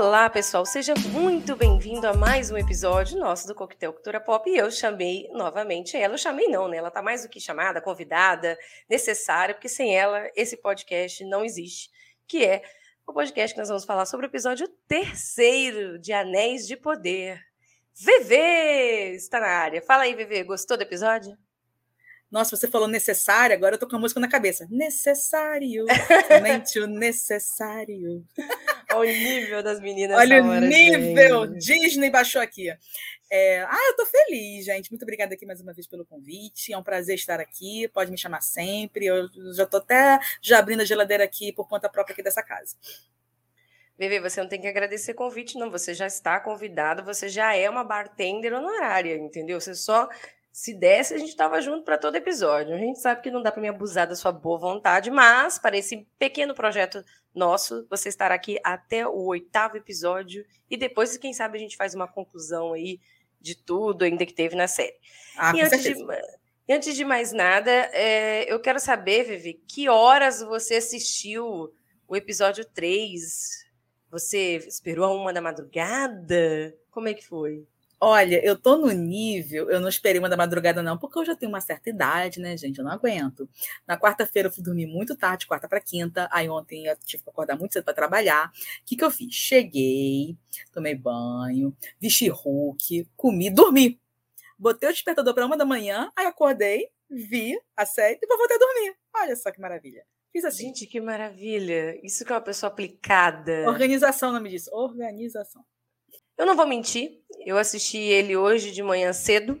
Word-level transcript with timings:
Olá, 0.00 0.30
pessoal, 0.30 0.64
seja 0.64 0.94
muito 1.10 1.56
bem-vindo 1.56 2.06
a 2.06 2.14
mais 2.14 2.52
um 2.52 2.56
episódio 2.56 3.18
nosso 3.18 3.48
do 3.48 3.54
Coquetel 3.54 3.92
Cultura 3.92 4.20
Pop. 4.20 4.48
E 4.48 4.56
eu 4.56 4.70
chamei 4.70 5.28
novamente 5.32 5.96
ela. 5.96 6.14
Eu 6.14 6.18
chamei 6.18 6.46
não, 6.46 6.68
né? 6.68 6.76
Ela 6.76 6.88
tá 6.88 7.02
mais 7.02 7.24
do 7.24 7.28
que 7.28 7.40
chamada, 7.40 7.80
convidada, 7.80 8.56
necessária, 8.88 9.56
porque 9.56 9.68
sem 9.68 9.98
ela 9.98 10.30
esse 10.36 10.56
podcast 10.56 11.24
não 11.24 11.44
existe, 11.44 11.90
que 12.28 12.46
é 12.46 12.62
o 13.04 13.12
podcast 13.12 13.52
que 13.52 13.58
nós 13.58 13.68
vamos 13.68 13.84
falar 13.84 14.06
sobre 14.06 14.26
o 14.26 14.30
episódio 14.30 14.68
terceiro 14.86 15.98
de 15.98 16.12
Anéis 16.12 16.64
de 16.64 16.76
Poder. 16.76 17.40
VV 17.92 19.16
está 19.16 19.40
na 19.40 19.48
área. 19.48 19.82
Fala 19.82 20.04
aí, 20.04 20.14
VV, 20.14 20.44
gostou 20.44 20.76
do 20.76 20.84
episódio? 20.84 21.36
Nossa, 22.30 22.56
você 22.56 22.68
falou 22.68 22.86
necessário, 22.86 23.56
agora 23.56 23.74
eu 23.74 23.78
tô 23.80 23.88
com 23.88 23.96
a 23.96 23.98
música 23.98 24.20
na 24.20 24.28
cabeça. 24.28 24.64
Necessário, 24.70 25.86
somente 26.28 26.78
o 26.78 26.86
necessário. 26.86 28.24
Olha 28.94 29.10
o 29.10 29.14
nível 29.14 29.62
das 29.62 29.80
meninas. 29.80 30.18
Olha 30.18 30.42
o 30.42 30.60
nível. 30.60 31.46
Disney 31.46 32.10
baixou 32.10 32.40
aqui. 32.40 32.70
É... 33.30 33.62
Ah, 33.62 33.88
eu 33.90 33.96
tô 33.96 34.06
feliz, 34.06 34.64
gente. 34.64 34.90
Muito 34.90 35.02
obrigada 35.02 35.34
aqui 35.34 35.44
mais 35.44 35.60
uma 35.60 35.74
vez 35.74 35.86
pelo 35.86 36.06
convite. 36.06 36.72
É 36.72 36.78
um 36.78 36.82
prazer 36.82 37.14
estar 37.16 37.38
aqui. 37.38 37.86
Pode 37.88 38.10
me 38.10 38.16
chamar 38.16 38.40
sempre. 38.40 39.06
Eu 39.06 39.28
já 39.54 39.66
tô 39.66 39.76
até 39.76 40.18
já 40.40 40.58
abrindo 40.58 40.80
a 40.80 40.86
geladeira 40.86 41.24
aqui 41.24 41.52
por 41.52 41.68
conta 41.68 41.88
própria 41.88 42.14
aqui 42.14 42.22
dessa 42.22 42.42
casa. 42.42 42.76
Bebê, 43.98 44.20
você 44.20 44.40
não 44.40 44.48
tem 44.48 44.60
que 44.60 44.68
agradecer 44.68 45.12
convite, 45.12 45.58
não. 45.58 45.70
Você 45.70 45.92
já 45.92 46.06
está 46.06 46.38
convidado, 46.38 47.04
você 47.04 47.28
já 47.28 47.54
é 47.54 47.68
uma 47.68 47.82
bartender 47.82 48.54
honorária, 48.54 49.16
entendeu? 49.16 49.60
Você 49.60 49.74
só 49.74 50.08
se 50.52 50.74
desse, 50.74 51.14
a 51.14 51.18
gente 51.18 51.28
estava 51.28 51.60
junto 51.60 51.84
para 51.84 51.98
todo 51.98 52.16
episódio. 52.16 52.74
A 52.74 52.78
gente 52.78 52.98
sabe 52.98 53.22
que 53.22 53.30
não 53.30 53.42
dá 53.42 53.52
para 53.52 53.62
me 53.62 53.68
abusar 53.68 54.08
da 54.08 54.16
sua 54.16 54.32
boa 54.32 54.58
vontade, 54.58 55.10
mas 55.10 55.58
para 55.58 55.76
esse 55.76 56.06
pequeno 56.18 56.54
projeto 56.54 57.04
nosso, 57.34 57.86
você 57.88 58.08
estará 58.08 58.34
aqui 58.34 58.58
até 58.64 59.06
o 59.06 59.26
oitavo 59.26 59.76
episódio 59.76 60.44
e 60.70 60.76
depois, 60.76 61.16
quem 61.16 61.32
sabe, 61.32 61.58
a 61.58 61.60
gente 61.60 61.76
faz 61.76 61.94
uma 61.94 62.08
conclusão 62.08 62.72
aí 62.72 63.00
de 63.40 63.54
tudo 63.54 64.04
ainda 64.04 64.26
que 64.26 64.34
teve 64.34 64.56
na 64.56 64.66
série. 64.66 64.96
Ah, 65.36 65.52
e, 65.54 65.62
antes 65.62 65.82
de, 65.82 65.94
e, 66.66 66.72
antes 66.72 66.96
de, 66.96 67.04
mais 67.04 67.32
nada, 67.32 67.70
é, 67.70 68.52
eu 68.52 68.60
quero 68.60 68.80
saber, 68.80 69.24
Vivi, 69.24 69.62
que 69.66 69.88
horas 69.88 70.42
você 70.42 70.76
assistiu 70.76 71.72
o 72.06 72.16
episódio 72.16 72.64
3? 72.64 73.66
Você 74.10 74.56
esperou 74.66 75.04
a 75.04 75.12
uma 75.12 75.32
da 75.32 75.40
madrugada? 75.40 76.76
Como 76.90 77.08
é 77.08 77.14
que 77.14 77.24
foi? 77.24 77.66
Olha, 78.00 78.40
eu 78.44 78.56
tô 78.56 78.76
no 78.76 78.92
nível, 78.92 79.68
eu 79.68 79.80
não 79.80 79.88
esperei 79.88 80.20
uma 80.20 80.28
da 80.28 80.36
madrugada, 80.36 80.80
não, 80.82 80.96
porque 80.96 81.18
eu 81.18 81.24
já 81.24 81.34
tenho 81.34 81.50
uma 81.50 81.60
certa 81.60 81.90
idade, 81.90 82.38
né, 82.38 82.56
gente? 82.56 82.78
Eu 82.78 82.84
não 82.84 82.92
aguento. 82.92 83.48
Na 83.84 83.98
quarta-feira 83.98 84.46
eu 84.48 84.52
fui 84.52 84.62
dormir 84.62 84.86
muito 84.86 85.16
tarde, 85.16 85.48
quarta 85.48 85.68
para 85.68 85.80
quinta. 85.80 86.28
Aí 86.30 86.48
ontem 86.48 86.86
eu 86.86 86.96
tive 87.04 87.24
que 87.24 87.30
acordar 87.30 87.56
muito 87.58 87.72
cedo 87.72 87.84
para 87.84 87.94
trabalhar. 87.94 88.52
O 88.82 88.84
que, 88.84 88.96
que 88.96 89.04
eu 89.04 89.10
fiz? 89.10 89.34
Cheguei, 89.34 90.36
tomei 90.72 90.94
banho, 90.94 91.76
vesti 92.00 92.28
Hulk, 92.28 93.08
comi, 93.16 93.50
dormi. 93.50 94.00
Botei 94.56 94.88
o 94.88 94.92
despertador 94.92 95.34
para 95.34 95.46
uma 95.46 95.56
da 95.56 95.64
manhã, 95.64 96.12
aí 96.16 96.26
acordei, 96.26 96.88
vi 97.10 97.58
a 97.76 97.84
série 97.84 98.16
e 98.16 98.20
depois 98.20 98.38
voltei 98.38 98.56
a 98.56 98.60
dormir. 98.60 98.96
Olha 99.16 99.34
só 99.34 99.50
que 99.50 99.60
maravilha. 99.60 100.04
Fiz 100.32 100.44
assim. 100.44 100.66
Gente, 100.66 100.86
que 100.86 101.00
maravilha. 101.00 101.98
Isso 102.04 102.24
que 102.24 102.30
é 102.30 102.34
uma 102.36 102.40
pessoa 102.40 102.70
aplicada. 102.70 103.68
Organização, 103.68 104.32
não 104.32 104.40
me 104.40 104.50
disse. 104.50 104.70
Organização. 104.72 105.64
Eu 106.38 106.46
não 106.46 106.54
vou 106.54 106.66
mentir, 106.66 107.20
eu 107.44 107.58
assisti 107.58 107.98
ele 107.98 108.36
hoje 108.36 108.70
de 108.70 108.82
manhã 108.82 109.12
cedo 109.12 109.60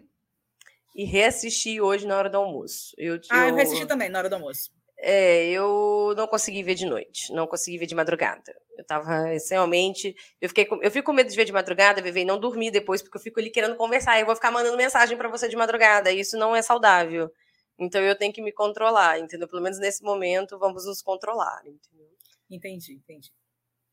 e 0.94 1.04
reassisti 1.04 1.80
hoje 1.80 2.06
na 2.06 2.16
hora 2.16 2.30
do 2.30 2.36
almoço. 2.36 2.94
Eu, 2.96 3.20
ah, 3.30 3.48
eu 3.48 3.54
reassisti 3.56 3.84
também 3.84 4.08
na 4.08 4.20
hora 4.20 4.28
do 4.28 4.36
almoço. 4.36 4.70
É, 5.00 5.48
eu 5.50 6.14
não 6.16 6.26
consegui 6.26 6.62
ver 6.62 6.74
de 6.74 6.86
noite, 6.86 7.32
não 7.32 7.46
consegui 7.46 7.78
ver 7.78 7.86
de 7.86 7.94
madrugada. 7.94 8.54
Eu 8.76 8.84
tava 8.84 9.24
realmente. 9.50 10.14
Eu, 10.40 10.48
fiquei 10.48 10.64
com, 10.64 10.80
eu 10.82 10.90
fico 10.90 11.06
com 11.06 11.12
medo 11.12 11.28
de 11.28 11.36
ver 11.36 11.44
de 11.44 11.52
madrugada, 11.52 12.00
viver 12.00 12.20
e 12.20 12.24
não 12.24 12.38
dormir 12.38 12.70
depois, 12.70 13.02
porque 13.02 13.16
eu 13.16 13.22
fico 13.22 13.40
ali 13.40 13.50
querendo 13.50 13.76
conversar. 13.76 14.18
Eu 14.18 14.26
vou 14.26 14.34
ficar 14.36 14.50
mandando 14.50 14.76
mensagem 14.76 15.16
para 15.16 15.28
você 15.28 15.48
de 15.48 15.56
madrugada. 15.56 16.12
E 16.12 16.20
isso 16.20 16.36
não 16.36 16.54
é 16.54 16.62
saudável. 16.62 17.30
Então 17.78 18.00
eu 18.00 18.16
tenho 18.16 18.32
que 18.32 18.42
me 18.42 18.52
controlar, 18.52 19.18
entendeu? 19.20 19.48
Pelo 19.48 19.62
menos 19.62 19.78
nesse 19.78 20.02
momento, 20.02 20.58
vamos 20.58 20.84
nos 20.84 21.00
controlar, 21.00 21.60
entendeu? 21.64 22.08
Entendi, 22.50 22.94
entendi. 22.94 23.30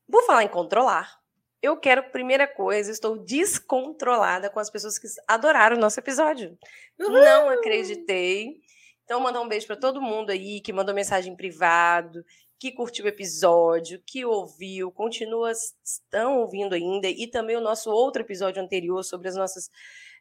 Vou 0.08 0.22
falar 0.22 0.42
em 0.42 0.48
controlar, 0.48 1.20
eu 1.66 1.76
quero, 1.76 2.10
primeira 2.10 2.46
coisa, 2.46 2.90
estou 2.90 3.18
descontrolada 3.18 4.48
com 4.48 4.60
as 4.60 4.70
pessoas 4.70 4.98
que 4.98 5.06
adoraram 5.26 5.76
o 5.76 5.80
nosso 5.80 5.98
episódio. 5.98 6.56
Uhum. 6.98 7.12
Não 7.12 7.48
acreditei. 7.50 8.60
Então, 9.04 9.20
mandar 9.20 9.40
um 9.40 9.48
beijo 9.48 9.66
para 9.66 9.76
todo 9.76 10.02
mundo 10.02 10.30
aí 10.30 10.60
que 10.60 10.72
mandou 10.72 10.94
mensagem 10.94 11.32
em 11.32 11.36
privado, 11.36 12.24
que 12.58 12.72
curtiu 12.72 13.04
o 13.04 13.08
episódio, 13.08 14.02
que 14.04 14.24
ouviu, 14.24 14.90
continua, 14.90 15.52
estão 15.52 16.38
ouvindo 16.38 16.74
ainda, 16.74 17.08
e 17.08 17.26
também 17.26 17.56
o 17.56 17.60
nosso 17.60 17.90
outro 17.90 18.22
episódio 18.22 18.62
anterior 18.62 19.02
sobre 19.04 19.28
as 19.28 19.36
nossas. 19.36 19.70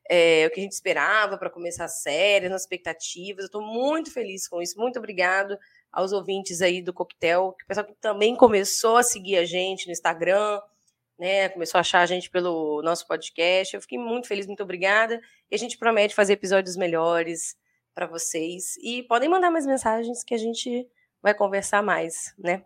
É, 0.08 0.46
o 0.46 0.52
que 0.52 0.60
a 0.60 0.64
gente 0.64 0.74
esperava 0.74 1.36
para 1.36 1.50
começar 1.50 1.86
a 1.86 1.88
série, 1.88 2.46
as 2.46 2.52
nossas 2.52 2.66
expectativas. 2.66 3.44
Eu 3.44 3.46
estou 3.48 3.62
muito 3.62 4.14
feliz 4.14 4.48
com 4.48 4.62
isso. 4.62 4.78
Muito 4.78 5.00
obrigado 5.00 5.58
aos 5.92 6.12
ouvintes 6.12 6.62
aí 6.62 6.80
do 6.80 6.94
Coquetel, 6.94 7.54
que 7.58 7.64
o 7.64 7.68
pessoal 7.68 7.88
que 7.88 7.96
também 7.96 8.36
começou 8.36 8.98
a 8.98 9.04
seguir 9.04 9.38
a 9.38 9.46
gente 9.46 9.88
no 9.88 9.94
Instagram, 9.94 10.62
né? 11.18 11.50
Começou 11.50 11.78
a 11.78 11.81
achar 11.81 12.02
a 12.02 12.06
gente 12.06 12.30
pelo 12.30 12.81
nosso 12.81 13.08
podcast. 13.08 13.76
Eu 13.76 13.81
fiquei 13.81 13.98
muito 13.98 14.28
feliz, 14.28 14.46
muito 14.48 14.64
obrigada. 14.64 15.20
E 15.50 15.56
a 15.56 15.58
gente 15.58 15.78
promete 15.78 16.16
fazer 16.16 16.34
episódios 16.34 16.76
melhores 16.76 17.56
para 17.94 18.06
vocês. 18.06 18.76
E 18.81 19.03
podem 19.03 19.30
mandar 19.30 19.50
mais 19.50 19.66
mensagens 19.66 20.24
que 20.24 20.34
a 20.34 20.38
gente 20.38 20.88
vai 21.22 21.34
conversar 21.34 21.81
mais, 21.81 22.36
né? 22.38 22.64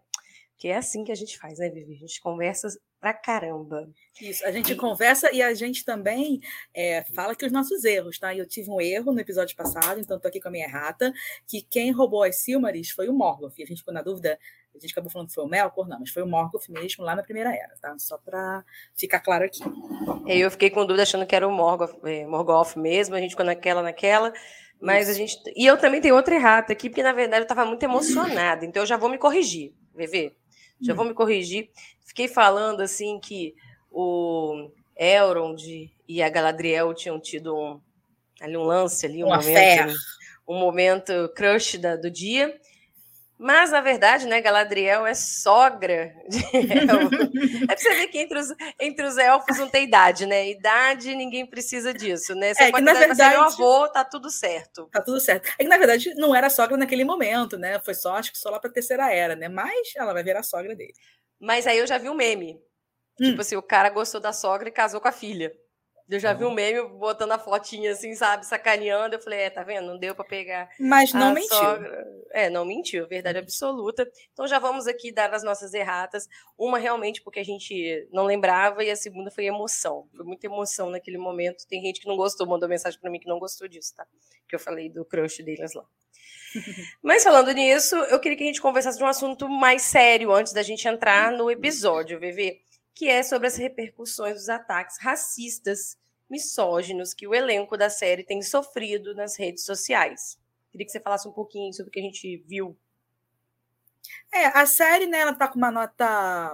Que 0.57 0.67
é 0.67 0.77
assim 0.77 1.03
que 1.03 1.11
a 1.11 1.15
gente 1.15 1.37
faz, 1.37 1.59
né, 1.59 1.69
Vivi? 1.69 1.93
A 1.95 1.99
gente 1.99 2.19
conversa 2.19 2.67
pra 2.99 3.13
caramba. 3.13 3.89
Isso, 4.19 4.45
a 4.45 4.51
gente 4.51 4.73
e... 4.73 4.75
conversa 4.75 5.31
e 5.31 5.41
a 5.41 5.53
gente 5.53 5.85
também 5.85 6.41
é, 6.73 7.05
fala 7.15 7.33
que 7.33 7.45
os 7.45 7.51
nossos 7.51 7.85
erros, 7.85 8.19
tá? 8.19 8.35
Eu 8.35 8.45
tive 8.45 8.69
um 8.69 8.81
erro 8.81 9.13
no 9.13 9.21
episódio 9.21 9.55
passado, 9.55 10.01
então 10.01 10.19
tô 10.19 10.27
aqui 10.27 10.41
com 10.41 10.49
a 10.49 10.51
minha 10.51 10.65
errata, 10.65 11.13
que 11.47 11.61
quem 11.61 11.91
roubou 11.91 12.23
as 12.23 12.39
Silmaris 12.39 12.89
foi 12.89 13.07
o 13.07 13.13
Morgoth. 13.13 13.53
A 13.57 13.65
gente 13.65 13.77
ficou 13.77 13.93
na 13.93 14.01
dúvida 14.01 14.37
a 14.79 14.87
gente 14.87 14.91
acabou 14.91 15.11
falando 15.11 15.27
que 15.27 15.33
foi 15.33 15.43
o 15.43 15.47
Melkor, 15.47 15.87
não, 15.87 15.99
mas 15.99 16.09
foi 16.09 16.23
o 16.23 16.27
Morgoth 16.27 16.69
mesmo 16.69 17.03
lá 17.03 17.15
na 17.15 17.23
Primeira 17.23 17.53
Era, 17.53 17.75
tá? 17.81 17.95
Só 17.97 18.17
para 18.17 18.63
ficar 18.95 19.19
claro 19.19 19.45
aqui. 19.45 19.61
Eu 20.27 20.49
fiquei 20.49 20.69
com 20.69 20.85
dúvida 20.85 21.03
achando 21.03 21.25
que 21.25 21.35
era 21.35 21.47
o 21.47 21.51
Morgoth, 21.51 21.97
é, 22.03 22.25
Morgoth 22.25 22.75
mesmo, 22.75 23.15
a 23.15 23.19
gente 23.19 23.31
ficou 23.31 23.45
naquela, 23.45 23.81
naquela. 23.81 24.33
Mas 24.81 25.07
Isso. 25.07 25.11
a 25.11 25.13
gente. 25.13 25.53
E 25.55 25.65
eu 25.65 25.77
também 25.77 25.99
tenho 25.99 26.15
outra 26.15 26.35
errata 26.35 26.71
aqui, 26.71 26.89
porque 26.89 27.03
na 27.03 27.11
verdade 27.11 27.41
eu 27.41 27.43
estava 27.43 27.65
muito 27.65 27.83
emocionada, 27.83 28.65
então 28.65 28.81
eu 28.81 28.87
já 28.87 28.97
vou 28.97 29.09
me 29.09 29.17
corrigir, 29.17 29.73
Vê? 29.93 30.33
Já 30.81 30.93
hum. 30.93 30.95
vou 30.95 31.05
me 31.05 31.13
corrigir. 31.13 31.69
Fiquei 32.05 32.27
falando 32.27 32.81
assim 32.81 33.19
que 33.19 33.53
o 33.91 34.71
Elrond 34.95 35.91
e 36.07 36.23
a 36.23 36.29
Galadriel 36.29 36.93
tinham 36.93 37.19
tido 37.19 37.55
um, 37.55 37.79
ali 38.41 38.57
um 38.57 38.63
lance 38.63 39.05
ali, 39.05 39.23
um 39.23 39.27
Uma 39.27 39.37
momento, 39.37 39.93
um 40.47 40.59
momento 40.59 41.29
crush 41.35 41.77
da, 41.77 41.95
do 41.95 42.09
dia. 42.09 42.59
Mas, 43.41 43.71
na 43.71 43.79
verdade, 43.79 44.27
né, 44.27 44.41
Galadriel 44.41 45.07
é 45.07 45.13
sogra 45.13 46.13
de 46.27 46.39
elfos. 46.43 47.19
é 47.63 47.67
pra 47.67 47.77
você 47.77 47.89
ver 47.95 48.07
que 48.07 48.19
entre 48.19 48.37
os, 48.37 48.53
entre 48.77 49.05
os 49.05 49.17
elfos 49.17 49.57
não 49.57 49.69
tem 49.69 49.85
idade, 49.85 50.25
né? 50.25 50.49
Idade, 50.49 51.15
ninguém 51.15 51.45
precisa 51.45 51.93
disso, 51.93 52.35
né? 52.35 52.53
Você 52.53 52.63
é, 52.63 52.71
pode 52.71 52.85
que, 52.85 52.91
na 52.91 52.99
verdade, 52.99 53.37
um 53.37 53.43
avô, 53.43 53.87
tá 53.87 54.03
tudo 54.03 54.29
certo. 54.29 54.89
Tá 54.91 55.01
tudo 55.01 55.21
certo. 55.21 55.47
É 55.57 55.63
que, 55.63 55.69
na 55.69 55.77
verdade, 55.77 56.13
não 56.15 56.35
era 56.35 56.49
sogra 56.49 56.75
naquele 56.75 57.05
momento, 57.05 57.57
né? 57.57 57.79
Foi 57.79 57.93
só, 57.93 58.15
acho 58.15 58.33
que 58.33 58.37
só 58.37 58.49
lá 58.49 58.59
pra 58.59 58.69
terceira 58.69 59.09
era, 59.09 59.37
né? 59.37 59.47
Mas 59.47 59.93
ela 59.95 60.11
vai 60.11 60.21
virar 60.21 60.43
sogra 60.43 60.75
dele. 60.75 60.93
Mas 61.39 61.65
aí 61.65 61.77
eu 61.77 61.87
já 61.87 61.97
vi 61.97 62.09
um 62.09 62.15
meme. 62.15 62.59
Hum. 63.21 63.29
Tipo 63.29 63.39
assim, 63.39 63.55
o 63.55 63.61
cara 63.61 63.89
gostou 63.89 64.19
da 64.19 64.33
sogra 64.33 64.67
e 64.67 64.71
casou 64.71 64.99
com 64.99 65.07
a 65.07 65.13
filha. 65.13 65.53
Eu 66.09 66.19
já 66.19 66.33
vi 66.33 66.43
um 66.43 66.51
meme 66.51 66.81
botando 66.97 67.33
a 67.33 67.37
fotinha 67.37 67.91
assim, 67.91 68.15
sabe, 68.15 68.43
sacaneando. 68.43 69.15
Eu 69.15 69.21
falei, 69.21 69.41
é, 69.41 69.49
tá 69.49 69.61
vendo? 69.61 69.85
Não 69.85 69.97
deu 69.97 70.15
para 70.15 70.25
pegar. 70.25 70.67
Mas 70.79 71.13
não 71.13 71.33
mentiu. 71.33 71.55
Sogra. 71.55 72.07
É, 72.31 72.49
não 72.49 72.65
mentiu, 72.65 73.07
verdade 73.07 73.37
absoluta. 73.37 74.09
Então 74.33 74.47
já 74.47 74.57
vamos 74.57 74.87
aqui 74.87 75.11
dar 75.11 75.31
as 75.31 75.43
nossas 75.43 75.71
erratas. 75.71 76.27
Uma 76.57 76.79
realmente 76.79 77.21
porque 77.21 77.39
a 77.39 77.45
gente 77.45 78.07
não 78.11 78.25
lembrava 78.25 78.83
e 78.83 78.89
a 78.89 78.95
segunda 78.95 79.29
foi 79.29 79.45
emoção. 79.45 80.09
Foi 80.15 80.25
muita 80.25 80.47
emoção 80.47 80.89
naquele 80.89 81.19
momento. 81.19 81.67
Tem 81.67 81.79
gente 81.79 82.01
que 82.01 82.07
não 82.07 82.17
gostou, 82.17 82.47
mandou 82.47 82.67
mensagem 82.67 82.99
para 82.99 83.11
mim 83.11 83.19
que 83.19 83.29
não 83.29 83.37
gostou 83.37 83.67
disso, 83.67 83.93
tá? 83.95 84.07
Que 84.47 84.55
eu 84.55 84.59
falei 84.59 84.89
do 84.89 85.05
crush 85.05 85.43
deles 85.43 85.75
lá. 85.75 85.85
Mas 87.03 87.23
falando 87.23 87.51
nisso, 87.51 87.95
eu 87.95 88.19
queria 88.19 88.35
que 88.35 88.43
a 88.43 88.47
gente 88.47 88.61
conversasse 88.61 88.97
de 88.97 89.03
um 89.03 89.07
assunto 89.07 89.47
mais 89.47 89.83
sério 89.83 90.31
antes 90.31 90.53
da 90.53 90.63
gente 90.63 90.87
entrar 90.87 91.31
no 91.31 91.51
episódio, 91.51 92.19
Vivi 92.19 92.67
que 92.99 93.07
é 93.07 93.23
sobre 93.23 93.47
as 93.47 93.55
repercussões 93.55 94.33
dos 94.33 94.49
ataques 94.49 94.97
racistas, 94.99 95.97
misóginos 96.29 97.13
que 97.13 97.25
o 97.25 97.33
elenco 97.33 97.77
da 97.77 97.89
série 97.89 98.25
tem 98.25 98.41
sofrido 98.41 99.15
nas 99.15 99.39
redes 99.39 99.63
sociais. 99.63 100.37
Queria 100.69 100.85
que 100.85 100.91
você 100.91 100.99
falasse 100.99 101.25
um 101.25 101.31
pouquinho 101.31 101.71
sobre 101.71 101.87
o 101.87 101.91
que 101.93 101.99
a 102.01 102.03
gente 102.03 102.43
viu. 102.45 102.77
É, 104.33 104.47
a 104.47 104.65
série, 104.65 105.07
né, 105.07 105.19
ela 105.19 105.33
tá 105.33 105.47
com 105.47 105.57
uma 105.57 105.71
nota 105.71 106.53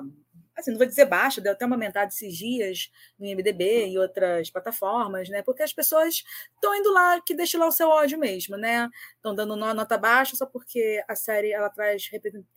assim, 0.58 0.72
não 0.72 0.78
vou 0.78 0.88
dizer 0.88 1.06
baixa, 1.06 1.42
deu 1.42 1.52
até 1.52 1.66
uma 1.66 1.76
aumentada 1.76 2.08
esses 2.08 2.36
dias 2.36 2.92
no 3.20 3.26
IMDB 3.26 3.88
e 3.88 3.98
outras 4.00 4.50
plataformas, 4.50 5.28
né? 5.30 5.42
Porque 5.42 5.62
as 5.62 5.74
pessoas 5.74 6.24
estão 6.54 6.74
indo 6.76 6.92
lá 6.92 7.20
que 7.22 7.34
deixa 7.34 7.58
lá 7.58 7.68
o 7.68 7.72
seu 7.72 7.90
ódio 7.90 8.18
mesmo, 8.18 8.56
né? 8.56 8.90
Estão 9.16 9.36
dando 9.36 9.56
nota 9.56 9.98
baixa 9.98 10.36
só 10.36 10.46
porque 10.46 11.04
a 11.08 11.16
série 11.16 11.52
ela 11.52 11.70
traz 11.70 12.10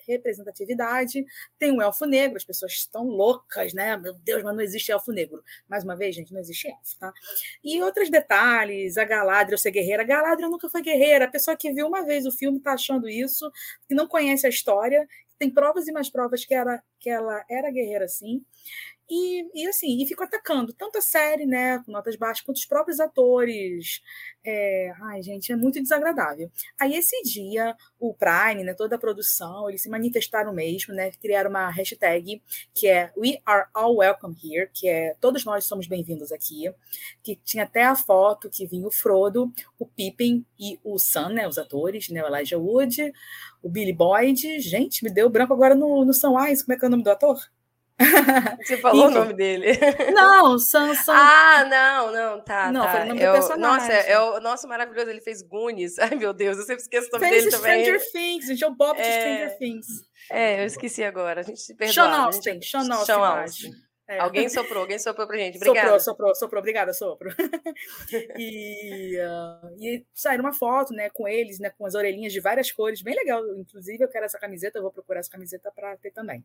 representatividade. 0.06 1.25
Tem 1.59 1.73
um 1.73 1.83
elfo 1.83 2.06
negro, 2.06 2.37
as 2.37 2.45
pessoas 2.45 2.73
estão 2.73 3.05
loucas, 3.05 3.73
né? 3.75 3.97
Meu 3.97 4.15
Deus, 4.15 4.43
mas 4.43 4.55
não 4.55 4.62
existe 4.62 4.93
elfo 4.93 5.11
negro. 5.11 5.43
Mais 5.69 5.83
uma 5.83 5.97
vez, 5.97 6.15
gente, 6.15 6.33
não 6.33 6.41
existe 6.41 6.69
elfo, 6.69 6.99
tá? 6.99 7.12
E 7.65 7.83
outros 7.83 8.11
detalhes, 8.11 8.97
a 8.97 9.05
Galadriel 9.05 9.59
ser 9.59 9.73
guerreira. 9.73 10.03
A 10.03 10.06
Galadriel 10.06 10.50
nunca 10.50 10.69
foi 10.69 10.83
guerreira. 10.83 11.25
A 11.25 11.29
pessoa 11.29 11.56
que 11.56 11.73
viu 11.73 11.87
uma 11.87 12.05
vez 12.05 12.27
o 12.27 12.33
filme 12.33 12.59
está 12.59 12.75
achando 12.75 13.09
isso, 13.09 13.50
que 13.89 13.95
não 13.95 14.06
conhece 14.06 14.47
a 14.47 14.50
história, 14.50 15.06
tem 15.38 15.50
provas 15.50 15.87
e 15.87 15.93
mais 15.93 16.11
provas 16.11 16.44
que, 16.44 16.55
era, 16.55 16.82
que 16.99 17.08
ela 17.08 17.44
era 17.49 17.70
guerreira, 17.70 18.08
sim. 18.08 18.44
E, 19.10 19.62
e 19.62 19.66
assim, 19.66 20.02
e 20.02 20.06
ficou 20.06 20.26
atacando 20.26 20.70
tanto 20.75 20.99
a 20.99 21.00
série, 21.00 21.46
né, 21.46 21.78
com 21.78 21.90
notas 21.90 22.14
baixas, 22.14 22.44
quanto 22.44 22.58
os 22.58 22.66
próprios 22.66 23.00
atores. 23.00 24.02
É, 24.44 24.93
ai, 25.00 25.22
gente, 25.22 25.50
é 25.50 25.56
muito 25.56 25.81
desagradável. 25.81 26.50
Aí 26.78 26.94
esse 26.94 27.22
dia, 27.22 27.75
o 27.99 28.12
Prime, 28.12 28.64
né, 28.64 28.75
toda 28.75 28.96
a 28.96 28.99
produção, 28.99 29.69
eles 29.69 29.82
se 29.82 29.88
manifestaram 29.88 30.52
mesmo, 30.52 30.93
né, 30.93 31.10
criaram 31.12 31.49
uma 31.49 31.70
hashtag 31.70 32.43
que 32.75 32.87
é 32.87 33.10
We 33.16 33.40
Are 33.46 33.69
All 33.72 33.96
Welcome 33.96 34.37
Here, 34.44 34.69
que 34.75 34.87
é 34.88 35.14
todos 35.19 35.43
nós 35.43 35.64
somos 35.64 35.87
bem-vindos 35.87 36.31
aqui, 36.31 36.70
que 37.22 37.34
tinha 37.37 37.64
até 37.64 37.84
a 37.84 37.96
foto 37.96 38.50
que 38.50 38.66
vinha 38.66 38.87
o 38.87 38.90
Frodo, 38.93 39.50
o 39.78 39.87
Pippin 39.87 40.44
e 40.58 40.78
o 40.84 40.99
Sam, 40.99 41.31
né, 41.31 41.49
os 41.49 41.56
atores, 41.56 42.11
né, 42.11 42.22
o 42.22 42.26
Elijah 42.26 42.58
Wood, 42.58 43.11
o 43.62 43.70
Billy 43.70 43.93
Boyd. 43.93 44.61
Gente, 44.61 45.02
me 45.02 45.11
deu 45.11 45.31
branco 45.31 45.54
agora 45.54 45.75
no, 45.75 46.04
no 46.04 46.12
Sunwise, 46.12 46.62
como 46.62 46.75
é 46.75 46.78
que 46.78 46.84
é 46.84 46.88
o 46.88 46.90
nome 46.90 47.02
do 47.02 47.11
ator? 47.11 47.38
Você 48.65 48.77
falou 48.77 49.09
o 49.09 49.11
nome 49.11 49.33
dele. 49.33 49.73
Não, 50.15 50.59
Sam. 50.59 50.93
Ah, 51.09 51.65
não, 51.65 52.12
não, 52.12 52.45
tá. 52.45 52.71
Não, 52.71 52.83
tá. 52.83 52.93
foi 52.93 53.00
o 53.00 53.06
nome 53.06 53.21
é 53.21 53.27
do 53.27 53.33
personagem. 53.33 53.89
Nossa, 53.89 53.93
é 53.93 54.21
o 54.21 54.41
nosso 54.41 54.69
maravilhoso, 54.69 55.11
ele 55.11 55.21
fez 55.21 55.43
Goonies. 55.43 55.99
Ai, 56.00 56.15
meu 56.15 56.33
Deus, 56.33 56.59
eu 56.59 56.65
sempre 56.65 56.83
esqueço 56.83 57.09
o 57.09 57.12
nome 57.12 57.29
Fez 57.29 57.45
dele 57.45 57.56
também. 57.56 57.85
Stranger 57.85 58.12
Things, 58.12 58.47
gente, 58.47 58.65
é 58.65 58.67
o 58.67 58.75
Bob 58.75 58.97
de 58.97 59.03
É. 59.03 59.21
Stranger 59.21 59.59
Things. 59.59 59.87
É, 60.31 60.62
eu 60.62 60.67
esqueci 60.67 61.03
agora. 61.03 61.41
A 61.41 61.43
gente 61.43 61.61
se 61.61 61.75
perdoa. 61.75 61.95
Sean 61.95 62.11
Austin, 62.11 62.53
gente... 62.53 62.71
Sean 62.71 62.81
Austin. 62.81 63.06
Sean 63.06 63.17
eu 63.17 63.25
Austin. 63.25 63.89
É. 64.09 64.21
Alguém 64.21 64.49
soprou, 64.49 64.81
alguém 64.81 64.99
soprou 64.99 65.27
pra 65.27 65.37
gente. 65.37 65.56
Obrigada. 65.56 65.81
Soprou, 65.81 66.00
soprou, 66.00 66.35
soprou. 66.35 66.61
Obrigada, 66.61 66.95
sopro. 66.95 67.29
e, 68.39 69.19
ah, 69.21 69.71
e 69.79 70.03
saíram 70.15 70.45
uma 70.45 70.55
foto, 70.55 70.95
né, 70.95 71.11
com 71.11 71.29
eles, 71.29 71.59
né, 71.59 71.71
com 71.77 71.85
as 71.85 71.95
orelhinhas 71.95 72.33
de 72.33 72.41
várias 72.41 72.73
cores, 72.73 73.03
bem 73.03 73.15
legal. 73.15 73.43
Inclusive, 73.59 74.03
eu 74.03 74.09
quero 74.09 74.25
essa 74.25 74.39
camiseta, 74.39 74.79
eu 74.79 74.83
vou 74.83 74.91
procurar 74.91 75.21
essa 75.21 75.31
camiseta 75.31 75.71
para 75.71 75.95
ter 75.99 76.11
também. 76.11 76.43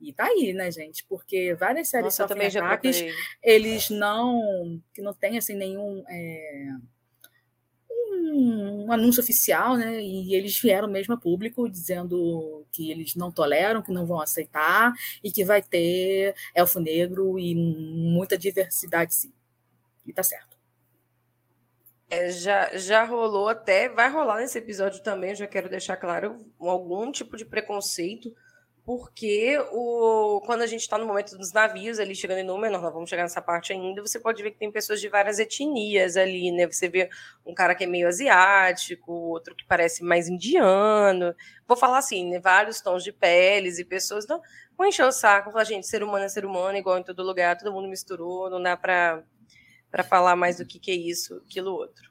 E 0.00 0.12
tá 0.12 0.26
aí, 0.26 0.52
né, 0.52 0.70
gente? 0.70 1.04
Porque 1.08 1.54
várias 1.54 1.88
séries 1.88 2.18
Nossa, 2.18 2.50
já 2.50 2.64
ataques, 2.64 3.04
eles 3.42 3.90
não, 3.90 4.80
que 4.94 5.02
não 5.02 5.12
tem 5.12 5.36
assim 5.36 5.56
nenhum 5.56 6.04
é, 6.08 6.68
um 8.32 8.92
anúncio 8.92 9.22
oficial, 9.22 9.76
né? 9.76 10.00
E 10.00 10.34
eles 10.34 10.58
vieram 10.60 10.88
mesmo 10.88 11.14
a 11.14 11.16
público 11.16 11.68
dizendo 11.68 12.66
que 12.70 12.90
eles 12.90 13.14
não 13.14 13.30
toleram, 13.30 13.82
que 13.82 13.92
não 13.92 14.06
vão 14.06 14.20
aceitar 14.20 14.92
e 15.22 15.30
que 15.30 15.44
vai 15.44 15.62
ter 15.62 16.34
elfo 16.54 16.80
negro 16.80 17.38
e 17.38 17.54
muita 17.54 18.36
diversidade, 18.38 19.14
sim. 19.14 19.32
E 20.06 20.12
tá 20.12 20.22
certo. 20.22 20.56
É, 22.10 22.30
já, 22.30 22.74
já 22.76 23.04
rolou 23.04 23.48
até, 23.48 23.88
vai 23.88 24.10
rolar 24.10 24.38
nesse 24.38 24.56
episódio 24.56 25.02
também, 25.02 25.30
eu 25.30 25.36
já 25.36 25.46
quero 25.46 25.68
deixar 25.68 25.96
claro, 25.98 26.46
algum 26.58 27.12
tipo 27.12 27.36
de 27.36 27.44
preconceito, 27.44 28.34
porque 28.88 29.58
o, 29.70 30.40
quando 30.46 30.62
a 30.62 30.66
gente 30.66 30.80
está 30.80 30.96
no 30.96 31.04
momento 31.04 31.36
dos 31.36 31.52
navios 31.52 31.98
ali 31.98 32.14
chegando 32.14 32.38
em 32.38 32.42
Númenor, 32.42 32.80
nós 32.80 32.90
vamos 32.90 33.10
chegar 33.10 33.22
nessa 33.22 33.42
parte 33.42 33.70
ainda, 33.70 34.00
você 34.00 34.18
pode 34.18 34.42
ver 34.42 34.52
que 34.52 34.56
tem 34.56 34.72
pessoas 34.72 34.98
de 34.98 35.10
várias 35.10 35.38
etnias 35.38 36.16
ali, 36.16 36.50
né? 36.50 36.66
Você 36.66 36.88
vê 36.88 37.10
um 37.44 37.52
cara 37.52 37.74
que 37.74 37.84
é 37.84 37.86
meio 37.86 38.08
asiático, 38.08 39.12
outro 39.12 39.54
que 39.54 39.66
parece 39.66 40.02
mais 40.02 40.26
indiano. 40.26 41.34
Vou 41.66 41.76
falar 41.76 41.98
assim, 41.98 42.30
né? 42.30 42.40
Vários 42.40 42.80
tons 42.80 43.04
de 43.04 43.12
peles 43.12 43.78
e 43.78 43.84
pessoas. 43.84 44.26
Não, 44.26 44.40
vão 44.74 44.88
encher 44.88 45.04
o 45.04 45.12
saco, 45.12 45.52
falar, 45.52 45.64
gente, 45.64 45.86
ser 45.86 46.02
humano 46.02 46.24
é 46.24 46.28
ser 46.30 46.46
humano, 46.46 46.78
igual 46.78 46.96
em 46.96 47.04
todo 47.04 47.22
lugar, 47.22 47.58
todo 47.58 47.70
mundo 47.70 47.88
misturou, 47.88 48.48
não 48.48 48.62
dá 48.62 48.74
para 48.74 49.22
falar 50.08 50.34
mais 50.34 50.56
do 50.56 50.64
que, 50.64 50.78
que 50.78 50.90
é 50.90 50.94
isso, 50.94 51.42
aquilo 51.46 51.74
outro. 51.74 52.08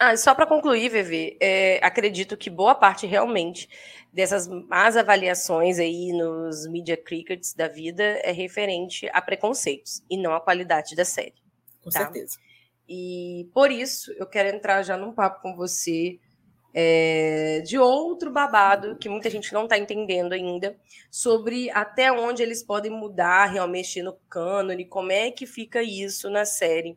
Ah, 0.00 0.14
e 0.14 0.16
só 0.16 0.32
para 0.32 0.46
concluir, 0.46 0.88
Vevê, 0.88 1.36
é, 1.40 1.80
acredito 1.82 2.36
que 2.36 2.48
boa 2.48 2.72
parte 2.72 3.04
realmente 3.04 3.68
dessas 4.12 4.48
más 4.48 4.96
avaliações 4.96 5.78
aí 5.78 6.12
nos 6.12 6.66
media 6.68 6.96
crickets 6.96 7.54
da 7.54 7.68
vida 7.68 8.02
é 8.02 8.32
referente 8.32 9.08
a 9.12 9.20
preconceitos 9.22 10.02
e 10.10 10.16
não 10.16 10.34
à 10.34 10.40
qualidade 10.40 10.96
da 10.96 11.04
série. 11.04 11.34
Com 11.82 11.90
Tá. 11.90 12.00
certeza. 12.00 12.38
E 12.88 13.48
por 13.52 13.70
isso 13.70 14.12
eu 14.14 14.26
quero 14.26 14.48
entrar 14.54 14.82
já 14.82 14.96
num 14.96 15.12
papo 15.12 15.42
com 15.42 15.54
você 15.54 16.18
é, 16.74 17.60
de 17.66 17.78
outro 17.78 18.30
babado 18.30 18.96
que 18.96 19.08
muita 19.08 19.28
gente 19.30 19.52
não 19.52 19.64
está 19.64 19.78
entendendo 19.78 20.32
ainda 20.32 20.76
sobre 21.10 21.70
até 21.70 22.12
onde 22.12 22.42
eles 22.42 22.62
podem 22.62 22.90
mudar, 22.90 23.46
realmente 23.46 23.78
mexer 23.78 24.02
no 24.02 24.14
cânone, 24.28 24.84
como 24.84 25.10
é 25.10 25.30
que 25.30 25.46
fica 25.46 25.82
isso 25.82 26.28
na 26.30 26.44
série. 26.44 26.96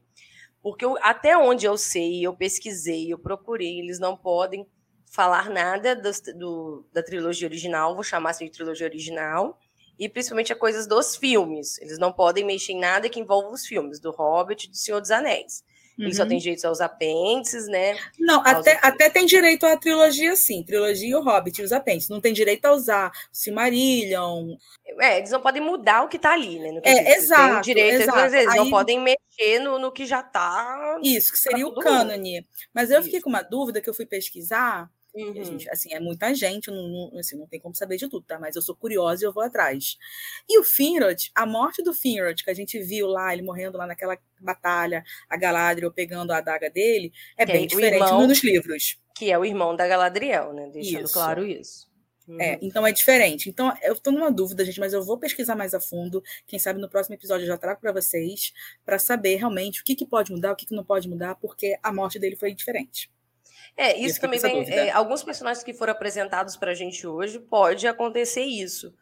Porque 0.61 0.85
eu- 0.85 0.97
até 1.01 1.37
onde 1.37 1.65
eu 1.65 1.77
sei, 1.77 2.25
eu 2.25 2.35
pesquisei, 2.35 3.11
eu 3.11 3.17
procurei, 3.17 3.79
eles 3.79 3.97
não 3.99 4.15
podem 4.15 4.67
falar 5.11 5.49
nada 5.49 5.95
dos- 5.95 6.21
do- 6.21 6.85
da 6.93 7.03
trilogia 7.03 7.47
original, 7.47 7.93
vou 7.93 8.03
chamar 8.03 8.29
assim 8.31 8.45
de 8.45 8.51
trilogia 8.51 8.87
original, 8.87 9.59
e 9.99 10.07
principalmente 10.09 10.53
a 10.53 10.55
coisas 10.55 10.87
dos 10.87 11.15
filmes. 11.17 11.77
Eles 11.79 11.99
não 11.99 12.11
podem 12.13 12.45
mexer 12.45 12.71
em 12.71 12.79
nada 12.79 13.09
que 13.09 13.19
envolva 13.19 13.49
os 13.49 13.65
filmes, 13.67 13.99
do 13.99 14.09
Hobbit 14.09 14.65
e 14.67 14.69
do 14.71 14.75
Senhor 14.77 15.01
dos 15.01 15.11
Anéis. 15.11 15.63
Eles 15.99 16.15
só 16.15 16.23
Uhum. 16.23 16.29
têm 16.29 16.37
direito 16.39 16.65
aos 16.65 16.79
apêndices, 16.81 17.67
né? 17.67 17.95
Não, 18.17 18.41
até, 18.43 18.75
que- 18.75 18.87
até 18.87 19.09
tem 19.09 19.25
direito 19.25 19.65
à 19.67 19.75
trilogia, 19.77 20.35
sim. 20.37 20.63
Trilogia 20.63 21.09
e 21.09 21.13
o 21.15 21.21
Hobbit 21.21 21.61
e 21.61 21.63
os 21.65 21.71
apêndices. 21.73 22.09
Não 22.09 22.21
tem 22.21 22.33
direito 22.33 22.65
a 22.65 22.71
usar 22.71 23.11
o 23.11 23.11
Silmarillion. 23.31 24.55
É, 24.99 25.17
eles 25.19 25.29
não 25.29 25.41
podem 25.41 25.61
mudar 25.61 26.03
o 26.03 26.07
que 26.07 26.17
tá 26.17 26.31
ali, 26.33 26.57
né? 26.57 26.79
É, 26.83 27.15
exato, 27.17 27.61
direito, 27.65 28.01
exato. 28.03 28.33
Eles 28.33 28.55
não 28.55 28.63
Aí- 28.63 28.69
podem 28.71 28.99
mexer 28.99 29.59
no, 29.59 29.77
no 29.77 29.91
que 29.91 30.05
já 30.05 30.23
tá. 30.23 30.97
Isso, 31.03 31.31
que 31.33 31.37
seria 31.37 31.67
o 31.67 31.75
cânone. 31.75 32.47
Mas 32.73 32.89
eu 32.89 33.03
fiquei 33.03 33.17
Isso. 33.19 33.23
com 33.25 33.29
uma 33.29 33.43
dúvida 33.43 33.81
que 33.81 33.89
eu 33.89 33.93
fui 33.93 34.05
pesquisar. 34.05 34.89
Uhum. 35.13 35.33
E, 35.35 35.43
gente, 35.43 35.69
assim, 35.69 35.93
é 35.93 35.99
muita 35.99 36.33
gente, 36.33 36.71
não, 36.71 37.11
assim, 37.19 37.37
não 37.37 37.45
tem 37.45 37.59
como 37.59 37.75
saber 37.75 37.97
de 37.97 38.07
tudo, 38.07 38.25
tá? 38.25 38.39
Mas 38.39 38.55
eu 38.55 38.61
sou 38.61 38.75
curiosa 38.75 39.23
e 39.23 39.27
eu 39.27 39.33
vou 39.33 39.43
atrás. 39.43 39.97
E 40.49 40.57
o 40.57 40.63
Finrod, 40.63 41.29
a 41.35 41.45
morte 41.45 41.83
do 41.83 41.93
Finrod, 41.93 42.43
que 42.43 42.49
a 42.49 42.53
gente 42.53 42.79
viu 42.81 43.07
lá, 43.07 43.33
ele 43.33 43.41
morrendo 43.41 43.77
lá 43.77 43.85
naquela 43.85 44.17
batalha, 44.39 45.03
a 45.29 45.35
Galadriel 45.37 45.91
pegando 45.91 46.31
a 46.31 46.37
adaga 46.37 46.69
dele, 46.69 47.11
é 47.37 47.45
Que 47.45 47.51
é 47.51 47.55
bem 47.55 47.65
o 47.65 47.67
diferente 47.67 48.03
irmão- 48.03 48.27
nos 48.27 48.43
livros. 48.43 48.97
Que 49.13 49.29
é 49.31 49.37
o 49.37 49.43
irmão 49.45 49.75
da 49.75 49.87
Galadriel, 49.87 50.53
né? 50.53 50.69
Deixando 50.71 51.05
Isso. 51.05 51.13
claro 51.13 51.45
isso. 51.45 51.91
Uhum. 52.27 52.39
É, 52.39 52.57
então 52.61 52.87
é 52.87 52.91
diferente. 52.93 53.49
Então 53.49 53.75
eu 53.81 53.95
tô 53.95 54.11
numa 54.11 54.31
dúvida, 54.31 54.63
gente, 54.63 54.79
mas 54.79 54.93
eu 54.93 55.03
vou 55.03 55.17
pesquisar 55.17 55.55
mais 55.55 55.73
a 55.73 55.79
fundo. 55.81 56.23
Quem 56.47 56.57
sabe 56.57 56.79
no 56.79 56.89
próximo 56.89 57.15
episódio 57.15 57.43
eu 57.43 57.47
já 57.47 57.57
trago 57.57 57.81
para 57.81 57.91
vocês, 57.91 58.53
para 58.85 58.97
saber 58.97 59.35
realmente 59.35 59.81
o 59.81 59.83
que, 59.83 59.95
que 59.95 60.05
pode 60.05 60.31
mudar, 60.31 60.53
o 60.53 60.55
que, 60.55 60.65
que 60.65 60.75
não 60.75 60.85
pode 60.85 61.09
mudar, 61.09 61.35
porque 61.35 61.77
a 61.83 61.91
morte 61.91 62.17
dele 62.19 62.35
foi 62.37 62.53
diferente. 62.53 63.11
É, 63.77 63.97
isso 63.97 64.19
também 64.21 64.39
vem. 64.39 64.63
é, 64.87 64.91
alguns 64.91 65.23
personagens 65.23 65.63
que 65.63 65.73
foram 65.73 65.91
apresentados 65.93 66.55
pra 66.57 66.73
gente 66.73 67.05
hoje, 67.07 67.39
pode 67.39 67.87
acontecer 67.87 68.43
isso. 68.43 68.93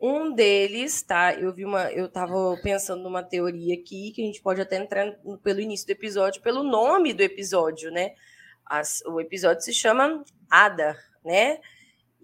Um 0.00 0.32
deles, 0.34 1.02
tá? 1.02 1.34
Eu 1.34 1.52
vi 1.52 1.64
uma. 1.64 1.90
Eu 1.92 2.08
tava 2.08 2.58
pensando 2.62 3.02
numa 3.02 3.22
teoria 3.22 3.74
aqui, 3.74 4.10
que 4.12 4.22
a 4.22 4.26
gente 4.26 4.42
pode 4.42 4.60
até 4.60 4.76
entrar 4.76 5.06
no- 5.24 5.38
pelo 5.38 5.60
início 5.60 5.86
do 5.86 5.90
episódio, 5.90 6.42
pelo 6.42 6.62
nome 6.62 7.12
do 7.14 7.22
episódio, 7.22 7.90
né? 7.90 8.12
As- 8.66 9.02
o 9.06 9.20
episódio 9.20 9.62
se 9.62 9.72
chama 9.72 10.22
Adar, 10.50 10.98
né? 11.24 11.58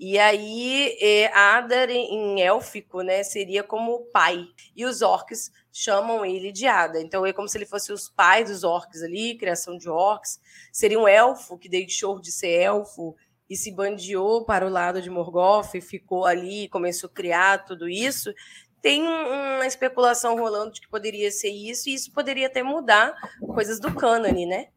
E 0.03 0.19
aí, 0.19 0.97
é, 0.99 1.27
Adar 1.37 1.91
em, 1.91 2.41
élfico, 2.41 3.03
né, 3.03 3.23
seria 3.23 3.63
como 3.63 4.07
pai. 4.07 4.47
E 4.75 4.87
os 4.87 5.03
orcs 5.03 5.53
chamam 5.71 6.25
ele 6.25 6.51
de 6.51 6.67
Ada. 6.67 7.03
Então 7.03 7.27
é 7.27 7.35
como 7.35 7.47
se 7.47 7.59
ele 7.59 7.67
fosse 7.67 7.93
os 7.93 8.09
pais 8.09 8.49
dos 8.49 8.65
orcs 8.65 9.03
ali, 9.03 9.37
criação 9.37 9.77
de 9.77 9.91
orcs. 9.91 10.41
Seria 10.73 10.99
um 10.99 11.07
elfo 11.07 11.59
que 11.59 11.69
deixou 11.69 12.19
de 12.19 12.33
ser 12.33 12.49
elfo 12.63 13.15
e 13.49 13.55
se 13.55 13.71
bandeou 13.71 14.43
para 14.47 14.67
o 14.67 14.71
lado 14.71 15.03
de 15.03 15.11
Morgoth 15.11 15.75
e 15.75 15.83
ficou 15.83 16.25
ali, 16.25 16.67
começou 16.71 17.11
a 17.11 17.13
criar 17.13 17.67
tudo 17.67 17.87
isso. 17.87 18.33
Tem 18.81 19.03
um- 19.07 19.57
uma 19.57 19.67
especulação 19.67 20.35
rolando 20.35 20.73
de 20.73 20.81
que 20.81 20.89
poderia 20.89 21.31
ser 21.31 21.51
isso, 21.51 21.91
e 21.91 21.95
isso 21.95 22.11
poderia 22.11 22.47
até 22.47 22.63
mudar 22.63 23.15
coisas 23.55 23.79
do 23.79 23.95
cânone, 23.95 24.47
né? 24.47 24.69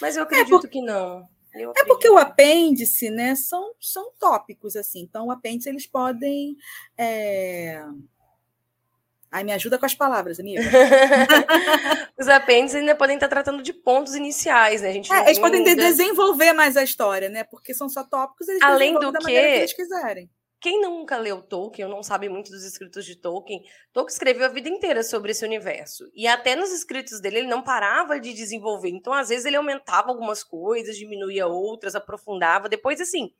Mas 0.00 0.16
eu 0.16 0.22
acredito 0.22 0.68
que 0.68 0.80
não. 0.80 1.28
Eu 1.54 1.72
É 1.76 1.84
porque 1.84 2.08
o 2.08 2.16
apêndice, 2.18 3.10
né, 3.10 3.34
são, 3.34 3.72
são 3.80 4.12
tópicos, 4.18 4.76
assim. 4.76 5.00
Então, 5.00 5.26
o 5.26 5.30
apêndice, 5.30 5.68
eles 5.68 5.86
podem. 5.86 6.56
É... 6.96 7.82
Ai, 9.32 9.44
me 9.44 9.52
ajuda 9.52 9.78
com 9.78 9.86
as 9.86 9.94
palavras, 9.94 10.40
amiga. 10.40 10.60
Os 12.18 12.26
apêndices 12.28 12.80
ainda 12.80 12.96
podem 12.96 13.14
estar 13.16 13.28
tratando 13.28 13.62
de 13.62 13.72
pontos 13.72 14.14
iniciais, 14.16 14.82
né? 14.82 14.88
A 14.88 14.92
gente 14.92 15.12
É, 15.12 15.26
eles 15.26 15.38
podem 15.38 15.62
de- 15.62 15.70
ainda- 15.70 15.82
desenvolver 15.84 16.52
mais 16.52 16.76
a 16.76 16.82
história, 16.82 17.28
né? 17.28 17.44
Porque 17.44 17.72
são 17.72 17.88
só 17.88 18.02
tópicos, 18.02 18.48
eles 18.48 18.60
Além 18.62 18.94
do 18.94 19.12
da 19.12 19.20
maneira 19.20 19.46
que- 19.46 19.52
que 19.54 19.58
eles 19.60 19.72
quiserem. 19.72 20.28
Quem 20.60 20.80
nunca 20.82 21.16
leu 21.16 21.40
Tolkien 21.40 21.86
ou 21.86 21.94
não 21.94 22.02
sabe 22.02 22.28
muito 22.28 22.50
dos 22.50 22.64
escritos 22.64 23.06
de 23.06 23.16
Tolkien, 23.16 23.62
Tolkien 23.92 24.12
escreveu 24.12 24.44
a 24.44 24.48
vida 24.48 24.68
inteira 24.68 25.02
sobre 25.02 25.32
esse 25.32 25.44
universo. 25.44 26.04
E 26.14 26.26
até 26.26 26.54
nos 26.54 26.70
escritos 26.70 27.20
dele 27.20 27.38
ele 27.38 27.48
não 27.48 27.62
parava 27.62 28.20
de 28.20 28.34
desenvolver. 28.34 28.90
Então, 28.90 29.12
às 29.12 29.30
vezes, 29.30 29.46
ele 29.46 29.56
aumentava 29.56 30.10
algumas 30.10 30.44
coisas, 30.44 30.96
diminuía 30.96 31.46
outras, 31.46 31.94
aprofundava. 31.94 32.68
Depois, 32.68 33.00
assim, 33.00 33.32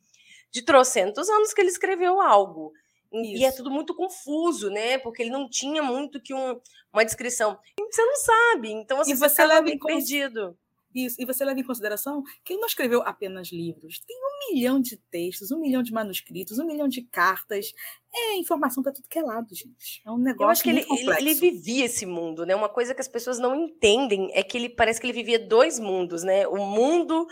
de 0.51 0.63
trocentos 0.63 1.29
anos 1.29 1.53
que 1.53 1.61
ele 1.61 1.69
escreveu 1.69 2.21
algo. 2.21 2.73
Isso. 3.13 3.43
E 3.43 3.45
é 3.45 3.53
tudo 3.53 3.71
muito 3.71 3.95
confuso, 3.95 4.71
né? 4.71 4.97
Porque 4.99 5.23
ele 5.23 5.31
não 5.31 5.49
tinha 5.49 5.83
muito 5.83 6.23
que 6.23 6.33
um, 6.33 6.59
uma 6.93 7.05
descrição. 7.05 7.59
Você 7.79 8.05
não 8.05 8.17
sabe, 8.17 8.71
então 8.71 8.97
você, 8.97 9.13
e 9.13 9.15
você 9.15 9.45
leva 9.45 9.63
bem 9.63 9.79
cons... 9.79 9.93
perdido. 9.93 10.57
Isso, 10.95 11.17
e 11.21 11.25
você 11.25 11.45
leva 11.45 11.61
em 11.61 11.65
consideração 11.65 12.23
que 12.45 12.53
ele 12.53 12.61
não 12.61 12.67
escreveu 12.67 13.03
apenas 13.03 13.53
livros. 13.53 14.01
Tem 14.01 14.17
um 14.17 14.53
milhão 14.53 14.81
de 14.81 14.97
textos, 14.97 15.51
um 15.51 15.61
milhão 15.61 15.83
de 15.83 15.93
manuscritos, 15.93 16.59
um 16.59 16.67
milhão 16.67 16.89
de 16.89 17.03
cartas. 17.03 17.73
É 18.13 18.37
informação 18.37 18.83
para 18.83 18.93
tudo 18.93 19.09
que 19.09 19.19
é 19.19 19.23
lado, 19.23 19.55
gente. 19.55 20.03
É 20.05 20.11
um 20.11 20.19
negócio. 20.19 20.45
Eu 20.45 20.51
acho 20.51 20.63
que 20.63 20.71
ele, 20.71 20.85
ele, 20.91 21.17
ele, 21.19 21.35
vivia 21.35 21.85
esse 21.85 22.05
mundo, 22.05 22.45
né? 22.45 22.55
Uma 22.57 22.69
coisa 22.69 22.95
que 22.95 23.01
as 23.01 23.09
pessoas 23.09 23.39
não 23.39 23.55
entendem 23.55 24.31
é 24.33 24.43
que 24.43 24.59
ele 24.59 24.69
parece 24.69 25.01
que 25.01 25.07
ele 25.07 25.13
vivia 25.13 25.39
dois 25.39 25.79
mundos, 25.79 26.25
né? 26.25 26.47
O 26.49 26.57
mundo 26.57 27.27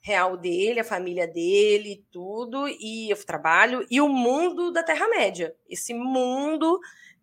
real 0.00 0.36
dele, 0.36 0.80
a 0.80 0.84
família 0.84 1.26
dele, 1.26 2.04
tudo, 2.10 2.66
e 2.68 3.12
o 3.12 3.26
trabalho, 3.26 3.86
e 3.90 4.00
o 4.00 4.08
mundo 4.08 4.70
da 4.70 4.82
Terra-média. 4.82 5.54
Esse 5.68 5.92
mundo 5.92 6.80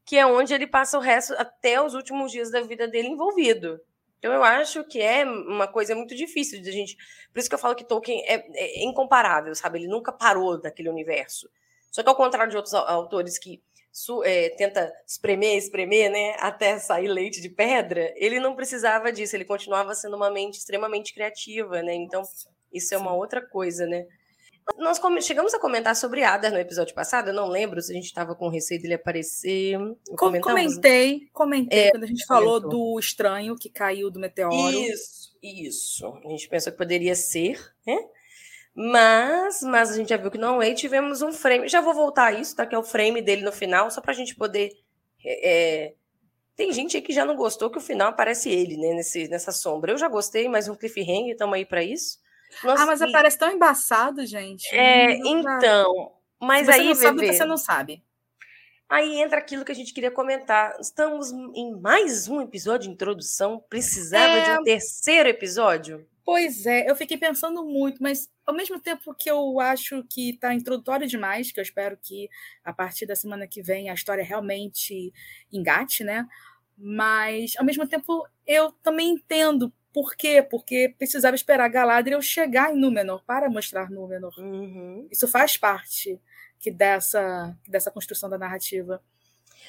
que 0.07 0.15
é 0.15 0.25
onde 0.25 0.53
ele 0.53 0.65
passa 0.65 0.97
o 0.97 1.01
resto, 1.01 1.33
até 1.33 1.81
os 1.81 1.93
últimos 1.93 2.31
dias 2.31 2.49
da 2.49 2.61
vida 2.61 2.87
dele 2.87 3.09
envolvido. 3.09 3.77
Então 4.19 4.33
eu 4.33 4.43
acho 4.43 4.83
que 4.83 4.99
é 4.99 5.23
uma 5.25 5.67
coisa 5.67 5.95
muito 5.95 6.15
difícil 6.15 6.61
de 6.61 6.69
a 6.69 6.71
gente. 6.71 6.97
Por 7.31 7.39
isso 7.39 7.49
que 7.49 7.55
eu 7.55 7.59
falo 7.59 7.75
que 7.75 7.83
Tolkien 7.83 8.23
é, 8.25 8.45
é 8.53 8.83
incomparável, 8.83 9.53
sabe? 9.55 9.79
Ele 9.79 9.87
nunca 9.87 10.11
parou 10.11 10.59
daquele 10.59 10.89
universo. 10.89 11.49
Só 11.91 12.03
que 12.03 12.09
ao 12.09 12.15
contrário 12.15 12.51
de 12.51 12.57
outros 12.57 12.73
autores 12.73 13.37
que 13.37 13.61
é, 14.23 14.49
tenta 14.49 14.93
espremer, 15.05 15.57
espremer, 15.57 16.11
né, 16.11 16.35
até 16.39 16.77
sair 16.77 17.07
leite 17.07 17.41
de 17.41 17.49
pedra, 17.49 18.13
ele 18.15 18.39
não 18.39 18.55
precisava 18.55 19.11
disso, 19.11 19.35
ele 19.35 19.45
continuava 19.45 19.95
sendo 19.95 20.15
uma 20.15 20.29
mente 20.29 20.59
extremamente 20.59 21.13
criativa, 21.13 21.81
né? 21.81 21.95
Então, 21.95 22.21
isso 22.71 22.93
é 22.93 22.97
uma 22.97 23.13
outra 23.13 23.41
coisa, 23.41 23.87
né? 23.87 24.05
Nós 24.75 24.99
chegamos 25.21 25.53
a 25.53 25.59
comentar 25.59 25.95
sobre 25.95 26.23
Adar 26.23 26.51
no 26.51 26.59
episódio 26.59 26.93
passado, 26.93 27.29
eu 27.29 27.33
não 27.33 27.47
lembro 27.47 27.81
se 27.81 27.91
a 27.91 27.95
gente 27.95 28.05
estava 28.05 28.35
com 28.35 28.49
receio 28.49 28.81
dele 28.81 28.95
aparecer. 28.95 29.77
Comentei, 30.15 31.27
comentei 31.31 31.79
é, 31.79 31.91
quando 31.91 32.03
a 32.03 32.07
gente 32.07 32.25
falou 32.25 32.59
do 32.59 32.99
estranho 32.99 33.55
que 33.55 33.69
caiu 33.69 34.11
do 34.11 34.19
meteoro. 34.19 34.79
Isso, 34.79 35.37
isso. 35.41 36.05
A 36.25 36.29
gente 36.29 36.49
pensou 36.49 36.71
que 36.71 36.77
poderia 36.77 37.15
ser, 37.15 37.59
né? 37.85 37.97
Mas, 38.75 39.63
mas 39.63 39.91
a 39.91 39.95
gente 39.95 40.09
já 40.09 40.17
viu 40.17 40.29
que 40.29 40.37
não 40.37 40.61
é, 40.61 40.69
e 40.69 40.75
tivemos 40.75 41.23
um 41.23 41.31
frame. 41.31 41.67
Já 41.67 41.81
vou 41.81 41.95
voltar 41.95 42.27
a 42.27 42.33
isso, 42.33 42.55
tá? 42.55 42.65
Que 42.65 42.75
é 42.75 42.77
o 42.77 42.83
frame 42.83 43.21
dele 43.21 43.41
no 43.41 43.51
final, 43.51 43.89
só 43.89 44.01
para 44.01 44.11
a 44.11 44.15
gente 44.15 44.35
poder. 44.35 44.71
É, 45.25 45.93
tem 46.55 46.71
gente 46.71 46.95
aí 46.95 47.01
que 47.01 47.11
já 47.11 47.25
não 47.25 47.35
gostou 47.35 47.71
que 47.71 47.77
o 47.77 47.81
final 47.81 48.09
aparece 48.09 48.49
ele, 48.49 48.77
né? 48.77 48.93
Nesse, 48.93 49.27
nessa 49.29 49.51
sombra. 49.51 49.93
Eu 49.93 49.97
já 49.97 50.07
gostei, 50.07 50.47
mas 50.47 50.67
um 50.67 50.75
cliffhanger, 50.75 51.31
estamos 51.31 51.55
aí 51.55 51.65
para 51.65 51.83
isso. 51.83 52.19
Nossa, 52.63 52.83
ah, 52.83 52.85
mas 52.85 53.01
e... 53.01 53.11
parece 53.11 53.37
tão 53.37 53.51
embaçado, 53.51 54.25
gente. 54.25 54.67
É, 54.75 55.13
então. 55.17 56.13
Mas 56.39 56.67
você 56.67 56.71
aí, 56.71 56.87
não 56.87 56.95
sabe, 56.95 57.33
você 57.33 57.45
não 57.45 57.57
sabe. 57.57 58.03
Aí 58.89 59.19
entra 59.19 59.39
aquilo 59.39 59.65
que 59.65 59.71
a 59.71 59.75
gente 59.75 59.93
queria 59.93 60.11
comentar. 60.11 60.77
Estamos 60.79 61.31
em 61.31 61.75
mais 61.79 62.27
um 62.27 62.41
episódio 62.41 62.87
de 62.87 62.93
introdução. 62.93 63.63
Precisava 63.69 64.33
é... 64.33 64.43
de 64.43 64.61
um 64.61 64.63
terceiro 64.63 65.27
episódio? 65.27 66.07
Pois 66.23 66.65
é, 66.65 66.89
eu 66.89 66.95
fiquei 66.95 67.17
pensando 67.17 67.65
muito, 67.65 68.03
mas 68.03 68.29
ao 68.45 68.53
mesmo 68.53 68.81
tempo 68.81 69.15
que 69.15 69.31
eu 69.31 69.61
acho 69.61 70.03
que 70.09 70.31
está 70.31 70.53
introdutório 70.53 71.07
demais, 71.07 71.53
que 71.53 71.59
eu 71.59 71.63
espero 71.63 71.97
que 72.01 72.29
a 72.65 72.73
partir 72.73 73.05
da 73.05 73.15
semana 73.15 73.47
que 73.47 73.61
vem 73.61 73.89
a 73.89 73.93
história 73.93 74.25
realmente 74.25 75.13
engate, 75.51 76.03
né? 76.03 76.27
Mas 76.77 77.53
ao 77.57 77.63
mesmo 77.63 77.87
tempo 77.87 78.27
eu 78.45 78.73
também 78.83 79.11
entendo 79.11 79.71
por 79.97 80.15
quê? 80.15 80.45
Porque 80.47 80.93
precisava 80.95 81.35
esperar 81.35 81.67
Galadriel 81.69 82.21
chegar 82.21 82.71
em 82.71 82.79
Númenor 82.79 83.23
para 83.25 83.49
mostrar 83.49 83.89
Númenor. 83.89 84.31
Uhum. 84.37 85.07
Isso 85.09 85.27
faz 85.27 85.57
parte 85.57 86.21
que 86.59 86.69
dessa, 86.69 87.57
dessa 87.67 87.89
construção 87.89 88.29
da 88.29 88.37
narrativa. 88.37 89.01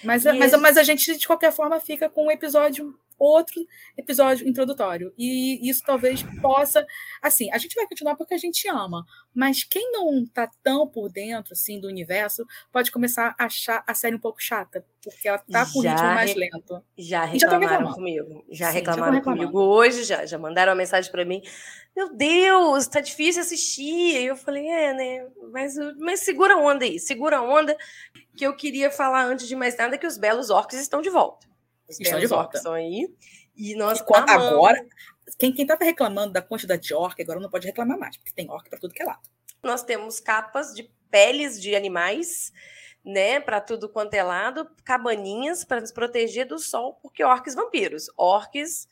Mas, 0.05 0.27
mas, 0.27 0.53
mas 0.61 0.77
a 0.77 0.83
gente, 0.83 1.17
de 1.17 1.27
qualquer 1.27 1.51
forma, 1.51 1.81
fica 1.81 2.11
com 2.11 2.27
um 2.27 2.31
episódio 2.31 2.95
outro 3.19 3.67
episódio 3.97 4.49
introdutório. 4.49 5.13
E 5.19 5.69
isso 5.69 5.83
talvez 5.85 6.23
possa. 6.41 6.87
Assim, 7.21 7.51
a 7.53 7.59
gente 7.59 7.75
vai 7.75 7.87
continuar 7.87 8.17
porque 8.17 8.35
a 8.35 8.39
gente 8.39 8.69
ama, 8.69 9.05
mas 9.35 9.65
quem 9.65 9.91
não 9.93 10.25
tá 10.27 10.49
tão 10.63 10.87
por 10.87 11.11
dentro 11.11 11.53
assim 11.53 11.81
do 11.81 11.89
universo 11.89 12.47
pode 12.73 12.91
começar 12.91 13.35
a 13.39 13.47
achar 13.47 13.83
a 13.87 13.95
série 13.95 14.15
um 14.15 14.21
pouco 14.21 14.41
chata, 14.43 14.85
porque 15.03 15.29
ela 15.29 15.39
tá 15.39 15.67
com 15.67 15.83
já 15.83 15.91
ritmo 15.91 16.15
mais 16.15 16.35
lento. 16.35 16.83
Já 16.97 17.25
reclamaram 17.25 17.87
já 17.87 17.95
comigo. 17.95 18.45
Já 18.51 18.69
Sim, 18.69 18.75
reclamaram 18.75 19.15
já 19.15 19.23
comigo 19.23 19.59
hoje, 19.59 20.05
já, 20.05 20.25
já 20.25 20.39
mandaram 20.39 20.73
uma 20.73 20.79
mensagem 20.79 21.11
para 21.11 21.25
mim. 21.25 21.43
Meu 21.97 22.15
Deus, 22.15 22.87
tá 22.87 23.01
difícil 23.01 23.43
assistir. 23.43 24.23
E 24.23 24.27
eu 24.27 24.37
falei, 24.37 24.69
é, 24.69 24.95
né? 24.95 25.27
Mas, 25.53 25.75
mas 25.99 26.21
segura 26.21 26.55
a 26.55 26.59
onda 26.59 26.85
aí, 26.85 26.99
segura 27.01 27.39
a 27.39 27.43
onda. 27.43 27.77
Que 28.37 28.47
eu 28.47 28.55
queria 28.55 28.89
falar 28.89 29.25
antes 29.25 29.49
de 29.49 29.57
mais 29.57 29.77
nada 29.77 29.99
que 29.99 30.07
os 30.07 30.17
belos 30.17 30.49
orcs 30.49 30.79
estão 30.79 31.03
de 31.03 31.11
volta. 31.11 31.48
Os 31.89 31.99
estão 32.01 32.21
de 32.21 32.27
volta. 32.27 32.73
Aí. 32.73 33.09
E 33.57 33.75
nós 33.75 33.99
e 33.99 34.05
agora, 34.15 34.87
quem 35.39 35.53
estava 35.53 35.85
reclamando 35.85 36.33
da 36.33 36.43
quantidade 36.43 36.83
de 36.83 36.95
orc, 36.95 37.21
agora 37.21 37.41
não 37.41 37.51
pode 37.51 37.67
reclamar 37.67 37.99
mais, 37.99 38.17
porque 38.17 38.33
tem 38.33 38.51
orc 38.51 38.69
para 38.69 38.79
tudo 38.79 38.95
que 38.95 39.03
é 39.03 39.07
lado. 39.07 39.29
Nós 39.63 39.83
temos 39.83 40.21
capas 40.21 40.75
de 40.75 40.89
peles 41.11 41.61
de 41.61 41.75
animais, 41.75 42.53
né, 43.05 43.41
para 43.41 43.61
tudo 43.61 43.89
quanto 43.89 44.15
é 44.15 44.23
lado, 44.23 44.69
cabaninhas 44.85 45.65
para 45.65 45.81
nos 45.81 45.91
proteger 45.91 46.47
do 46.47 46.59
sol, 46.59 46.99
porque 47.03 47.25
orcs 47.25 47.55
vampiros, 47.55 48.11
orcs, 48.17 48.87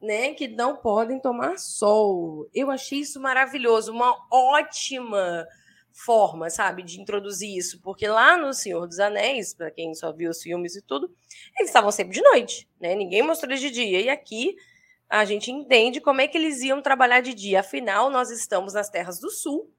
né, 0.00 0.34
que 0.34 0.46
não 0.46 0.76
podem 0.76 1.18
tomar 1.18 1.58
sol. 1.58 2.48
Eu 2.54 2.70
achei 2.70 3.00
isso 3.00 3.18
maravilhoso, 3.18 3.90
uma 3.90 4.14
ótima 4.30 5.46
forma, 5.94 6.50
sabe, 6.50 6.82
de 6.82 7.00
introduzir 7.00 7.56
isso, 7.56 7.80
porque 7.80 8.06
lá 8.08 8.36
no 8.36 8.52
Senhor 8.52 8.86
dos 8.86 8.98
Anéis, 8.98 9.54
para 9.54 9.70
quem 9.70 9.94
só 9.94 10.12
viu 10.12 10.28
os 10.28 10.42
filmes 10.42 10.74
e 10.74 10.82
tudo, 10.82 11.08
eles 11.56 11.70
estavam 11.70 11.92
sempre 11.92 12.14
de 12.14 12.20
noite, 12.20 12.68
né? 12.80 12.96
Ninguém 12.96 13.22
mostrou 13.22 13.50
eles 13.50 13.60
de 13.60 13.70
dia. 13.70 14.00
E 14.00 14.08
aqui 14.08 14.56
a 15.08 15.24
gente 15.24 15.52
entende 15.52 16.00
como 16.00 16.20
é 16.20 16.26
que 16.26 16.36
eles 16.36 16.60
iam 16.62 16.82
trabalhar 16.82 17.20
de 17.20 17.32
dia. 17.32 17.60
Afinal, 17.60 18.10
nós 18.10 18.30
estamos 18.30 18.74
nas 18.74 18.90
terras 18.90 19.20
do 19.20 19.30
sul, 19.30 19.72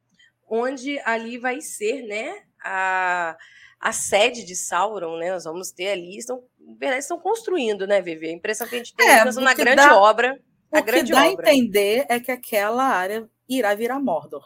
onde 0.47 0.97
ali 0.99 1.37
vai 1.37 1.59
ser, 1.59 2.03
né, 2.03 2.43
a, 2.63 3.37
a 3.77 3.91
sede 3.91 4.45
de 4.45 4.55
Sauron, 4.55 5.17
né? 5.17 5.31
Nós 5.31 5.43
vamos 5.43 5.71
ter 5.71 5.89
ali, 5.89 6.17
estão, 6.17 6.41
verdade, 6.79 7.01
estão 7.01 7.19
construindo, 7.19 7.85
né, 7.85 8.01
Vivi? 8.01 8.29
A 8.29 8.31
impressão 8.31 8.65
que 8.67 8.75
a 8.75 8.77
gente 8.77 8.95
tem 8.95 9.05
é, 9.05 9.25
na 9.25 9.53
grande 9.53 9.75
dá, 9.75 9.99
obra. 9.99 10.39
O 10.71 10.81
que 10.81 11.03
dá 11.03 11.27
obra. 11.27 11.49
a 11.49 11.53
entender 11.53 12.05
é 12.07 12.19
que 12.21 12.31
aquela 12.31 12.85
área 12.85 13.29
irá 13.49 13.75
virar 13.75 13.99
Mordor. 13.99 14.45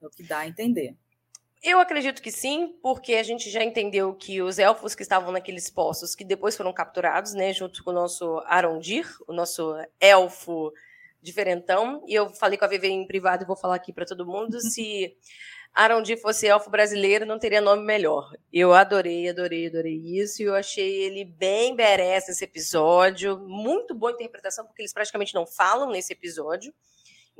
É 0.00 0.06
o 0.06 0.10
que 0.10 0.22
dá 0.22 0.38
a 0.38 0.48
entender. 0.48 0.96
Eu 1.62 1.78
acredito 1.78 2.22
que 2.22 2.32
sim, 2.32 2.74
porque 2.82 3.14
a 3.14 3.22
gente 3.22 3.50
já 3.50 3.62
entendeu 3.62 4.14
que 4.14 4.40
os 4.40 4.58
elfos 4.58 4.94
que 4.94 5.02
estavam 5.02 5.30
naqueles 5.30 5.68
postos, 5.68 6.14
que 6.14 6.24
depois 6.24 6.56
foram 6.56 6.72
capturados, 6.72 7.34
né, 7.34 7.52
junto 7.52 7.84
com 7.84 7.90
o 7.90 7.94
nosso 7.94 8.42
Arondir, 8.46 9.06
o 9.28 9.32
nosso 9.34 9.74
elfo 10.00 10.72
diferentão, 11.20 12.02
e 12.06 12.14
eu 12.14 12.30
falei 12.30 12.56
com 12.56 12.64
a 12.64 12.68
VV 12.68 12.88
em 12.88 13.06
privado 13.06 13.44
e 13.44 13.46
vou 13.46 13.56
falar 13.56 13.74
aqui 13.74 13.92
para 13.92 14.06
todo 14.06 14.24
mundo, 14.24 14.54
uhum. 14.54 14.60
se 14.60 15.14
Arondir 15.74 16.18
fosse 16.18 16.46
elfo 16.46 16.70
brasileiro, 16.70 17.26
não 17.26 17.38
teria 17.38 17.60
nome 17.60 17.84
melhor. 17.84 18.32
Eu 18.50 18.72
adorei, 18.72 19.28
adorei, 19.28 19.66
adorei 19.66 19.96
isso, 19.96 20.40
e 20.40 20.46
eu 20.46 20.54
achei 20.54 20.90
ele 21.02 21.26
bem 21.26 21.76
badass 21.76 22.26
nesse 22.28 22.42
episódio, 22.42 23.38
muito 23.38 23.94
boa 23.94 24.12
interpretação, 24.12 24.64
porque 24.64 24.80
eles 24.80 24.94
praticamente 24.94 25.34
não 25.34 25.46
falam 25.46 25.90
nesse 25.90 26.14
episódio, 26.14 26.72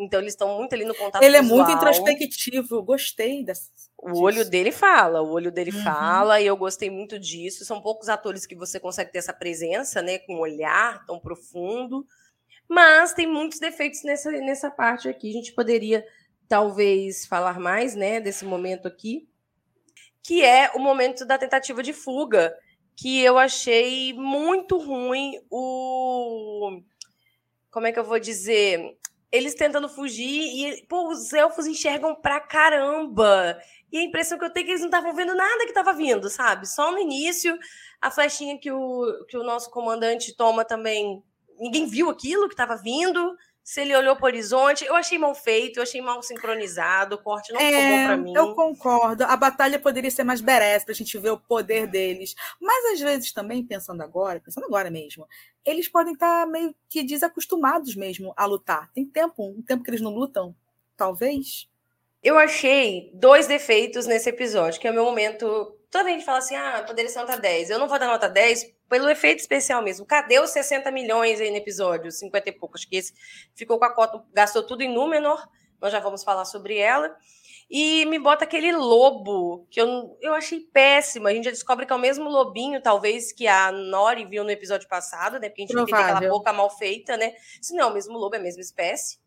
então 0.01 0.21
eles 0.21 0.33
estão 0.33 0.57
muito 0.57 0.75
ali 0.75 0.85
no 0.85 0.95
contato 0.95 1.23
Ele 1.23 1.41
visual. 1.41 1.61
é 1.61 1.65
muito 1.65 1.77
introspectivo, 1.77 2.83
gostei 2.83 3.45
dessa. 3.45 3.69
O 3.99 4.11
disso. 4.11 4.23
olho 4.23 4.49
dele 4.49 4.73
fala, 4.73 5.21
o 5.23 5.31
olho 5.31 5.53
dele 5.53 5.71
uhum. 5.71 5.85
fala, 5.85 6.41
e 6.41 6.47
eu 6.47 6.57
gostei 6.57 6.89
muito 6.89 7.19
disso. 7.19 7.65
São 7.65 7.83
poucos 7.83 8.09
atores 8.09 8.47
que 8.47 8.57
você 8.57 8.81
consegue 8.81 9.13
ter 9.13 9.19
essa 9.19 9.33
presença, 9.33 10.01
né, 10.01 10.19
com 10.19 10.37
um 10.37 10.41
olhar 10.41 11.05
tão 11.05 11.21
profundo. 11.21 12.07
Mas 12.67 13.13
tem 13.13 13.27
muitos 13.27 13.59
defeitos 13.59 14.03
nessa, 14.03 14.31
nessa 14.31 14.71
parte 14.71 15.09
aqui. 15.09 15.29
A 15.29 15.33
gente 15.33 15.53
poderia 15.53 16.05
talvez 16.49 17.27
falar 17.27 17.61
mais, 17.61 17.95
né, 17.95 18.21
desse 18.21 18.45
momento 18.45 18.89
aqui, 18.89 19.29
que 20.23 20.43
é 20.43 20.71
o 20.75 20.79
momento 20.79 21.27
da 21.27 21.37
tentativa 21.37 21.83
de 21.83 21.93
fuga, 21.93 22.57
que 22.97 23.21
eu 23.21 23.39
achei 23.39 24.13
muito 24.15 24.79
ruim 24.79 25.41
o 25.51 26.81
como 27.71 27.87
é 27.87 27.93
que 27.93 27.99
eu 27.99 28.05
vou 28.05 28.19
dizer? 28.19 28.99
Eles 29.33 29.55
tentando 29.55 29.89
fugir 29.89 30.43
e, 30.43 30.87
pô, 30.87 31.09
os 31.09 31.33
elfos 31.33 31.67
enxergam 31.67 32.15
pra 32.15 32.41
caramba. 32.41 33.59
E 33.93 33.99
a 33.99 34.03
impressão 34.03 34.39
que 34.39 34.45
eu 34.45 34.51
tenho 34.51 34.65
é 34.65 34.67
que 34.67 34.71
eles 34.73 34.81
não 34.81 34.89
estavam 34.89 35.15
vendo 35.15 35.35
nada 35.35 35.65
que 35.65 35.71
estava 35.71 35.93
vindo, 35.93 36.29
sabe? 36.29 36.67
Só 36.67 36.91
no 36.91 36.99
início, 36.99 37.59
a 38.01 38.11
flechinha 38.11 38.59
que 38.59 38.71
o, 38.71 39.25
que 39.29 39.37
o 39.37 39.45
nosso 39.45 39.71
comandante 39.71 40.37
toma 40.37 40.65
também. 40.65 41.23
Ninguém 41.59 41.87
viu 41.87 42.09
aquilo 42.09 42.49
que 42.49 42.55
estava 42.55 42.77
vindo, 42.77 43.37
se 43.63 43.81
ele 43.81 43.95
olhou 43.95 44.17
para 44.17 44.25
o 44.25 44.27
horizonte. 44.27 44.85
Eu 44.85 44.95
achei 44.95 45.19
mal 45.19 45.35
feito, 45.35 45.79
eu 45.79 45.83
achei 45.83 46.01
mal 46.01 46.23
sincronizado, 46.23 47.17
o 47.17 47.23
corte 47.23 47.53
não 47.53 47.61
é, 47.61 47.67
ficou 47.67 47.83
bom 47.83 48.05
para 48.05 48.17
mim. 48.17 48.33
Eu 48.35 48.55
concordo. 48.55 49.25
A 49.25 49.37
batalha 49.37 49.79
poderia 49.79 50.11
ser 50.11 50.25
mais 50.25 50.41
berés 50.41 50.85
para 50.85 50.93
a 50.93 50.97
gente 50.97 51.17
ver 51.19 51.31
o 51.31 51.39
poder 51.39 51.87
deles. 51.87 52.35
Mas 52.61 52.93
às 52.93 53.01
vezes 53.01 53.33
também, 53.33 53.65
pensando 53.65 54.03
agora, 54.03 54.41
pensando 54.41 54.65
agora 54.65 54.91
mesmo, 54.91 55.27
eles 55.65 55.89
podem 55.89 56.15
estar 56.15 56.45
tá 56.45 56.51
meio 56.51 56.75
que 56.89 57.03
desacostumados 57.03 57.95
mesmo 57.95 58.33
a 58.37 58.45
lutar. 58.45 58.91
Tem 58.93 59.05
tempo, 59.05 59.55
um 59.57 59.63
tempo 59.63 59.83
que 59.85 59.91
eles 59.91 60.01
não 60.01 60.15
lutam, 60.15 60.55
talvez. 60.97 61.69
Eu 62.23 62.39
achei 62.39 63.11
dois 63.15 63.47
defeitos 63.47 64.07
nesse 64.07 64.29
episódio, 64.29 64.81
que 64.81 64.87
é 64.87 64.91
o 64.91 64.95
meu 64.95 65.05
momento. 65.05 65.77
Toda 65.91 66.11
gente 66.11 66.25
fala 66.25 66.39
assim: 66.39 66.55
ah, 66.55 66.85
poderia 66.87 67.11
ser 67.11 67.21
nota 67.21 67.37
10. 67.37 67.71
Eu 67.71 67.79
não 67.79 67.89
vou 67.89 67.99
dar 67.99 68.07
nota 68.07 68.29
10 68.29 68.80
pelo 68.91 69.09
efeito 69.09 69.39
especial 69.39 69.81
mesmo. 69.81 70.05
Cadê 70.05 70.41
os 70.41 70.51
60 70.51 70.91
milhões 70.91 71.41
aí 71.41 71.49
no 71.49 71.57
episódio? 71.57 72.11
50 72.11 72.49
e 72.49 72.53
poucos. 72.53 72.85
que 72.85 72.97
esse 72.97 73.15
ficou 73.55 73.79
com 73.79 73.85
a 73.85 73.95
cota, 73.95 74.23
gastou 74.35 74.65
tudo 74.65 74.83
em 74.83 74.93
Númenor. 74.93 75.49
Nós 75.81 75.93
já 75.93 76.01
vamos 76.01 76.25
falar 76.25 76.45
sobre 76.45 76.77
ela. 76.77 77.17
E 77.71 78.05
me 78.07 78.19
bota 78.19 78.43
aquele 78.43 78.73
lobo, 78.73 79.65
que 79.71 79.81
eu, 79.81 80.19
eu 80.21 80.35
achei 80.35 80.59
péssimo. 80.59 81.29
A 81.29 81.33
gente 81.33 81.45
já 81.45 81.53
descobre 81.53 81.87
que 81.87 81.93
é 81.93 81.97
o 81.97 82.01
mesmo 82.01 82.29
lobinho, 82.29 82.83
talvez, 82.83 83.31
que 83.33 83.47
a 83.47 83.71
Nori 83.71 84.25
viu 84.25 84.43
no 84.43 84.51
episódio 84.51 84.89
passado, 84.89 85.39
né? 85.39 85.49
Porque 85.49 85.63
a 85.63 85.67
gente 85.67 85.75
Provável. 85.77 86.17
aquela 86.17 86.29
boca 86.29 86.53
mal 86.53 86.69
feita, 86.69 87.17
né? 87.17 87.33
Se 87.63 87.73
não 87.73 87.85
é 87.85 87.87
o 87.87 87.95
mesmo 87.95 88.19
lobo, 88.19 88.35
é 88.35 88.39
a 88.39 88.43
mesma 88.43 88.61
espécie. 88.61 89.19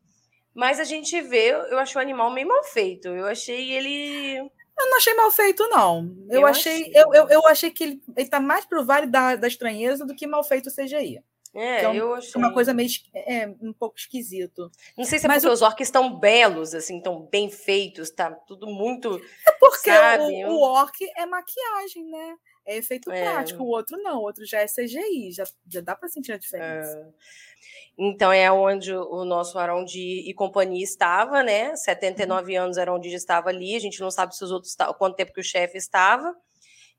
Mas 0.53 0.77
a 0.77 0.83
gente 0.83 1.21
vê, 1.21 1.51
eu 1.51 1.79
achei 1.79 1.97
o 1.97 2.01
animal 2.01 2.29
meio 2.31 2.49
mal 2.49 2.65
feito. 2.65 3.07
Eu 3.07 3.27
achei 3.27 3.71
ele 3.71 4.51
eu 4.77 4.89
não 4.89 4.97
achei 4.97 5.13
mal 5.13 5.31
feito, 5.31 5.67
não. 5.69 6.15
Eu, 6.29 6.41
eu 6.41 6.47
achei, 6.47 6.81
achei. 6.81 6.91
Eu, 6.95 7.13
eu, 7.13 7.29
eu, 7.29 7.47
achei 7.47 7.71
que 7.71 7.83
ele, 7.83 8.03
ele 8.17 8.29
tá 8.29 8.39
mais 8.39 8.65
pro 8.65 8.85
vale 8.85 9.07
da, 9.07 9.35
da 9.35 9.47
estranheza 9.47 10.05
do 10.05 10.15
que 10.15 10.27
mal 10.27 10.43
feito 10.43 10.67
o 10.67 10.73
CGI. 10.73 11.23
É, 11.55 11.83
é 11.83 11.89
um, 11.89 11.93
eu 11.93 12.13
achei. 12.15 12.31
Uma 12.35 12.51
coisa 12.51 12.73
meio 12.73 12.89
é, 13.13 13.47
um 13.61 13.71
pouco 13.71 13.97
esquisito. 13.97 14.71
Não 14.97 15.05
sei 15.05 15.19
se 15.19 15.25
é 15.25 15.27
Mas 15.27 15.43
porque 15.43 15.53
os 15.53 15.61
orcs 15.61 15.87
estão 15.87 16.19
belos, 16.19 16.73
assim, 16.73 16.99
tão 16.99 17.27
bem 17.27 17.49
feitos, 17.49 18.09
tá 18.09 18.31
tudo 18.31 18.65
muito. 18.65 19.21
É 19.47 19.51
porque 19.59 19.91
sabe? 19.91 20.45
O, 20.45 20.53
o 20.53 20.61
orc 20.61 20.97
é 21.15 21.25
maquiagem, 21.25 22.09
né? 22.09 22.35
É 22.65 22.77
efeito 22.77 23.11
é. 23.11 23.21
prático. 23.21 23.63
O 23.63 23.67
outro 23.67 23.97
não, 24.01 24.19
o 24.19 24.23
outro 24.23 24.45
já 24.45 24.59
é 24.59 24.65
CGI, 24.65 25.31
já, 25.31 25.43
já 25.67 25.81
dá 25.81 25.95
para 25.95 26.09
sentir 26.09 26.31
a 26.31 26.37
diferença. 26.37 26.97
É. 26.97 27.53
Então 27.97 28.31
é 28.31 28.51
onde 28.51 28.93
o 28.93 29.23
nosso 29.23 29.59
Arondi 29.59 30.27
e 30.27 30.33
companhia 30.33 30.83
estava, 30.83 31.43
né? 31.43 31.75
79 31.75 32.57
uhum. 32.57 32.63
anos 32.63 32.77
Arondi 32.77 33.09
já 33.09 33.17
estava 33.17 33.49
ali, 33.49 33.75
a 33.75 33.79
gente 33.79 33.99
não 34.01 34.09
sabe 34.09 34.35
se 34.35 34.43
os 34.43 34.51
outros 34.51 34.75
quanto 34.97 35.15
tempo 35.15 35.33
que 35.33 35.41
o 35.41 35.43
chefe 35.43 35.77
estava. 35.77 36.35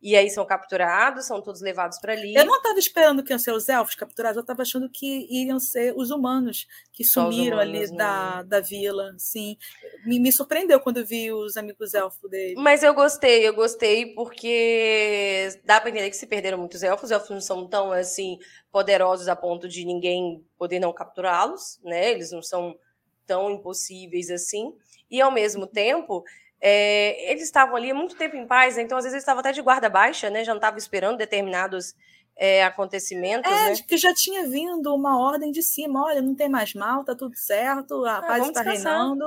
E 0.05 0.15
aí 0.15 0.29
são 0.29 0.45
capturados, 0.45 1.25
são 1.25 1.41
todos 1.41 1.63
levados 1.63 1.99
para 1.99 2.13
ali. 2.13 2.35
Eu 2.35 2.45
não 2.45 2.59
estava 2.59 2.79
esperando 2.79 3.25
que 3.25 3.33
iam 3.33 3.39
ser 3.39 3.53
os 3.53 3.67
elfos 3.71 3.95
capturados, 3.95 4.37
eu 4.37 4.43
estava 4.43 4.61
achando 4.61 4.87
que 4.91 5.27
iriam 5.31 5.59
ser 5.59 5.95
os 5.97 6.11
humanos 6.11 6.67
que 6.93 7.03
Só 7.03 7.23
sumiram 7.23 7.57
humanos, 7.57 7.75
ali 7.75 7.91
né? 7.91 7.97
da, 7.97 8.43
da 8.43 8.61
vila. 8.61 9.15
Sim. 9.17 9.57
Me, 10.05 10.21
me 10.21 10.31
surpreendeu 10.31 10.79
quando 10.79 11.03
vi 11.07 11.33
os 11.33 11.57
amigos 11.57 11.95
elfos 11.95 12.31
dele. 12.31 12.55
Mas 12.59 12.83
eu 12.83 12.93
gostei, 12.93 13.49
eu 13.49 13.55
gostei 13.55 14.15
porque 14.15 15.49
dá 15.65 15.81
para 15.81 15.89
entender 15.89 16.11
que 16.11 16.17
se 16.19 16.27
perderam 16.27 16.59
muitos 16.59 16.83
elfos, 16.83 17.05
os 17.05 17.11
elfos 17.11 17.31
não 17.31 17.41
são 17.41 17.67
tão 17.67 17.91
assim 17.91 18.39
poderosos 18.71 19.27
a 19.27 19.35
ponto 19.35 19.67
de 19.67 19.87
ninguém 19.87 20.45
poder 20.59 20.81
não 20.81 20.93
capturá-los, 20.93 21.81
né? 21.83 22.11
Eles 22.11 22.31
não 22.31 22.43
são 22.43 22.79
tão 23.27 23.51
impossíveis 23.51 24.31
assim. 24.31 24.75
E 25.11 25.19
ao 25.23 25.33
mesmo 25.33 25.67
tempo, 25.67 26.23
é, 26.61 27.31
eles 27.31 27.43
estavam 27.43 27.77
ali 27.77 27.91
há 27.91 27.95
muito 27.95 28.17
tempo 28.17 28.37
em 28.37 28.47
paz, 28.47 28.77
né? 28.77 28.83
então 28.83 28.97
às 28.97 29.05
vezes 29.05 29.15
eles 29.15 29.23
estavam 29.23 29.41
até 29.41 29.53
de 29.53 29.61
guarda 29.63 29.89
baixa, 29.89 30.31
né? 30.31 30.45
Já 30.45 30.53
não 30.53 30.59
estavam 30.59 30.79
esperando 30.79 31.19
determinados 31.19 31.95
é, 32.37 32.65
acontecimentos. 32.65 33.51
É, 33.51 33.71
né? 33.71 33.77
que 33.87 33.97
já 33.97 34.15
tinha 34.15 34.47
vindo 34.49 34.95
uma 34.95 35.19
ordem 35.19 35.51
de 35.51 35.63
cima: 35.63 36.05
olha, 36.05 36.23
não 36.23 36.35
tem 36.35 36.49
mais 36.49 36.75
mal, 36.75 37.05
tá 37.05 37.15
tudo 37.15 37.37
certo, 37.37 38.05
a 38.05 38.19
ah, 38.19 38.23
paz 38.23 38.47
está 38.47 38.63
reinando. 38.63 39.25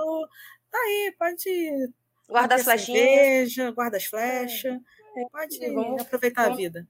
Tá 0.70 0.78
aí, 0.78 1.16
pode. 1.18 1.94
Guarda 2.28 2.56
as 2.56 2.64
flechinhas. 2.64 3.56
Guarda 3.74 3.98
as 3.98 4.06
flechas. 4.06 4.74
É, 5.16 5.26
pode 5.32 5.74
vamos, 5.74 6.02
aproveitar 6.02 6.44
vamos... 6.44 6.58
a 6.58 6.62
vida. 6.62 6.88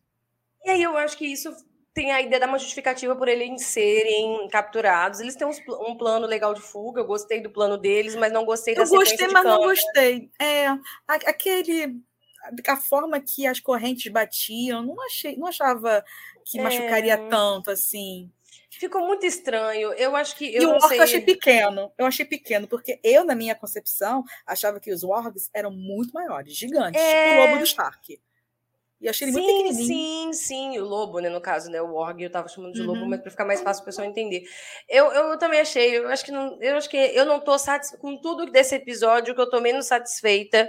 E 0.66 0.70
aí 0.70 0.84
eu 0.84 0.98
acho 0.98 1.18
que 1.18 1.26
isso 1.26 1.56
tem 1.98 2.12
a 2.12 2.22
ideia 2.22 2.40
da 2.40 2.46
uma 2.46 2.60
justificativa 2.60 3.16
por 3.16 3.28
eles 3.28 3.64
serem 3.64 4.48
capturados. 4.50 5.20
Eles 5.20 5.36
têm 5.36 5.48
um 5.48 5.98
plano 5.98 6.28
legal 6.28 6.54
de 6.54 6.62
fuga. 6.62 7.02
Eu 7.02 7.08
gostei 7.08 7.42
do 7.42 7.50
plano 7.50 7.76
deles, 7.76 8.16
mas 8.16 8.32
não 8.32 8.46
gostei 8.46 8.76
da 8.76 8.84
Eu 8.84 8.88
gostei, 8.88 9.28
mas 9.30 9.44
não 9.44 9.58
gostei. 9.58 10.30
É, 10.40 10.68
aquele 11.08 12.00
a 12.68 12.78
forma 12.78 13.20
que 13.20 13.48
as 13.48 13.60
correntes 13.60 14.12
batiam, 14.12 14.84
não 14.84 15.02
achei, 15.02 15.36
não 15.38 15.48
achava 15.48 16.06
que 16.46 16.60
é... 16.60 16.62
machucaria 16.62 17.18
tanto 17.18 17.72
assim. 17.72 18.32
Ficou 18.70 19.02
muito 19.08 19.26
estranho. 19.26 19.92
Eu 19.94 20.16
acho 20.16 20.36
que. 20.36 20.54
Eu 20.54 20.62
e 20.62 20.66
o 20.68 20.70
orc 20.74 20.88
sei... 20.88 21.00
eu 21.00 21.04
achei 21.04 21.22
pequeno. 21.22 21.92
Eu 21.98 22.06
achei 22.06 22.26
pequeno, 22.26 22.68
porque 22.68 23.00
eu, 23.04 23.26
na 23.26 23.34
minha 23.34 23.56
concepção, 23.56 24.24
achava 24.46 24.80
que 24.80 24.92
os 24.92 25.02
wargs 25.04 25.50
eram 25.52 25.72
muito 25.72 26.14
maiores, 26.14 26.56
gigantes, 26.56 27.02
é... 27.02 27.24
tipo 27.24 27.42
o 27.42 27.46
lobo 27.48 27.58
do 27.58 27.64
Stark. 27.64 28.22
E 29.00 29.08
achei 29.08 29.28
ele 29.28 29.34
sim, 29.34 29.42
muito 29.42 29.58
pequenininho. 29.58 29.88
Sim, 29.88 30.34
sim, 30.34 30.80
o 30.80 30.86
lobo, 30.86 31.20
né, 31.20 31.30
no 31.30 31.40
caso, 31.40 31.70
né, 31.70 31.80
o 31.82 31.94
org, 31.94 32.20
eu 32.22 32.32
tava 32.32 32.48
chamando 32.48 32.74
de 32.74 32.82
uhum. 32.82 32.88
lobo, 32.88 33.06
mas 33.06 33.22
para 33.22 33.30
ficar 33.30 33.46
mais 33.46 33.62
fácil 33.62 33.84
o 33.84 33.86
pessoal 33.86 34.08
entender. 34.08 34.44
Eu, 34.90 35.12
eu 35.12 35.38
também 35.38 35.60
achei, 35.60 35.98
eu 35.98 36.08
acho 36.08 36.26
que 36.26 36.32
não, 36.32 36.58
eu 36.60 36.76
acho 36.76 36.90
que 36.90 36.98
eu 36.98 37.26
não 37.26 37.40
tô 37.40 37.58
satisfeita 37.60 38.02
com 38.02 38.20
tudo 38.20 38.48
desse 38.48 38.74
episódio, 38.76 39.36
que 39.36 39.42
eu 39.42 39.50
tô 39.50 39.62
menos 39.62 39.86
satisfeita, 39.86 40.68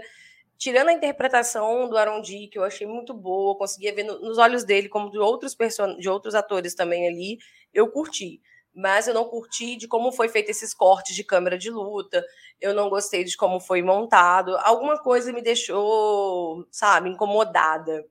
tirando 0.58 0.88
a 0.88 0.92
interpretação 0.92 1.88
do 1.88 1.96
Arondi, 1.96 2.48
que 2.48 2.58
eu 2.58 2.64
achei 2.64 2.86
muito 2.86 3.14
boa, 3.14 3.56
conseguia 3.56 3.94
ver 3.94 4.02
no, 4.02 4.20
nos 4.20 4.36
olhos 4.36 4.62
dele, 4.62 4.90
como 4.90 5.10
de 5.10 5.18
outros 5.18 5.54
person 5.54 5.96
de 5.96 6.08
outros 6.08 6.34
atores 6.34 6.74
também 6.74 7.08
ali, 7.08 7.38
eu 7.72 7.90
curti. 7.90 8.42
Mas 8.74 9.08
eu 9.08 9.14
não 9.14 9.24
curti 9.24 9.74
de 9.76 9.88
como 9.88 10.12
foi 10.12 10.28
feito 10.28 10.50
esses 10.50 10.74
cortes 10.74 11.16
de 11.16 11.24
câmera 11.24 11.58
de 11.58 11.68
luta. 11.68 12.24
Eu 12.60 12.72
não 12.74 12.88
gostei 12.88 13.24
de 13.24 13.36
como 13.36 13.58
foi 13.58 13.82
montado. 13.82 14.56
Alguma 14.58 15.02
coisa 15.02 15.32
me 15.32 15.42
deixou, 15.42 16.64
sabe, 16.70 17.08
incomodada 17.08 18.04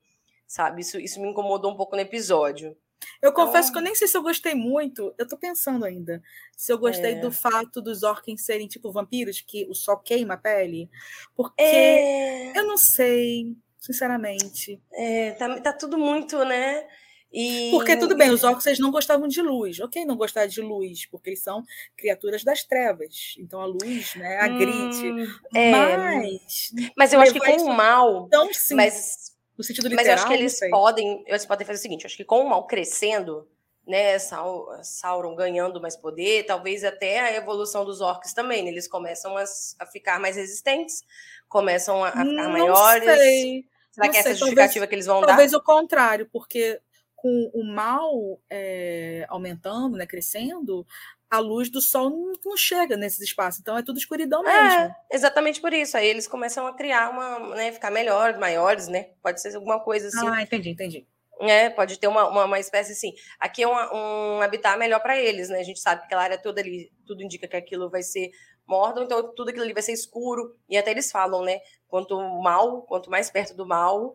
sabe? 0.47 0.81
Isso, 0.81 0.97
isso 0.99 1.21
me 1.21 1.29
incomodou 1.29 1.71
um 1.71 1.75
pouco 1.75 1.95
no 1.95 2.01
episódio. 2.01 2.75
Eu 3.21 3.29
então... 3.29 3.45
confesso 3.45 3.71
que 3.71 3.77
eu 3.77 3.81
nem 3.81 3.95
sei 3.95 4.07
se 4.07 4.17
eu 4.17 4.21
gostei 4.21 4.55
muito, 4.55 5.13
eu 5.17 5.27
tô 5.27 5.37
pensando 5.37 5.85
ainda. 5.85 6.21
Se 6.55 6.71
eu 6.71 6.77
gostei 6.77 7.13
é. 7.13 7.19
do 7.19 7.31
fato 7.31 7.81
dos 7.81 8.03
orcs 8.03 8.41
serem 8.41 8.67
tipo 8.67 8.91
vampiros, 8.91 9.41
que 9.41 9.67
o 9.69 9.75
sol 9.75 9.97
queima 9.97 10.35
a 10.35 10.37
pele. 10.37 10.89
Porque 11.35 11.61
é. 11.61 12.57
eu 12.57 12.65
não 12.65 12.77
sei, 12.77 13.55
sinceramente. 13.79 14.81
É, 14.93 15.31
tá, 15.31 15.59
tá 15.59 15.73
tudo 15.73 15.97
muito, 15.97 16.43
né? 16.45 16.87
E... 17.31 17.69
Porque 17.71 17.97
tudo 17.97 18.15
bem, 18.15 18.29
os 18.29 18.43
orcs 18.43 18.65
eles 18.65 18.79
não 18.79 18.89
gostavam 18.89 19.27
de 19.27 19.41
luz. 19.41 19.79
Ok, 19.79 20.05
não 20.05 20.15
gostar 20.15 20.45
de 20.45 20.61
luz, 20.61 21.05
porque 21.07 21.31
eles 21.31 21.43
são 21.43 21.63
criaturas 21.97 22.43
das 22.43 22.63
trevas. 22.63 23.35
Então 23.37 23.59
a 23.59 23.65
luz, 23.65 24.15
né, 24.15 24.37
agride. 24.39 25.11
Hum, 25.11 25.27
é. 25.53 25.71
Mas. 25.71 26.71
Mas 26.95 27.13
eu 27.13 27.19
acho 27.19 27.33
que 27.33 27.39
com 27.39 27.63
o 27.63 27.73
mal. 27.73 28.25
Então, 28.27 28.53
sim. 28.53 28.75
Mas 28.75 29.36
no 29.57 29.63
sentido 29.63 29.87
literal. 29.87 30.05
Mas 30.05 30.07
eu 30.07 30.13
acho 30.13 30.27
que 30.27 30.33
eles 30.33 30.59
podem, 30.69 31.23
eles 31.25 31.45
podem 31.45 31.65
fazer 31.65 31.79
o 31.79 31.81
seguinte: 31.81 32.05
acho 32.05 32.17
que 32.17 32.23
com 32.23 32.41
o 32.41 32.49
mal 32.49 32.67
crescendo, 32.67 33.47
né, 33.87 34.17
Sauron 34.19 35.35
ganhando 35.35 35.81
mais 35.81 35.95
poder, 35.95 36.45
talvez 36.45 36.83
até 36.83 37.19
a 37.19 37.35
evolução 37.35 37.85
dos 37.85 38.01
orcs 38.01 38.33
também, 38.33 38.63
né, 38.63 38.69
eles 38.69 38.87
começam 38.87 39.37
a, 39.37 39.43
a, 39.79 39.85
ficar 39.85 40.19
mais 40.19 40.35
resistentes, 40.35 41.03
começam 41.47 42.03
a, 42.03 42.09
a 42.09 42.11
ficar 42.11 42.23
não 42.25 42.51
maiores. 42.51 43.03
Sei. 43.05 43.65
Será 43.91 44.07
não 44.07 44.11
que 44.11 44.17
é 44.17 44.19
essa 44.19 44.35
justificativa 44.35 44.73
talvez, 44.73 44.89
que 44.89 44.95
eles 44.95 45.05
vão 45.05 45.21
talvez 45.21 45.27
dar? 45.27 45.33
Talvez 45.33 45.53
o 45.53 45.61
contrário, 45.63 46.29
porque 46.31 46.79
com 47.15 47.49
o 47.51 47.63
mal 47.63 48.39
é, 48.47 49.25
aumentando, 49.27 49.97
né, 49.97 50.05
crescendo, 50.05 50.85
a 51.29 51.39
luz 51.39 51.69
do 51.69 51.81
sol 51.81 52.09
não, 52.09 52.57
chega 52.57 52.95
nesses 52.95 53.19
espaços, 53.19 53.59
então 53.59 53.77
é 53.77 53.83
tudo 53.83 53.97
escuridão 53.97 54.47
é, 54.47 54.63
mesmo. 54.63 54.79
É, 54.79 54.95
exatamente 55.11 55.61
por 55.61 55.73
isso. 55.73 55.97
Aí 55.97 56.07
eles 56.07 56.27
começam 56.27 56.65
a 56.65 56.73
criar 56.73 57.09
uma, 57.09 57.55
né, 57.55 57.71
ficar 57.71 57.91
melhores, 57.91 58.39
maiores, 58.39 58.87
né? 58.87 59.11
Pode 59.21 59.41
ser 59.41 59.55
alguma 59.55 59.79
coisa 59.79 60.07
assim. 60.07 60.27
Ah, 60.27 60.41
entendi, 60.41 60.69
entendi. 60.69 61.07
É, 61.39 61.69
pode 61.69 61.99
ter 61.99 62.07
uma, 62.07 62.27
uma, 62.27 62.45
uma 62.45 62.59
espécie 62.59 62.93
assim. 62.93 63.13
Aqui 63.39 63.61
é 63.61 63.67
uma, 63.67 63.93
um 63.93 64.41
habitat 64.41 64.77
melhor 64.77 64.99
para 64.99 65.17
eles, 65.17 65.49
né? 65.49 65.59
A 65.59 65.63
gente 65.63 65.79
sabe 65.79 66.01
que 66.01 66.05
aquela 66.07 66.23
área 66.23 66.37
toda 66.37 66.61
ali, 66.61 66.91
tudo 67.05 67.21
indica 67.21 67.47
que 67.47 67.55
aquilo 67.55 67.89
vai 67.89 68.01
ser 68.01 68.31
Mordor, 68.67 69.03
então 69.03 69.33
tudo 69.33 69.49
aquilo 69.49 69.63
ali 69.63 69.73
vai 69.73 69.83
ser 69.83 69.93
escuro. 69.93 70.55
E 70.67 70.77
até 70.77 70.91
eles 70.91 71.11
falam, 71.11 71.43
né? 71.43 71.59
Quanto 71.87 72.19
mal, 72.41 72.81
quanto 72.83 73.09
mais 73.09 73.29
perto 73.29 73.55
do 73.55 73.65
mal, 73.65 74.13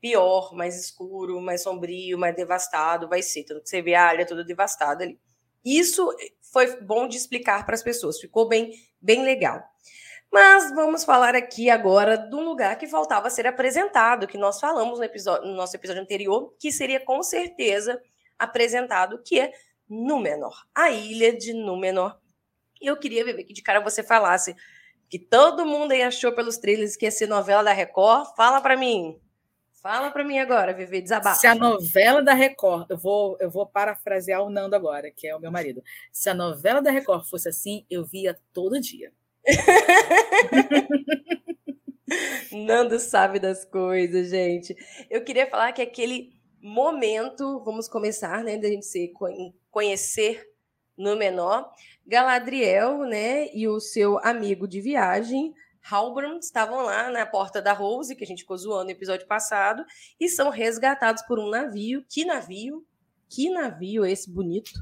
pior, 0.00 0.54
mais 0.54 0.76
escuro, 0.76 1.40
mais 1.40 1.62
sombrio, 1.62 2.18
mais 2.18 2.34
devastado 2.34 3.08
vai 3.08 3.22
ser. 3.22 3.44
Tanto 3.44 3.62
que 3.62 3.68
você 3.68 3.80
vê 3.80 3.94
a 3.94 4.04
área 4.04 4.26
toda 4.26 4.44
devastada 4.44 5.04
ali. 5.04 5.18
Isso 5.64 6.14
foi 6.52 6.80
bom 6.80 7.08
de 7.08 7.16
explicar 7.16 7.64
para 7.64 7.74
as 7.74 7.82
pessoas, 7.82 8.20
ficou 8.20 8.48
bem, 8.48 8.72
bem 9.00 9.22
legal. 9.22 9.62
Mas 10.30 10.74
vamos 10.74 11.04
falar 11.04 11.34
aqui 11.34 11.68
agora 11.68 12.16
do 12.16 12.40
lugar 12.40 12.78
que 12.78 12.86
faltava 12.86 13.28
ser 13.28 13.46
apresentado, 13.46 14.26
que 14.26 14.38
nós 14.38 14.58
falamos 14.58 14.98
no, 14.98 15.04
episódio, 15.04 15.46
no 15.46 15.54
nosso 15.54 15.76
episódio 15.76 16.02
anterior, 16.02 16.54
que 16.58 16.72
seria 16.72 16.98
com 16.98 17.22
certeza 17.22 18.00
apresentado, 18.38 19.22
que 19.22 19.38
é 19.38 19.52
Númenor, 19.88 20.54
a 20.74 20.90
ilha 20.90 21.36
de 21.36 21.52
Númenor. 21.52 22.18
E 22.80 22.86
eu 22.86 22.96
queria 22.98 23.24
ver 23.24 23.44
que 23.44 23.52
de 23.52 23.62
cara 23.62 23.80
você 23.80 24.02
falasse 24.02 24.56
que 25.08 25.18
todo 25.18 25.66
mundo 25.66 25.92
aí 25.92 26.02
achou 26.02 26.32
pelos 26.32 26.56
trailers 26.56 26.96
que 26.96 27.04
ia 27.04 27.10
ser 27.10 27.28
novela 27.28 27.62
da 27.62 27.72
Record. 27.74 28.34
Fala 28.34 28.62
para 28.62 28.74
mim. 28.74 29.20
Fala 29.82 30.12
para 30.12 30.22
mim 30.22 30.38
agora, 30.38 30.72
Vivi, 30.72 31.02
desabafa. 31.02 31.40
Se 31.40 31.46
a 31.48 31.56
novela 31.56 32.22
da 32.22 32.34
Record, 32.34 32.88
eu 32.88 32.96
vou, 32.96 33.36
eu 33.40 33.50
vou 33.50 33.66
parafrasear 33.66 34.40
o 34.40 34.48
Nando 34.48 34.76
agora, 34.76 35.10
que 35.10 35.26
é 35.26 35.34
o 35.34 35.40
meu 35.40 35.50
marido. 35.50 35.82
Se 36.12 36.30
a 36.30 36.34
novela 36.34 36.80
da 36.80 36.92
Record 36.92 37.28
fosse 37.28 37.48
assim, 37.48 37.84
eu 37.90 38.04
via 38.04 38.38
todo 38.52 38.80
dia. 38.80 39.12
Nando 42.52 43.00
sabe 43.00 43.40
das 43.40 43.64
coisas, 43.64 44.30
gente. 44.30 44.76
Eu 45.10 45.24
queria 45.24 45.50
falar 45.50 45.72
que 45.72 45.82
aquele 45.82 46.32
momento, 46.60 47.60
vamos 47.64 47.88
começar, 47.88 48.44
né, 48.44 48.56
da 48.56 48.68
gente 48.68 48.86
se 48.86 49.12
conhecer 49.68 50.48
no 50.96 51.16
menor, 51.16 51.68
Galadriel, 52.06 52.98
né, 52.98 53.52
e 53.52 53.66
o 53.66 53.80
seu 53.80 54.20
amigo 54.20 54.68
de 54.68 54.80
viagem, 54.80 55.52
Halbrand, 55.82 56.38
estavam 56.38 56.82
lá 56.82 57.10
na 57.10 57.26
porta 57.26 57.60
da 57.60 57.72
Rose, 57.72 58.14
que 58.14 58.24
a 58.24 58.26
gente 58.26 58.42
ficou 58.42 58.56
zoando 58.56 58.84
no 58.84 58.90
episódio 58.90 59.26
passado, 59.26 59.84
e 60.18 60.28
são 60.28 60.48
resgatados 60.48 61.22
por 61.24 61.38
um 61.38 61.50
navio. 61.50 62.04
Que 62.08 62.24
navio? 62.24 62.86
Que 63.28 63.50
navio 63.50 64.04
esse 64.04 64.30
bonito? 64.30 64.72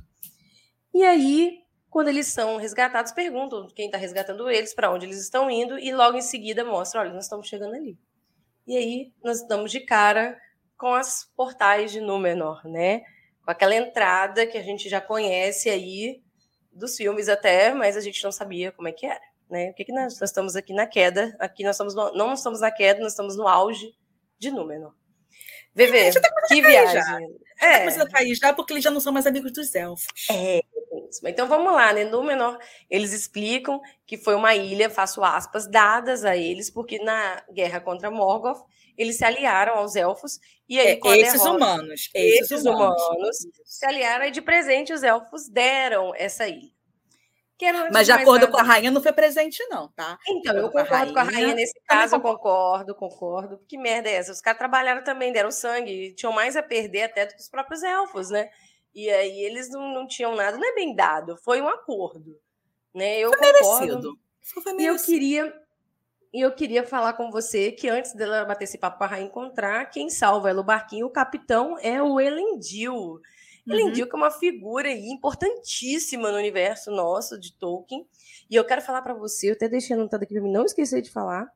E 0.92 1.02
aí, 1.04 1.60
quando 1.88 2.08
eles 2.08 2.26
são 2.26 2.56
resgatados, 2.56 3.12
perguntam 3.12 3.66
quem 3.68 3.86
está 3.86 3.96
resgatando 3.96 4.50
eles, 4.50 4.74
para 4.74 4.90
onde 4.90 5.06
eles 5.06 5.20
estão 5.20 5.50
indo, 5.50 5.78
e 5.78 5.92
logo 5.92 6.16
em 6.16 6.22
seguida 6.22 6.64
mostra, 6.64 7.00
olha, 7.00 7.12
nós 7.12 7.24
estamos 7.24 7.48
chegando 7.48 7.74
ali. 7.74 7.98
E 8.66 8.76
aí, 8.76 9.12
nós 9.22 9.40
estamos 9.40 9.70
de 9.70 9.80
cara 9.80 10.38
com 10.76 10.94
as 10.94 11.24
portais 11.36 11.92
de 11.92 12.00
Númenor, 12.00 12.66
né? 12.66 13.00
Com 13.44 13.50
aquela 13.50 13.74
entrada 13.74 14.46
que 14.46 14.56
a 14.56 14.62
gente 14.62 14.88
já 14.88 15.00
conhece 15.00 15.68
aí 15.68 16.22
dos 16.72 16.96
filmes 16.96 17.28
até, 17.28 17.74
mas 17.74 17.96
a 17.96 18.00
gente 18.00 18.22
não 18.22 18.32
sabia 18.32 18.72
como 18.72 18.88
é 18.88 18.92
que 18.92 19.06
era, 19.06 19.20
né? 19.50 19.70
O 19.70 19.74
que, 19.74 19.84
que 19.84 19.92
nós, 19.92 20.18
nós 20.20 20.30
estamos 20.30 20.56
aqui 20.56 20.72
na 20.72 20.86
queda? 20.86 21.36
Aqui 21.38 21.64
nós 21.64 21.76
estamos 21.76 21.94
no, 21.94 22.12
não 22.12 22.32
estamos 22.32 22.60
na 22.60 22.70
queda, 22.70 23.00
nós 23.00 23.12
estamos 23.12 23.36
no 23.36 23.46
auge 23.48 23.92
de 24.38 24.50
Númenor. 24.50 24.94
VV, 25.74 26.12
tá 26.20 26.28
que 26.48 26.60
viagem. 26.60 26.94
Já. 26.94 27.04
Tá 27.04 27.20
é. 27.60 27.72
Tá 27.72 27.78
começando 27.80 28.02
a 28.02 28.10
cair 28.10 28.34
já 28.34 28.52
porque 28.52 28.72
eles 28.72 28.82
já 28.82 28.90
não 28.90 29.00
são 29.00 29.12
mais 29.12 29.26
amigos 29.26 29.52
dos 29.52 29.74
elfos. 29.74 30.06
É, 30.30 30.62
então 31.26 31.48
vamos 31.48 31.72
lá, 31.72 31.92
né? 31.92 32.04
Númenor, 32.04 32.58
eles 32.88 33.12
explicam 33.12 33.80
que 34.06 34.16
foi 34.16 34.34
uma 34.34 34.54
ilha, 34.54 34.90
faço 34.90 35.22
aspas, 35.22 35.68
dadas 35.68 36.24
a 36.24 36.36
eles, 36.36 36.70
porque 36.70 36.98
na 36.98 37.42
guerra 37.52 37.80
contra 37.80 38.10
Morgoth, 38.10 38.64
eles 38.96 39.16
se 39.16 39.24
aliaram 39.24 39.74
aos 39.74 39.96
elfos 39.96 40.38
e 40.68 40.78
aí 40.78 41.00
é, 41.02 41.20
esses 41.20 41.40
derrota, 41.40 41.50
humanos, 41.50 42.10
esses, 42.14 42.40
esses 42.42 42.64
humanos, 42.64 43.02
humanos 43.02 43.36
se 43.64 43.86
aliaram 43.86 44.26
e 44.26 44.30
de 44.30 44.42
presente 44.42 44.92
os 44.92 45.02
elfos 45.02 45.48
deram 45.48 46.14
essa 46.14 46.46
ilha. 46.48 46.79
Mas 47.92 48.06
de 48.06 48.12
acordo 48.12 48.48
com 48.48 48.58
a 48.58 48.62
rainha 48.62 48.90
não 48.90 49.02
foi 49.02 49.12
presente 49.12 49.62
não, 49.68 49.88
tá? 49.88 50.18
Então, 50.28 50.56
eu 50.56 50.70
concordo 50.70 50.86
com 50.86 50.88
a 50.88 50.98
rainha, 50.98 51.12
com 51.12 51.18
a 51.18 51.22
rainha 51.22 51.54
nesse 51.54 51.80
caso, 51.86 52.16
eu 52.16 52.20
concordo, 52.20 52.94
concordo. 52.94 53.60
Que 53.68 53.76
merda 53.76 54.08
é 54.08 54.14
essa? 54.14 54.32
Os 54.32 54.40
caras 54.40 54.58
trabalharam 54.58 55.04
também, 55.04 55.32
deram 55.32 55.50
sangue, 55.50 56.14
tinham 56.14 56.32
mais 56.32 56.56
a 56.56 56.62
perder 56.62 57.02
até 57.02 57.26
do 57.26 57.34
que 57.34 57.40
os 57.40 57.48
próprios 57.48 57.82
elfos, 57.82 58.30
né? 58.30 58.48
E 58.94 59.08
aí 59.10 59.42
eles 59.42 59.68
não, 59.70 59.92
não 59.92 60.06
tinham 60.06 60.34
nada, 60.34 60.56
não 60.56 60.68
é 60.68 60.74
bem 60.74 60.94
dado, 60.94 61.36
foi 61.36 61.60
um 61.60 61.68
acordo. 61.68 62.38
Né? 62.94 63.18
Eu 63.18 63.30
foi 63.30 63.52
concordo. 63.52 63.78
Merecido. 63.78 64.18
Foi 64.42 64.72
merecido. 64.72 64.82
E 64.82 64.86
eu 64.86 64.98
queria 64.98 65.60
e 66.32 66.40
eu 66.40 66.52
queria 66.52 66.86
falar 66.86 67.14
com 67.14 67.30
você 67.30 67.72
que 67.72 67.88
antes 67.88 68.14
dela 68.14 68.44
bater 68.44 68.64
esse 68.64 68.78
papo 68.78 68.98
para 68.98 69.20
encontrar, 69.20 69.86
quem 69.90 70.08
salva 70.08 70.48
ela 70.48 70.60
o 70.60 70.64
barquinho, 70.64 71.06
o 71.06 71.10
capitão, 71.10 71.76
é 71.80 72.00
o 72.00 72.20
Elendil. 72.20 73.20
Uhum. 73.66 73.74
Elendil 73.74 74.08
que 74.08 74.14
é 74.14 74.16
uma 74.16 74.30
figura 74.30 74.88
aí 74.88 75.08
importantíssima 75.08 76.30
no 76.30 76.38
universo 76.38 76.90
nosso 76.90 77.38
de 77.38 77.52
Tolkien. 77.54 78.06
E 78.48 78.56
eu 78.56 78.64
quero 78.64 78.82
falar 78.82 79.02
para 79.02 79.14
você, 79.14 79.50
eu 79.50 79.52
até 79.52 79.68
deixei 79.68 79.94
anotado 79.94 80.24
aqui 80.24 80.34
para 80.34 80.42
mim 80.42 80.52
não 80.52 80.64
esquecer 80.64 81.02
de 81.02 81.10
falar, 81.10 81.50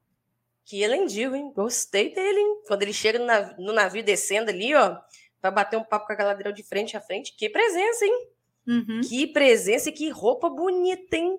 que 0.65 0.83
Elendil, 0.83 1.35
hein? 1.35 1.53
Gostei 1.55 2.15
dele, 2.15 2.39
hein? 2.39 2.63
Quando 2.67 2.83
ele 2.83 2.93
chega 2.93 3.19
no 3.19 3.27
navio, 3.27 3.55
no 3.59 3.73
navio 3.73 4.03
descendo 4.03 4.51
ali, 4.51 4.75
ó, 4.75 4.99
vai 5.43 5.53
bater 5.53 5.77
um 5.77 5.85
papo 5.85 6.07
com 6.07 6.13
a 6.13 6.17
Galadriel 6.17 6.55
de 6.55 6.63
frente 6.63 6.97
a 6.97 7.01
frente. 7.01 7.37
Que 7.37 7.51
presença, 7.51 8.05
hein? 8.05 8.29
Uhum. 8.67 9.01
Que 9.07 9.27
presença 9.27 9.91
e 9.91 9.93
que 9.93 10.09
roupa 10.09 10.49
bonita, 10.49 11.17
hein? 11.17 11.37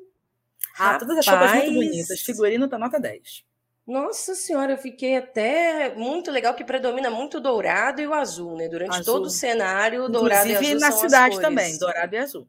Ah, 0.78 1.00
todas 1.00 1.18
as 1.18 1.28
roupas 1.28 1.54
muito 1.54 1.74
bonitas. 1.74 2.22
Figurino 2.22 2.68
tá 2.68 2.78
nota 2.78 3.00
10. 3.00 3.45
Nossa 3.88 4.34
senhora, 4.34 4.74
eu 4.74 4.78
fiquei 4.78 5.16
até 5.16 5.94
muito 5.96 6.32
legal 6.32 6.56
que 6.56 6.64
predomina 6.64 7.10
muito 7.10 7.38
o 7.38 7.42
dourado 7.42 8.02
e 8.02 8.08
o 8.08 8.14
azul, 8.14 8.56
né? 8.56 8.68
Durante 8.68 8.98
azul. 8.98 9.14
todo 9.14 9.26
o 9.26 9.30
cenário, 9.30 10.06
Inclusive, 10.06 10.20
dourado 10.20 10.50
e 10.50 10.56
azul. 10.56 10.70
E 10.70 10.76
na 10.76 10.92
cidade 10.92 11.40
também, 11.40 11.78
dourado 11.78 12.16
e 12.16 12.18
azul. 12.18 12.48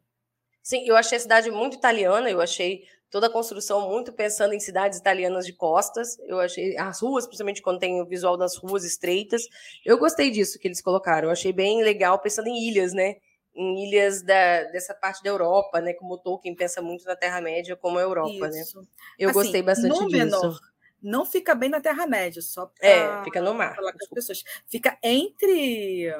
Sim, 0.63 0.87
eu 0.87 0.95
achei 0.95 1.17
a 1.17 1.21
cidade 1.21 1.51
muito 1.51 1.77
italiana, 1.77 2.29
eu 2.29 2.41
achei 2.41 2.81
toda 3.11 3.27
a 3.27 3.29
construção 3.29 3.87
muito 3.87 4.11
pensando 4.11 4.53
em 4.53 4.59
cidades 4.59 4.97
italianas 4.97 5.45
de 5.45 5.53
costas. 5.53 6.17
Eu 6.27 6.39
achei 6.39 6.75
as 6.77 7.01
ruas, 7.01 7.25
principalmente 7.25 7.61
quando 7.61 7.79
tem 7.79 8.01
o 8.01 8.05
visual 8.05 8.35
das 8.35 8.57
ruas 8.57 8.83
estreitas. 8.83 9.43
Eu 9.85 9.97
gostei 9.97 10.31
disso 10.31 10.59
que 10.59 10.67
eles 10.67 10.81
colocaram. 10.81 11.27
Eu 11.27 11.31
achei 11.31 11.53
bem 11.53 11.83
legal 11.83 12.19
pensando 12.19 12.47
em 12.47 12.67
ilhas, 12.67 12.93
né? 12.93 13.15
em 13.57 13.87
ilhas 13.87 14.21
da, 14.21 14.65
dessa 14.65 14.93
parte 14.93 15.23
da 15.23 15.31
Europa, 15.31 15.81
né? 15.81 15.91
Como 15.93 16.19
Tolkien 16.19 16.55
pensa 16.55 16.79
muito 16.79 17.03
na 17.05 17.15
Terra-média 17.15 17.75
como 17.75 17.97
a 17.97 18.01
Europa, 18.01 18.47
né? 18.49 18.61
Isso. 18.61 18.79
né? 18.79 18.87
Eu 19.17 19.29
assim, 19.29 19.39
gostei 19.39 19.63
bastante 19.63 19.97
disso. 20.05 20.11
Menor, 20.11 20.59
não 21.01 21.25
fica 21.25 21.53
bem 21.55 21.69
na 21.69 21.81
Terra-média, 21.81 22.41
só 22.41 22.65
para 22.65 22.87
É, 22.87 23.23
fica 23.23 23.41
no 23.41 23.53
mar. 23.53 23.75
Falar 23.75 23.91
com 23.91 23.99
as 24.01 24.09
pessoas. 24.09 24.43
Fica 24.67 24.97
entre 25.03 26.13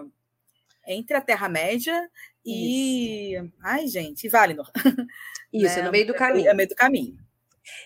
entre 0.85 1.17
a 1.17 1.21
Terra-média 1.21 2.09
e 2.45 3.35
ai, 3.61 3.87
gente, 3.87 4.29
Valinor. 4.29 4.71
Isso, 5.51 5.77
né? 5.77 5.83
no 5.83 5.91
meio 5.91 6.07
do 6.07 6.13
caminho. 6.13 6.47
É 6.47 6.51
no 6.51 6.57
meio 6.57 6.69
do 6.69 6.75
caminho. 6.75 7.17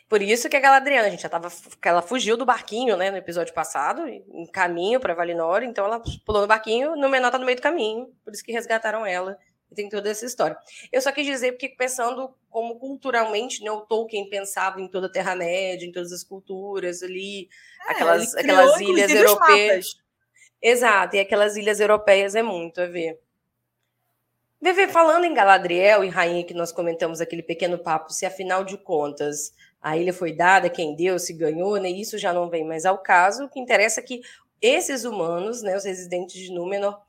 Por 0.07 0.21
isso 0.21 0.47
que 0.47 0.55
a 0.55 0.59
Galadriana, 0.59 1.07
a 1.07 1.09
gente 1.09 1.23
já 1.23 1.29
tava. 1.29 1.51
Ela 1.83 2.01
fugiu 2.03 2.37
do 2.37 2.45
barquinho, 2.45 2.95
né, 2.95 3.09
no 3.09 3.17
episódio 3.17 3.53
passado, 3.53 4.07
em 4.07 4.45
caminho 4.51 4.99
para 4.99 5.15
Valinor, 5.15 5.63
então 5.63 5.85
ela 5.85 6.01
pulou 6.25 6.41
no 6.41 6.47
barquinho, 6.47 6.95
no 6.95 7.09
menor 7.09 7.31
tá 7.31 7.39
no 7.39 7.45
meio 7.45 7.55
do 7.55 7.63
caminho, 7.63 8.07
por 8.23 8.31
isso 8.31 8.43
que 8.43 8.51
resgataram 8.51 9.05
ela. 9.05 9.37
Tem 9.73 9.87
toda 9.87 10.09
essa 10.09 10.25
história. 10.25 10.57
Eu 10.91 11.01
só 11.01 11.11
quis 11.11 11.25
dizer, 11.25 11.53
porque 11.53 11.69
pensando 11.69 12.33
como 12.49 12.77
culturalmente, 12.77 13.63
né, 13.63 13.71
o 13.71 13.81
Tolkien 13.81 14.29
pensava 14.29 14.81
em 14.81 14.87
toda 14.87 15.07
a 15.07 15.11
Terra-média, 15.11 15.85
em 15.85 15.91
todas 15.91 16.11
as 16.11 16.23
culturas 16.23 17.01
ali, 17.01 17.47
é, 17.87 17.91
aquelas, 17.91 18.35
aquelas 18.35 18.79
ilhas 18.81 19.11
europeias. 19.11 19.95
Exato, 20.61 21.15
e 21.15 21.19
aquelas 21.19 21.55
ilhas 21.55 21.79
europeias 21.79 22.35
é 22.35 22.43
muito 22.43 22.81
a 22.81 22.85
ver. 22.85 23.19
Bebê, 24.61 24.87
falando 24.87 25.25
em 25.25 25.33
Galadriel 25.33 26.03
e 26.03 26.09
Rainha, 26.09 26.43
que 26.43 26.53
nós 26.53 26.71
comentamos 26.71 27.19
aquele 27.19 27.41
pequeno 27.41 27.79
papo, 27.79 28.13
se 28.13 28.27
afinal 28.27 28.63
de 28.63 28.77
contas 28.77 29.53
a 29.81 29.97
ilha 29.97 30.13
foi 30.13 30.31
dada, 30.31 30.69
quem 30.69 30.95
deu, 30.95 31.17
se 31.17 31.33
ganhou, 31.33 31.77
né? 31.77 31.89
Isso 31.89 32.17
já 32.19 32.31
não 32.31 32.47
vem 32.47 32.63
mais 32.63 32.85
ao 32.85 32.99
caso. 32.99 33.45
O 33.45 33.49
que 33.49 33.59
interessa 33.59 33.99
é 33.99 34.03
que 34.03 34.21
esses 34.61 35.03
humanos, 35.03 35.63
né, 35.63 35.75
os 35.75 35.83
residentes 35.83 36.39
de 36.39 36.53
Númenor, 36.53 37.01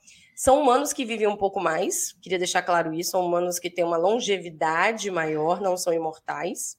são 0.43 0.61
humanos 0.61 0.93
que 0.93 1.05
vivem 1.05 1.29
um 1.29 1.37
pouco 1.37 1.61
mais, 1.61 2.15
queria 2.21 2.37
deixar 2.37 2.63
claro 2.63 2.93
isso, 2.93 3.13
são 3.13 3.25
humanos 3.25 3.61
que 3.61 3.71
têm 3.71 3.85
uma 3.85 3.97
longevidade 3.97 5.09
maior, 5.09 5.61
não 5.61 5.77
são 5.77 5.93
imortais. 5.93 6.77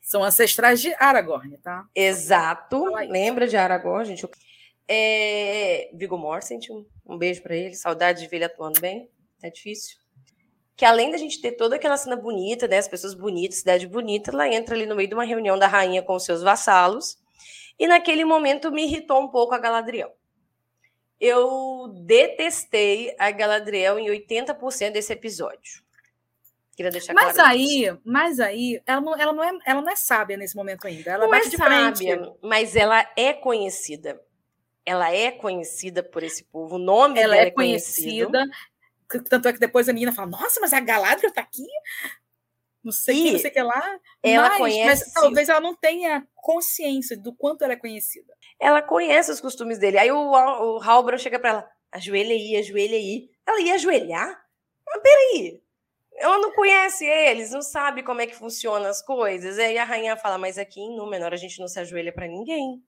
São 0.00 0.22
ancestrais 0.22 0.80
de 0.80 0.94
Aragorn, 0.94 1.58
tá? 1.58 1.84
Exato. 1.96 2.84
Lembra 3.08 3.48
de 3.48 3.56
Aragorn, 3.56 4.04
gente? 4.04 4.24
É... 4.86 5.90
Viggo 5.92 6.16
Mortensen, 6.16 6.86
um 7.04 7.18
beijo 7.18 7.42
para 7.42 7.56
ele, 7.56 7.74
saudade 7.74 8.20
de 8.20 8.28
ver 8.28 8.36
ele 8.36 8.44
atuando 8.44 8.80
bem, 8.80 9.10
tá 9.40 9.48
difícil 9.48 9.96
que 10.76 10.84
além 10.84 11.10
da 11.10 11.18
gente 11.18 11.40
ter 11.40 11.52
toda 11.52 11.74
aquela 11.74 11.96
cena 11.96 12.14
bonita, 12.14 12.68
né, 12.68 12.78
as 12.78 12.88
pessoas 12.88 13.14
bonitas, 13.14 13.58
cidade 13.58 13.86
bonita, 13.86 14.30
ela 14.30 14.48
entra 14.48 14.76
ali 14.76 14.86
no 14.86 14.94
meio 14.94 15.08
de 15.08 15.14
uma 15.14 15.24
reunião 15.24 15.58
da 15.58 15.66
rainha 15.66 16.02
com 16.02 16.14
os 16.14 16.24
seus 16.24 16.40
vassalos, 16.40 17.18
e 17.78 17.86
naquele 17.88 18.24
momento 18.24 18.70
me 18.70 18.84
irritou 18.84 19.20
um 19.20 19.28
pouco 19.28 19.54
a 19.54 19.58
Galadriel. 19.58 20.16
Eu 21.24 21.86
detestei 22.04 23.14
a 23.16 23.30
Galadriel 23.30 23.96
em 23.96 24.08
80% 24.08 24.90
desse 24.90 25.12
episódio. 25.12 25.80
Queria 26.74 26.90
deixar 26.90 27.14
mas 27.14 27.34
claro 27.34 27.50
aí, 27.50 27.84
isso. 27.84 28.00
mas 28.04 28.40
aí, 28.40 28.82
ela 28.84 29.00
não, 29.00 29.16
ela, 29.16 29.32
não 29.32 29.44
é, 29.44 29.58
ela 29.64 29.80
não 29.80 29.88
é 29.88 29.94
sábia 29.94 30.36
nesse 30.36 30.56
momento 30.56 30.84
ainda. 30.84 31.12
Ela 31.12 31.26
não 31.28 31.32
é 31.32 31.44
sábia, 31.44 32.34
mas 32.42 32.74
ela 32.74 33.08
é 33.16 33.32
conhecida. 33.32 34.20
Ela 34.84 35.14
é 35.14 35.30
conhecida 35.30 36.02
por 36.02 36.24
esse 36.24 36.42
povo. 36.42 36.74
O 36.74 36.78
nome 36.78 37.20
ela 37.20 37.34
dela 37.34 37.44
é, 37.44 37.48
é 37.48 37.50
conhecida. 37.52 38.44
Tanto 39.28 39.46
é 39.46 39.52
que 39.52 39.60
depois 39.60 39.88
a 39.88 39.92
menina 39.92 40.10
fala: 40.10 40.28
Nossa, 40.28 40.58
mas 40.60 40.72
a 40.72 40.80
Galadriel 40.80 41.32
tá 41.32 41.42
aqui? 41.42 41.68
Não 42.84 42.92
sei 42.92 43.14
o 43.14 43.22
que, 43.24 43.32
não 43.32 43.38
sei 43.38 43.50
o 43.50 43.52
que 43.52 43.62
lá. 43.62 44.00
Ela 44.22 44.48
mas, 44.48 44.58
conhece. 44.58 45.04
Mas 45.04 45.12
talvez 45.12 45.48
ela 45.48 45.60
não 45.60 45.74
tenha 45.74 46.26
consciência 46.34 47.16
do 47.16 47.32
quanto 47.34 47.62
ela 47.62 47.74
é 47.74 47.76
conhecida. 47.76 48.32
Ela 48.58 48.82
conhece 48.82 49.30
os 49.30 49.40
costumes 49.40 49.78
dele. 49.78 49.98
Aí 49.98 50.10
o, 50.10 50.18
o 50.18 50.82
Halbrand 50.82 51.18
chega 51.18 51.38
para 51.38 51.50
ela: 51.50 51.70
ajoelha 51.92 52.34
aí, 52.34 52.56
ajoelha 52.56 52.96
aí. 52.96 53.30
Ela 53.46 53.60
ia 53.60 53.74
ajoelhar? 53.74 54.44
Mas 54.86 55.02
peraí. 55.02 55.62
Ela 56.16 56.38
não 56.38 56.52
conhece 56.52 57.04
eles, 57.06 57.50
não 57.50 57.62
sabe 57.62 58.02
como 58.02 58.20
é 58.20 58.26
que 58.26 58.34
funcionam 58.34 58.88
as 58.88 59.00
coisas. 59.00 59.58
Aí 59.58 59.78
a 59.78 59.84
rainha 59.84 60.16
fala: 60.16 60.36
Mas 60.36 60.58
aqui 60.58 60.80
em 60.80 60.96
Númenor 60.96 61.32
a 61.32 61.36
gente 61.36 61.60
não 61.60 61.68
se 61.68 61.78
ajoelha 61.78 62.12
para 62.12 62.26
ninguém. 62.26 62.82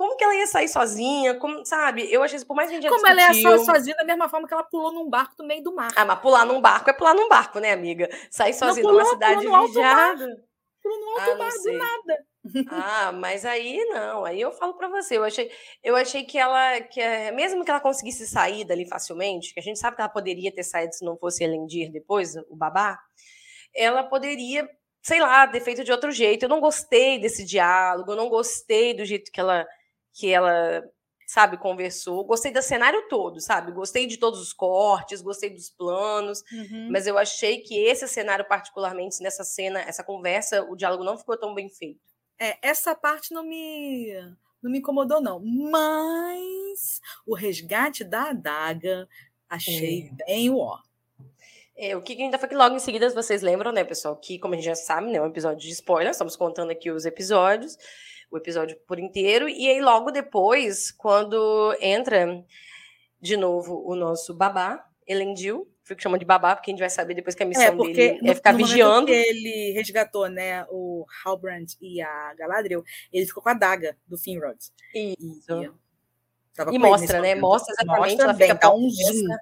Como 0.00 0.16
que 0.16 0.24
ela 0.24 0.34
ia 0.34 0.46
sair 0.46 0.66
sozinha? 0.66 1.34
Como, 1.34 1.62
sabe? 1.62 2.10
Eu 2.10 2.22
achei, 2.22 2.42
por 2.42 2.56
mais 2.56 2.70
que 2.70 2.88
Como 2.88 3.06
ela 3.06 3.20
ia 3.20 3.34
sair 3.34 3.58
sozinha 3.66 3.94
da 3.96 4.04
mesma 4.04 4.30
forma 4.30 4.48
que 4.48 4.54
ela 4.54 4.62
pulou 4.62 4.90
num 4.94 5.10
barco 5.10 5.34
no 5.38 5.46
meio 5.46 5.62
do 5.62 5.74
mar. 5.74 5.92
Ah, 5.94 6.06
mas 6.06 6.18
pular 6.20 6.46
num 6.46 6.58
barco 6.58 6.88
é 6.88 6.94
pular 6.94 7.12
num 7.12 7.28
barco, 7.28 7.60
né, 7.60 7.70
amiga? 7.70 8.08
Sair 8.30 8.54
sozinha 8.54 8.90
numa 8.90 9.04
cidade 9.04 9.46
vigiada. 9.46 10.42
Pulou 10.82 11.00
no 11.00 11.10
alto 11.10 11.30
ah, 11.30 11.36
mar 11.36 11.52
do 11.52 11.72
nada. 11.72 12.24
Ah, 12.70 13.12
mas 13.12 13.44
aí 13.44 13.76
não, 13.90 14.24
aí 14.24 14.40
eu 14.40 14.50
falo 14.52 14.72
para 14.72 14.88
você, 14.88 15.18
eu 15.18 15.24
achei, 15.24 15.50
eu 15.84 15.94
achei 15.94 16.24
que 16.24 16.38
ela, 16.38 16.80
que 16.80 17.02
mesmo 17.32 17.62
que 17.62 17.70
ela 17.70 17.78
conseguisse 17.78 18.26
sair 18.26 18.64
dali 18.64 18.88
facilmente, 18.88 19.52
que 19.52 19.60
a 19.60 19.62
gente 19.62 19.78
sabe 19.78 19.96
que 19.96 20.00
ela 20.00 20.08
poderia 20.08 20.50
ter 20.50 20.62
saído 20.62 20.94
se 20.94 21.04
não 21.04 21.18
fosse 21.18 21.44
Elendir 21.44 21.92
depois, 21.92 22.36
o 22.48 22.56
babá, 22.56 22.98
ela 23.76 24.02
poderia, 24.04 24.66
sei 25.02 25.20
lá, 25.20 25.46
ter 25.46 25.60
feito 25.60 25.84
de 25.84 25.92
outro 25.92 26.10
jeito. 26.10 26.44
Eu 26.44 26.48
não 26.48 26.60
gostei 26.60 27.18
desse 27.18 27.44
diálogo, 27.44 28.12
eu 28.12 28.16
não 28.16 28.30
gostei 28.30 28.94
do 28.94 29.04
jeito 29.04 29.30
que 29.30 29.38
ela, 29.38 29.66
que 30.20 30.30
ela 30.30 30.84
sabe, 31.26 31.56
conversou. 31.56 32.24
Gostei 32.24 32.52
do 32.52 32.60
cenário 32.60 33.08
todo, 33.08 33.40
sabe? 33.40 33.72
Gostei 33.72 34.06
de 34.06 34.18
todos 34.18 34.40
os 34.40 34.52
cortes, 34.52 35.22
gostei 35.22 35.48
dos 35.48 35.70
planos, 35.70 36.42
uhum. 36.52 36.88
mas 36.90 37.06
eu 37.06 37.16
achei 37.16 37.60
que 37.60 37.78
esse 37.78 38.06
cenário, 38.06 38.44
particularmente 38.46 39.22
nessa 39.22 39.44
cena, 39.44 39.80
essa 39.80 40.02
conversa, 40.02 40.62
o 40.64 40.76
diálogo 40.76 41.04
não 41.04 41.16
ficou 41.16 41.38
tão 41.38 41.54
bem 41.54 41.68
feito. 41.68 42.00
É, 42.38 42.58
essa 42.60 42.94
parte 42.94 43.32
não 43.32 43.44
me 43.44 44.12
não 44.62 44.70
me 44.70 44.78
incomodou 44.78 45.22
não, 45.22 45.40
mas 45.40 47.00
o 47.26 47.34
resgate 47.34 48.04
da 48.04 48.30
adaga 48.30 49.08
achei 49.48 50.10
é. 50.10 50.24
bem 50.24 50.50
ó. 50.50 50.78
É, 51.76 51.96
o 51.96 52.02
que 52.02 52.20
ainda 52.20 52.38
foi 52.38 52.48
que 52.48 52.54
logo 52.54 52.76
em 52.76 52.80
seguida 52.80 53.08
vocês 53.08 53.40
lembram, 53.40 53.72
né, 53.72 53.84
pessoal, 53.84 54.16
que 54.16 54.38
como 54.38 54.52
a 54.52 54.56
gente 54.56 54.66
já 54.66 54.74
sabe, 54.74 55.10
né, 55.10 55.16
é 55.16 55.22
um 55.22 55.26
episódio 55.26 55.60
de 55.60 55.70
spoiler, 55.70 56.10
estamos 56.10 56.36
contando 56.36 56.70
aqui 56.70 56.90
os 56.90 57.06
episódios 57.06 57.78
o 58.30 58.36
episódio 58.36 58.78
por 58.86 58.98
inteiro. 58.98 59.48
E 59.48 59.68
aí, 59.68 59.80
logo 59.80 60.10
depois, 60.10 60.90
quando 60.90 61.76
entra 61.80 62.44
de 63.20 63.36
novo 63.36 63.82
o 63.86 63.94
nosso 63.94 64.34
babá, 64.34 64.86
Elendil, 65.06 65.68
fico 65.82 66.00
chamando 66.00 66.20
de 66.20 66.26
babá, 66.26 66.54
porque 66.54 66.70
a 66.70 66.72
gente 66.72 66.80
vai 66.80 66.90
saber 66.90 67.14
depois 67.14 67.34
que 67.34 67.42
a 67.42 67.46
missão 67.46 67.64
é, 67.64 67.92
dele 67.92 68.18
no, 68.22 68.30
é 68.30 68.34
ficar 68.34 68.52
vigiando. 68.52 69.10
Ele 69.10 69.72
resgatou, 69.72 70.28
né, 70.28 70.64
o 70.70 71.04
Halbrand 71.24 71.66
e 71.80 72.00
a 72.00 72.34
Galadriel, 72.34 72.84
ele 73.12 73.26
ficou 73.26 73.42
com 73.42 73.48
a 73.48 73.54
daga 73.54 73.96
do 74.06 74.16
Finrod. 74.16 74.56
Isso. 74.94 75.72
E, 76.70 76.74
e 76.76 76.78
mostra, 76.78 77.20
né? 77.20 77.34
Mostra 77.34 77.74
exatamente. 77.74 78.00
Mostra 78.00 78.24
ela 78.24 78.32
bem, 78.32 78.50
fica 78.50 78.70
um 78.72 78.88
zoom. 78.88 79.36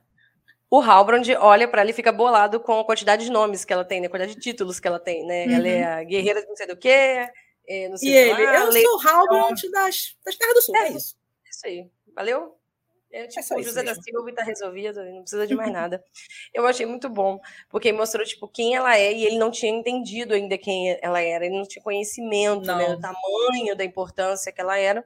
O 0.71 0.81
Halbrand 0.81 1.27
olha 1.41 1.67
para 1.67 1.81
ela 1.81 1.91
e 1.91 1.95
fica 1.95 2.13
bolado 2.13 2.61
com 2.61 2.79
a 2.79 2.85
quantidade 2.85 3.25
de 3.25 3.31
nomes 3.31 3.65
que 3.65 3.73
ela 3.73 3.85
tem, 3.85 4.01
né? 4.01 4.07
A 4.07 4.11
quantidade 4.11 4.35
de 4.35 4.41
títulos 4.41 4.79
que 4.79 4.87
ela 4.87 5.01
tem, 5.01 5.27
né? 5.27 5.47
Uhum. 5.47 5.53
Ela 5.53 5.69
é 5.69 5.81
uhum. 5.81 6.01
a 6.01 6.05
guerreira 6.05 6.41
de 6.43 6.47
não 6.47 6.57
sei 6.57 6.67
do 6.67 6.77
quê, 6.77 7.29
é, 7.69 7.91
e 8.03 8.09
ele, 8.09 8.45
lá, 8.45 8.65
eu 8.65 8.73
sou 8.73 8.97
o 8.97 9.09
Halbrand 9.09 9.61
das, 9.71 10.17
das 10.25 10.37
Terras 10.37 10.55
do 10.55 10.63
Sul, 10.63 10.77
é, 10.77 10.89
é 10.89 10.93
isso. 10.93 11.17
Isso 11.51 11.67
aí, 11.67 11.91
valeu? 12.15 12.59
É 13.11 13.27
tipo 13.27 13.55
é 13.55 13.57
o 13.57 13.63
José 13.63 13.83
da 13.83 13.95
Silva 13.95 14.33
tá 14.35 14.43
resolvido, 14.43 15.03
não 15.03 15.23
precisa 15.23 15.47
de 15.47 15.55
mais 15.55 15.73
nada. 15.73 16.05
Eu 16.53 16.67
achei 16.67 16.85
muito 16.85 17.09
bom, 17.09 17.41
porque 17.71 17.93
mostrou, 17.93 18.25
tipo, 18.25 18.47
quem 18.49 18.75
ela 18.75 18.97
é 18.97 19.13
e 19.13 19.25
ele 19.25 19.39
não 19.39 19.51
tinha 19.51 19.73
entendido 19.73 20.35
ainda 20.35 20.59
quem 20.59 20.97
ela 21.01 21.21
era, 21.21 21.47
ele 21.47 21.57
não 21.57 21.67
tinha 21.67 21.83
conhecimento, 21.83 22.67
não. 22.67 22.77
né, 22.77 22.95
do 22.95 23.01
tamanho, 23.01 23.77
da 23.77 23.85
importância 23.85 24.53
que 24.53 24.61
ela 24.61 24.79
era. 24.79 25.05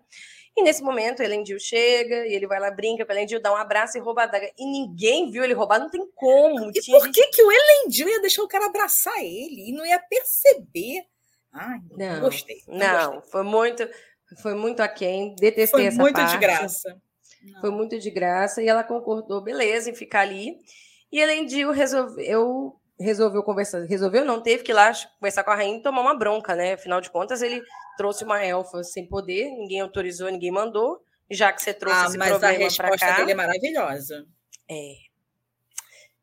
E 0.55 0.63
nesse 0.63 0.83
momento, 0.83 1.23
Elendil 1.23 1.59
chega 1.59 2.27
e 2.27 2.35
ele 2.35 2.47
vai 2.47 2.61
lá, 2.61 2.71
brinca 2.71 3.07
com 3.07 3.13
Elendil, 3.13 3.41
dá 3.41 3.53
um 3.53 3.57
abraço 3.57 3.97
e 3.97 4.01
rouba 4.01 4.25
a 4.25 4.27
daga. 4.27 4.53
E 4.59 4.67
ninguém 4.67 5.31
viu 5.31 5.43
ele 5.43 5.55
roubar, 5.55 5.79
não 5.79 5.89
tem 5.89 6.07
como. 6.15 6.71
E 6.71 6.85
por 6.85 7.07
gente... 7.07 7.13
que, 7.13 7.27
que 7.29 7.43
o 7.43 7.51
Elendil 7.51 8.09
ia 8.09 8.21
deixar 8.21 8.43
o 8.43 8.49
cara 8.49 8.67
abraçar 8.67 9.19
ele 9.19 9.71
e 9.71 9.73
não 9.73 9.87
ia 9.87 9.99
perceber? 9.99 11.07
Ai, 11.53 11.81
não, 11.97 12.21
gostei. 12.21 12.63
Não, 12.67 12.77
não 12.79 13.15
gostei. 13.15 13.31
foi 13.31 13.43
muito, 13.43 13.91
foi 14.41 14.55
muito 14.55 14.81
aquém. 14.81 15.35
Detestei 15.39 15.67
foi 15.67 15.85
essa 15.87 16.01
muito 16.01 16.17
parte. 16.17 16.33
de 16.33 16.39
graça. 16.39 17.03
Não. 17.43 17.61
Foi 17.61 17.71
muito 17.71 17.99
de 17.99 18.11
graça 18.11 18.63
e 18.63 18.69
ela 18.69 18.85
concordou, 18.85 19.41
beleza, 19.43 19.91
em 19.91 19.95
ficar 19.95 20.21
ali. 20.21 20.57
E 21.11 21.21
Elendil 21.21 21.73
resolveu, 21.73 22.75
resolveu 22.99 23.43
conversar, 23.43 23.85
resolveu 23.85 24.25
não, 24.25 24.41
teve 24.41 24.63
que 24.63 24.73
ir 24.73 24.75
lá 24.75 24.93
conversar 25.19 25.45
com 25.45 25.51
a 25.51 25.57
rainha 25.57 25.79
e 25.79 25.83
tomar 25.83 26.01
uma 26.01 26.17
bronca, 26.17 26.55
né? 26.55 26.75
Afinal 26.75 27.01
de 27.01 27.11
contas, 27.11 27.43
ele 27.43 27.63
trouxe 27.97 28.25
uma 28.25 28.43
elfa 28.43 28.83
sem 28.83 29.07
poder, 29.07 29.51
ninguém 29.51 29.81
autorizou, 29.81 30.31
ninguém 30.31 30.51
mandou. 30.51 31.03
Já 31.31 31.53
que 31.53 31.63
você 31.63 31.75
trouxe 31.75 31.99
ah, 31.99 32.07
esse 32.07 32.19
problema 32.19 32.39
para 32.39 32.49
cá... 32.49 32.59
mas 32.59 32.79
a 32.79 32.87
resposta 32.87 33.17
dele 33.17 33.33
é 33.33 33.35
maravilhosa. 33.35 34.27
É. 34.71 34.95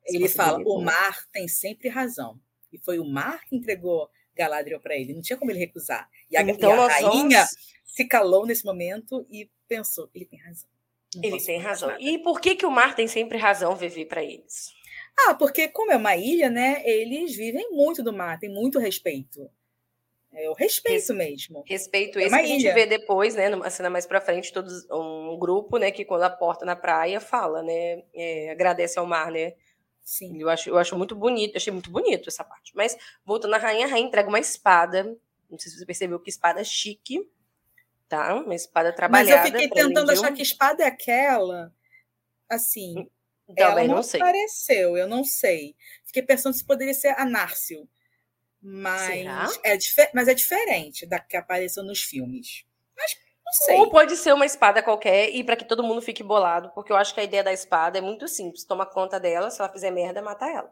Ele 0.06 0.28
fala, 0.28 0.60
o 0.66 0.82
mar 0.82 1.24
tem 1.32 1.48
sempre 1.48 1.90
razão. 1.90 2.40
E 2.72 2.78
foi 2.80 3.00
o 3.00 3.06
mar 3.06 3.42
que 3.46 3.56
entregou 3.56 4.10
Galadriel 4.40 4.80
para 4.80 4.96
ele. 4.96 5.14
Não 5.14 5.22
tinha 5.22 5.38
como 5.38 5.52
ele 5.52 5.60
recusar. 5.60 6.10
E 6.32 6.38
a, 6.38 6.42
então, 6.42 6.74
e 6.74 6.80
a 6.80 6.88
rainha 6.88 7.40
vamos... 7.40 7.58
se 7.86 8.06
calou 8.06 8.46
nesse 8.46 8.66
momento 8.66 9.28
e 9.30 9.50
pensou: 9.68 10.10
ele 10.16 10.26
tem 10.26 10.40
razão. 10.40 10.70
Não 11.16 11.24
ele 11.24 11.44
tem 11.44 11.60
razão. 11.60 12.00
E 12.00 12.18
por 12.20 12.40
que, 12.40 12.56
que 12.56 12.66
o 12.66 12.72
mar 12.72 12.96
tem 12.96 13.08
sempre 13.08 13.38
razão, 13.38 13.76
Vivi, 13.76 14.06
para 14.06 14.24
eles? 14.24 14.72
Ah, 15.28 15.34
porque 15.34 15.68
como 15.68 15.92
é 15.92 15.98
uma 15.98 16.16
ilha, 16.16 16.50
né? 16.50 16.82
Eles 16.86 17.36
vivem 17.36 17.72
muito 17.72 18.02
do 18.02 18.14
mar, 18.14 18.40
tem 18.40 18.50
muito 18.50 18.80
respeito. 18.80 19.50
É 20.32 20.48
o 20.50 20.54
respeito 20.54 21.12
Res, 21.12 21.18
mesmo. 21.18 21.64
Respeito 21.66 22.20
é 22.20 22.24
esse 22.24 22.36
que 22.36 22.42
a 22.42 22.46
gente 22.46 22.62
ilha. 22.62 22.74
vê 22.74 22.86
depois, 22.86 23.34
né? 23.36 23.50
Numa 23.50 23.70
cena 23.70 23.90
mais 23.90 24.06
para 24.06 24.22
frente, 24.22 24.54
todos 24.54 24.86
um 24.92 25.38
grupo, 25.40 25.78
né? 25.78 25.92
Que 25.92 26.06
quando 26.06 26.24
a 26.24 26.30
porta 26.30 26.66
na 26.66 26.76
praia 26.76 27.20
fala, 27.20 27.64
né? 27.64 28.04
É, 28.14 28.52
agradece 28.52 29.00
ao 29.00 29.06
mar, 29.06 29.32
né? 29.32 29.54
Sim. 30.10 30.42
Eu 30.42 30.50
acho, 30.50 30.68
eu 30.72 30.78
acho 30.80 30.98
muito 30.98 31.16
bonito, 31.16 31.56
achei 31.56 31.72
muito 31.72 31.92
bonito 31.92 32.30
essa 32.30 32.44
parte. 32.44 32.76
Mas, 32.76 32.98
voltando 33.24 33.54
à 33.54 33.60
rainha, 33.60 33.86
a 33.86 33.90
rainha 33.90 34.08
entrega 34.08 34.28
uma 34.28 34.40
espada. 34.40 35.04
Não 35.48 35.60
sei 35.60 35.72
se 35.72 35.78
você 35.78 35.86
percebeu 35.86 36.20
que 36.20 36.32
espada 36.32 36.64
chique, 36.64 37.30
tá? 38.08 38.34
Uma 38.34 38.56
espada 38.56 38.92
trabalhada. 38.92 39.44
Mas 39.44 39.46
eu 39.46 39.52
fiquei 39.52 39.70
tentando 39.70 40.10
achar 40.10 40.34
que 40.34 40.42
espada 40.42 40.84
é 40.84 40.88
aquela. 40.88 41.72
Assim. 42.50 43.02
Hum, 43.02 43.10
também 43.56 43.64
ela 43.64 43.84
não, 43.84 43.96
não 43.98 44.04
sei. 44.04 44.20
apareceu, 44.20 44.98
eu 44.98 45.08
não 45.08 45.24
sei. 45.24 45.76
Fiquei 46.04 46.24
pensando 46.24 46.56
se 46.56 46.66
poderia 46.66 46.94
ser 46.96 47.10
a 47.10 47.24
Nárcio. 47.24 47.88
Mas 48.60 49.60
é, 49.64 50.12
mas 50.12 50.28
é 50.28 50.34
diferente 50.34 51.06
da 51.06 51.20
que 51.20 51.38
apareceu 51.38 51.84
nos 51.84 52.02
filmes. 52.02 52.66
Mas 53.68 53.80
ou 53.80 53.90
pode 53.90 54.16
ser 54.16 54.34
uma 54.34 54.46
espada 54.46 54.84
qualquer 54.84 55.30
e 55.30 55.44
para 55.44 55.56
que 55.56 55.66
todo 55.66 55.84
mundo 55.84 56.02
fique 56.02 56.22
bolado, 56.24 56.72
porque 56.76 56.92
eu 56.92 56.96
acho 56.96 57.14
que 57.14 57.20
a 57.20 57.24
ideia 57.24 57.44
da 57.44 57.52
espada 57.52 57.98
é 57.98 58.02
muito 58.02 58.28
simples. 58.28 58.64
Toma 58.64 58.86
conta 58.86 59.20
dela, 59.20 59.50
se 59.50 59.60
ela 59.60 59.72
fizer 59.72 59.92
merda, 59.92 60.22
mata 60.22 60.48
ela. 60.48 60.72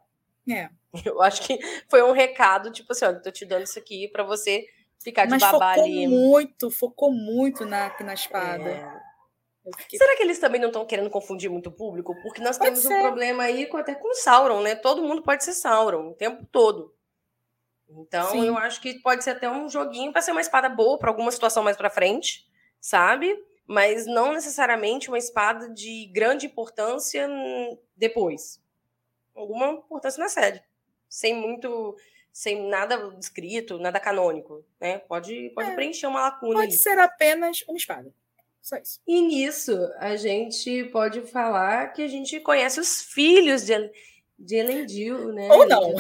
É. 0.50 0.70
Eu 1.06 1.22
acho 1.22 1.42
que 1.44 1.60
foi 1.90 2.02
um 2.02 2.12
recado, 2.12 2.72
tipo 2.72 2.92
assim, 2.92 3.06
olha, 3.06 3.22
tô 3.22 3.32
te 3.32 3.46
dando 3.46 3.64
isso 3.64 3.78
aqui 3.78 4.08
para 4.08 4.24
você 4.24 4.66
ficar 5.04 5.26
de 5.26 5.32
Mas 5.32 5.42
babá 5.42 5.74
focou 5.74 5.84
ali. 5.84 6.08
muito, 6.08 6.72
focou 6.72 7.12
muito 7.12 7.66
na, 7.66 7.94
na 8.00 8.14
espada. 8.14 8.70
É. 8.70 9.08
Fiquei... 9.78 10.00
Será 10.00 10.16
que 10.16 10.24
eles 10.24 10.40
também 10.40 10.62
não 10.62 10.70
estão 10.70 10.86
querendo 10.86 11.10
confundir 11.10 11.50
muito 11.50 11.68
o 11.68 11.72
público? 11.72 12.16
Porque 12.22 12.42
nós 12.42 12.58
pode 12.58 12.72
temos 12.72 12.88
ser. 12.88 13.00
um 13.00 13.02
problema 13.02 13.44
aí 13.44 13.66
com, 13.66 13.76
até 13.76 13.94
com 13.94 14.14
Sauron, 14.14 14.62
né? 14.62 14.76
Todo 14.76 15.04
mundo 15.04 15.22
pode 15.22 15.44
ser 15.44 15.52
Sauron 15.54 16.12
o 16.12 16.14
tempo 16.14 16.46
todo. 16.50 16.96
Então, 17.90 18.32
Sim. 18.32 18.48
eu 18.48 18.58
acho 18.58 18.82
que 18.82 19.00
pode 19.02 19.24
ser 19.24 19.32
até 19.32 19.50
um 19.50 19.68
joguinho 19.70 20.12
para 20.14 20.22
ser 20.22 20.32
uma 20.32 20.42
espada 20.42 20.70
boa 20.70 20.98
para 20.98 21.10
alguma 21.10 21.32
situação 21.32 21.64
mais 21.64 21.76
para 21.76 21.90
frente 21.90 22.47
sabe? 22.80 23.38
Mas 23.66 24.06
não 24.06 24.34
necessariamente 24.34 25.10
uma 25.10 25.18
espada 25.18 25.70
de 25.70 26.06
grande 26.14 26.46
importância 26.46 27.28
depois. 27.96 28.62
Alguma 29.36 29.72
importância 29.72 30.22
na 30.22 30.30
série. 30.30 30.62
Sem 31.10 31.36
muito. 31.36 31.96
Sem 32.32 32.70
nada 32.70 33.16
escrito, 33.20 33.80
nada 33.80 34.00
canônico. 34.00 34.64
Né? 34.80 35.00
Pode, 35.00 35.52
pode 35.56 35.72
é, 35.72 35.76
preencher 35.76 36.08
uma 36.08 36.22
lacuna. 36.22 36.60
Pode 36.60 36.74
aí. 36.74 36.78
ser 36.78 36.98
apenas 37.00 37.64
uma 37.68 37.78
espada. 37.78 38.14
Só 38.62 38.76
isso. 38.78 39.00
E 39.08 39.22
nisso, 39.22 39.76
a 39.98 40.16
gente 40.16 40.84
pode 40.86 41.22
falar 41.22 41.94
que 41.94 42.02
a 42.02 42.08
gente 42.08 42.40
conhece 42.42 42.80
os 42.80 43.02
filhos 43.02 43.66
de, 43.66 43.92
de 44.38 44.58
Elendil, 44.58 45.34
né? 45.34 45.50
Ou 45.52 45.66
não. 45.66 45.94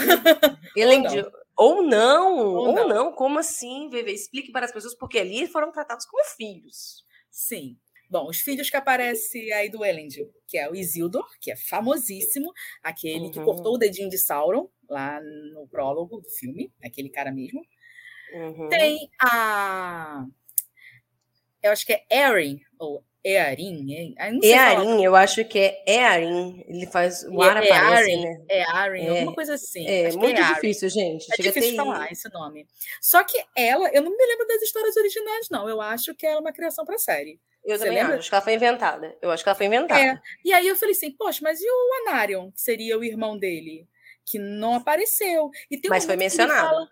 Elendil. 0.75 1.31
Ou 1.57 1.81
não. 1.81 2.37
Ou 2.37 2.73
não, 2.73 2.83
ou, 2.83 2.87
não. 2.87 2.87
não. 2.87 3.11
Como 3.13 3.39
assim, 3.39 3.89
Veve? 3.89 4.11
Explique 4.11 4.51
para 4.51 4.65
as 4.65 4.71
pessoas, 4.71 4.95
porque 4.95 5.17
ali 5.17 5.47
foram 5.47 5.71
tratados 5.71 6.05
como 6.05 6.23
filhos. 6.23 7.05
Sim. 7.29 7.77
Bom, 8.09 8.29
os 8.29 8.39
filhos 8.39 8.69
que 8.69 8.77
aparecem 8.77 9.51
aí 9.51 9.69
do 9.69 9.83
Elendil, 9.83 10.33
que 10.47 10.57
é 10.57 10.69
o 10.69 10.75
Isildur, 10.75 11.27
que 11.41 11.51
é 11.51 11.57
famosíssimo, 11.57 12.53
aquele 12.81 13.25
uhum. 13.25 13.31
que 13.31 13.43
cortou 13.43 13.75
o 13.75 13.77
dedinho 13.77 14.09
de 14.09 14.17
Sauron, 14.17 14.69
lá 14.89 15.19
no 15.53 15.67
prólogo 15.67 16.21
do 16.21 16.29
filme, 16.29 16.71
aquele 16.81 17.09
cara 17.09 17.31
mesmo. 17.31 17.61
Uhum. 18.33 18.69
Tem 18.69 19.09
a. 19.21 20.25
Eu 21.61 21.71
acho 21.71 21.85
que 21.85 21.93
é 21.93 22.05
Erin, 22.09 22.61
ou 22.79 23.03
Earin, 23.27 24.15
Earin, 24.41 25.03
eu 25.03 25.15
acho 25.15 25.43
que 25.45 25.59
é 25.59 25.83
Earin. 25.85 26.63
Ele 26.67 26.85
faz 26.87 27.23
o 27.23 27.41
ar 27.41 27.63
é, 27.63 27.71
aparece, 27.71 28.11
Earin, 28.11 28.23
né? 28.23 28.45
É 28.49 28.61
Earin, 28.61 29.05
é, 29.05 29.09
alguma 29.09 29.33
coisa 29.33 29.53
assim. 29.55 29.85
É 29.85 30.07
acho 30.07 30.17
muito 30.17 30.39
é 30.39 30.53
difícil, 30.53 30.89
gente. 30.89 31.27
É 31.31 31.35
Chega 31.35 31.51
difícil 31.51 31.75
falar 31.75 32.11
esse 32.11 32.31
nome. 32.31 32.67
Só 33.01 33.23
que 33.23 33.37
ela, 33.55 33.89
eu 33.89 34.01
não 34.01 34.11
me 34.11 34.25
lembro 34.25 34.47
das 34.47 34.61
histórias 34.61 34.95
originais, 34.95 35.49
não. 35.49 35.67
Eu 35.67 35.81
acho 35.81 36.15
que 36.15 36.25
ela 36.25 36.37
é 36.37 36.39
uma 36.39 36.53
criação 36.53 36.85
para 36.85 36.97
série. 36.97 37.39
Eu 37.63 37.77
Você 37.77 37.85
também 37.85 38.01
lembra? 38.01 38.17
acho 38.17 38.29
que 38.29 38.35
ela 38.35 38.43
foi 38.43 38.53
inventada. 38.53 39.17
Eu 39.21 39.29
acho 39.29 39.43
que 39.43 39.49
ela 39.49 39.55
foi 39.55 39.65
inventada. 39.65 39.99
É. 39.99 40.19
E 40.45 40.53
aí 40.53 40.67
eu 40.67 40.75
falei 40.77 40.93
assim, 40.93 41.11
poxa, 41.11 41.41
mas 41.43 41.59
e 41.59 41.65
o 41.65 42.07
Anarion, 42.07 42.49
que 42.51 42.61
seria 42.61 42.97
o 42.97 43.03
irmão 43.03 43.37
dele? 43.37 43.85
Que 44.25 44.39
não 44.39 44.75
apareceu. 44.75 45.49
E 45.69 45.81
mas 45.89 46.05
foi 46.05 46.15
mencionado. 46.15 46.87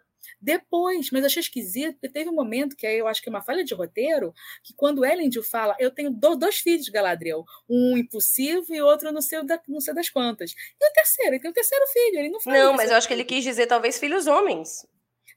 Depois, 0.45 1.09
mas 1.09 1.25
achei 1.25 1.39
esquisito, 1.39 1.93
porque 1.93 2.07
teve 2.07 2.29
um 2.29 2.35
momento 2.35 2.75
que 2.75 2.85
aí 2.85 2.99
eu 2.99 3.07
acho 3.07 3.19
que 3.19 3.27
é 3.27 3.31
uma 3.31 3.41
falha 3.41 3.63
de 3.63 3.73
roteiro, 3.73 4.31
que 4.63 4.75
quando 4.75 5.03
Elendil 5.03 5.41
fala, 5.41 5.75
eu 5.79 5.89
tenho 5.89 6.11
dois 6.11 6.57
filhos 6.57 6.85
de 6.85 6.91
Galadriel, 6.91 7.43
um 7.67 7.97
impulsivo 7.97 8.71
e 8.71 8.79
outro 8.79 9.11
não 9.11 9.23
sei, 9.23 9.43
da, 9.43 9.59
não 9.67 9.81
sei 9.81 9.95
das 9.95 10.07
quantas. 10.07 10.51
E 10.51 10.87
o 10.87 10.93
terceiro, 10.93 11.31
ele 11.31 11.41
tem 11.41 11.49
o 11.49 11.53
terceiro 11.53 11.87
filho, 11.87 12.19
ele 12.19 12.29
não 12.29 12.39
fala. 12.39 12.59
Não, 12.59 12.73
mas 12.73 12.91
eu 12.91 12.95
acho 12.95 13.07
que 13.07 13.13
ele 13.15 13.23
quis 13.23 13.43
dizer 13.43 13.65
talvez 13.65 13.97
filhos 13.97 14.27
homens. 14.27 14.85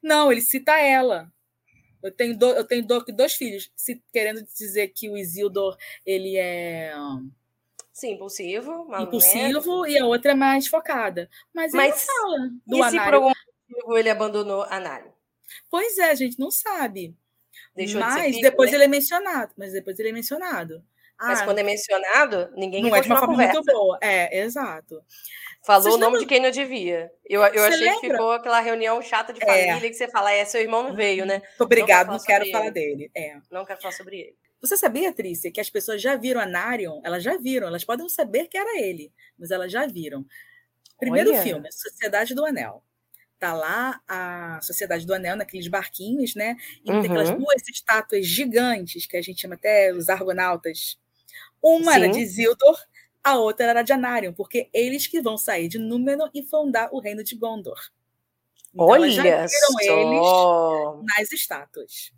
Não, 0.02 0.30
ele 0.30 0.42
cita 0.42 0.78
ela. 0.78 1.32
Eu 2.02 2.14
tenho, 2.14 2.36
do, 2.36 2.46
eu 2.50 2.64
tenho 2.66 2.86
do, 2.86 3.02
dois 3.06 3.32
filhos, 3.32 3.72
se, 3.74 4.02
querendo 4.12 4.44
dizer 4.44 4.88
que 4.88 5.08
o 5.08 5.16
Isildur 5.16 5.74
ele 6.04 6.36
é 6.36 6.92
Sim, 7.94 8.12
impulsivo. 8.12 8.86
Impulsivo 9.00 9.86
e 9.86 9.98
a 9.98 10.04
outra 10.04 10.32
é 10.32 10.34
mais 10.34 10.66
focada. 10.66 11.30
Mas, 11.52 11.72
Mas 11.72 11.96
ele 11.96 12.06
fala 12.06 12.50
do 12.66 12.76
e 12.76 12.90
se 12.90 13.00
por 13.00 13.14
algum 13.14 13.32
motivo 13.88 13.98
ele 13.98 14.10
abandonou 14.10 14.62
a 14.64 14.78
Nari? 14.78 15.10
Pois 15.70 15.96
é, 15.98 16.10
a 16.10 16.14
gente 16.14 16.38
não 16.38 16.50
sabe. 16.50 17.16
Deixou 17.74 18.00
Mas 18.00 18.36
de 18.36 18.42
depois 18.42 18.70
né? 18.70 18.76
ele 18.76 18.84
é 18.84 18.88
mencionado. 18.88 19.52
Mas 19.56 19.72
depois 19.72 19.98
ele 19.98 20.10
é 20.10 20.12
mencionado. 20.12 20.84
Mas 21.20 21.40
ah, 21.40 21.44
quando 21.44 21.58
é 21.58 21.62
mencionado, 21.62 22.50
ninguém 22.54 22.82
não 22.82 22.94
é 22.94 23.00
de 23.00 23.08
uma 23.08 23.18
forma 23.18 23.34
muito 23.34 23.62
boa. 23.64 23.98
É, 24.00 24.38
exato. 24.40 25.02
Falou 25.66 25.94
o 25.94 25.98
nome 25.98 26.20
de 26.20 26.26
quem 26.26 26.40
não 26.40 26.50
devia. 26.50 27.10
Eu, 27.24 27.42
eu 27.42 27.64
achei 27.64 27.80
lembra? 27.80 28.00
que 28.00 28.10
ficou 28.10 28.30
aquela 28.32 28.60
reunião 28.60 29.02
chata 29.02 29.32
de 29.32 29.40
família 29.40 29.74
é. 29.74 29.80
que 29.80 29.94
você 29.94 30.08
fala, 30.08 30.32
é, 30.32 30.44
seu 30.44 30.60
irmão 30.60 30.84
não 30.84 30.94
veio, 30.94 31.26
né? 31.26 31.42
Obrigado, 31.58 32.06
não, 32.06 32.14
não 32.14 32.22
quero 32.22 32.48
falar 32.50 32.70
dele. 32.70 33.10
É. 33.14 33.36
Não 33.50 33.64
quero 33.64 33.80
falar 33.80 33.92
sobre 33.92 34.20
ele. 34.20 34.36
Você 34.60 34.76
sabia, 34.76 35.12
Trícia, 35.12 35.50
que 35.50 35.60
as 35.60 35.68
pessoas 35.68 36.00
já 36.00 36.14
viram 36.14 36.40
a 36.40 36.46
Narion? 36.46 37.00
Elas 37.04 37.22
já 37.22 37.36
viram, 37.36 37.66
elas 37.66 37.84
podem 37.84 38.04
não 38.04 38.08
saber 38.08 38.46
que 38.46 38.56
era 38.56 38.80
ele, 38.80 39.12
mas 39.36 39.50
elas 39.50 39.70
já 39.72 39.86
viram. 39.86 40.24
Primeiro 40.98 41.30
Olha. 41.30 41.42
filme, 41.42 41.72
Sociedade 41.72 42.34
do 42.34 42.44
Anel. 42.44 42.82
Tá 43.38 43.52
lá 43.52 44.00
a 44.08 44.58
Sociedade 44.62 45.06
do 45.06 45.14
Anel, 45.14 45.36
naqueles 45.36 45.68
barquinhos, 45.68 46.34
né? 46.34 46.56
E 46.84 46.90
uhum. 46.90 47.00
tem 47.00 47.10
aquelas 47.10 47.30
uhum. 47.30 47.38
duas 47.38 47.68
estátuas 47.68 48.26
gigantes, 48.26 49.06
que 49.06 49.16
a 49.16 49.22
gente 49.22 49.40
chama 49.40 49.54
até 49.54 49.92
os 49.92 50.08
argonautas. 50.08 50.98
Uma 51.62 51.92
Sim. 51.92 51.98
era 51.98 52.08
de 52.08 52.18
Isildur, 52.20 52.76
a 53.22 53.36
outra 53.36 53.66
era 53.66 53.82
de 53.82 53.92
Anarion, 53.92 54.32
porque 54.32 54.68
eles 54.72 55.06
que 55.06 55.20
vão 55.20 55.36
sair 55.36 55.68
de 55.68 55.78
Númenor 55.78 56.30
e 56.34 56.42
fundar 56.42 56.88
o 56.92 56.98
reino 56.98 57.22
de 57.22 57.36
Gondor. 57.36 57.78
Então, 58.74 58.86
Olha 58.86 59.10
já 59.10 59.22
viram 59.22 59.48
só. 59.48 60.98
eles 60.98 61.16
nas 61.16 61.32
estátuas. 61.32 62.12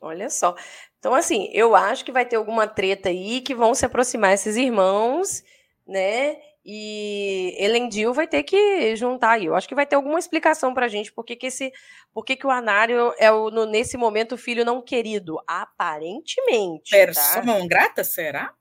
Olha 0.00 0.28
só. 0.30 0.56
Então, 0.98 1.14
assim, 1.14 1.48
eu 1.52 1.74
acho 1.76 2.04
que 2.04 2.12
vai 2.12 2.26
ter 2.26 2.36
alguma 2.36 2.66
treta 2.66 3.08
aí 3.08 3.40
que 3.40 3.54
vão 3.54 3.74
se 3.74 3.84
aproximar 3.84 4.34
esses 4.34 4.56
irmãos, 4.56 5.42
né? 5.86 6.36
E 6.64 7.56
Elendil 7.58 8.14
vai 8.14 8.28
ter 8.28 8.44
que 8.44 8.94
juntar 8.94 9.32
aí. 9.32 9.46
Eu 9.46 9.54
acho 9.54 9.68
que 9.68 9.74
vai 9.74 9.84
ter 9.84 9.96
alguma 9.96 10.18
explicação 10.18 10.72
pra 10.72 10.86
gente 10.86 11.12
por 11.12 11.24
que, 11.24 11.34
que 11.34 11.46
esse. 11.48 11.72
Por 12.12 12.24
que, 12.24 12.36
que 12.36 12.46
o 12.46 12.50
Anário 12.50 13.12
é 13.18 13.32
o, 13.32 13.50
no, 13.50 13.66
nesse 13.66 13.96
momento 13.96 14.32
o 14.32 14.38
filho 14.38 14.64
não 14.64 14.80
querido. 14.80 15.38
Aparentemente. 15.46 16.90
Persona 16.90 17.58
tá? 17.58 17.66
grata, 17.66 18.04
será? 18.04 18.54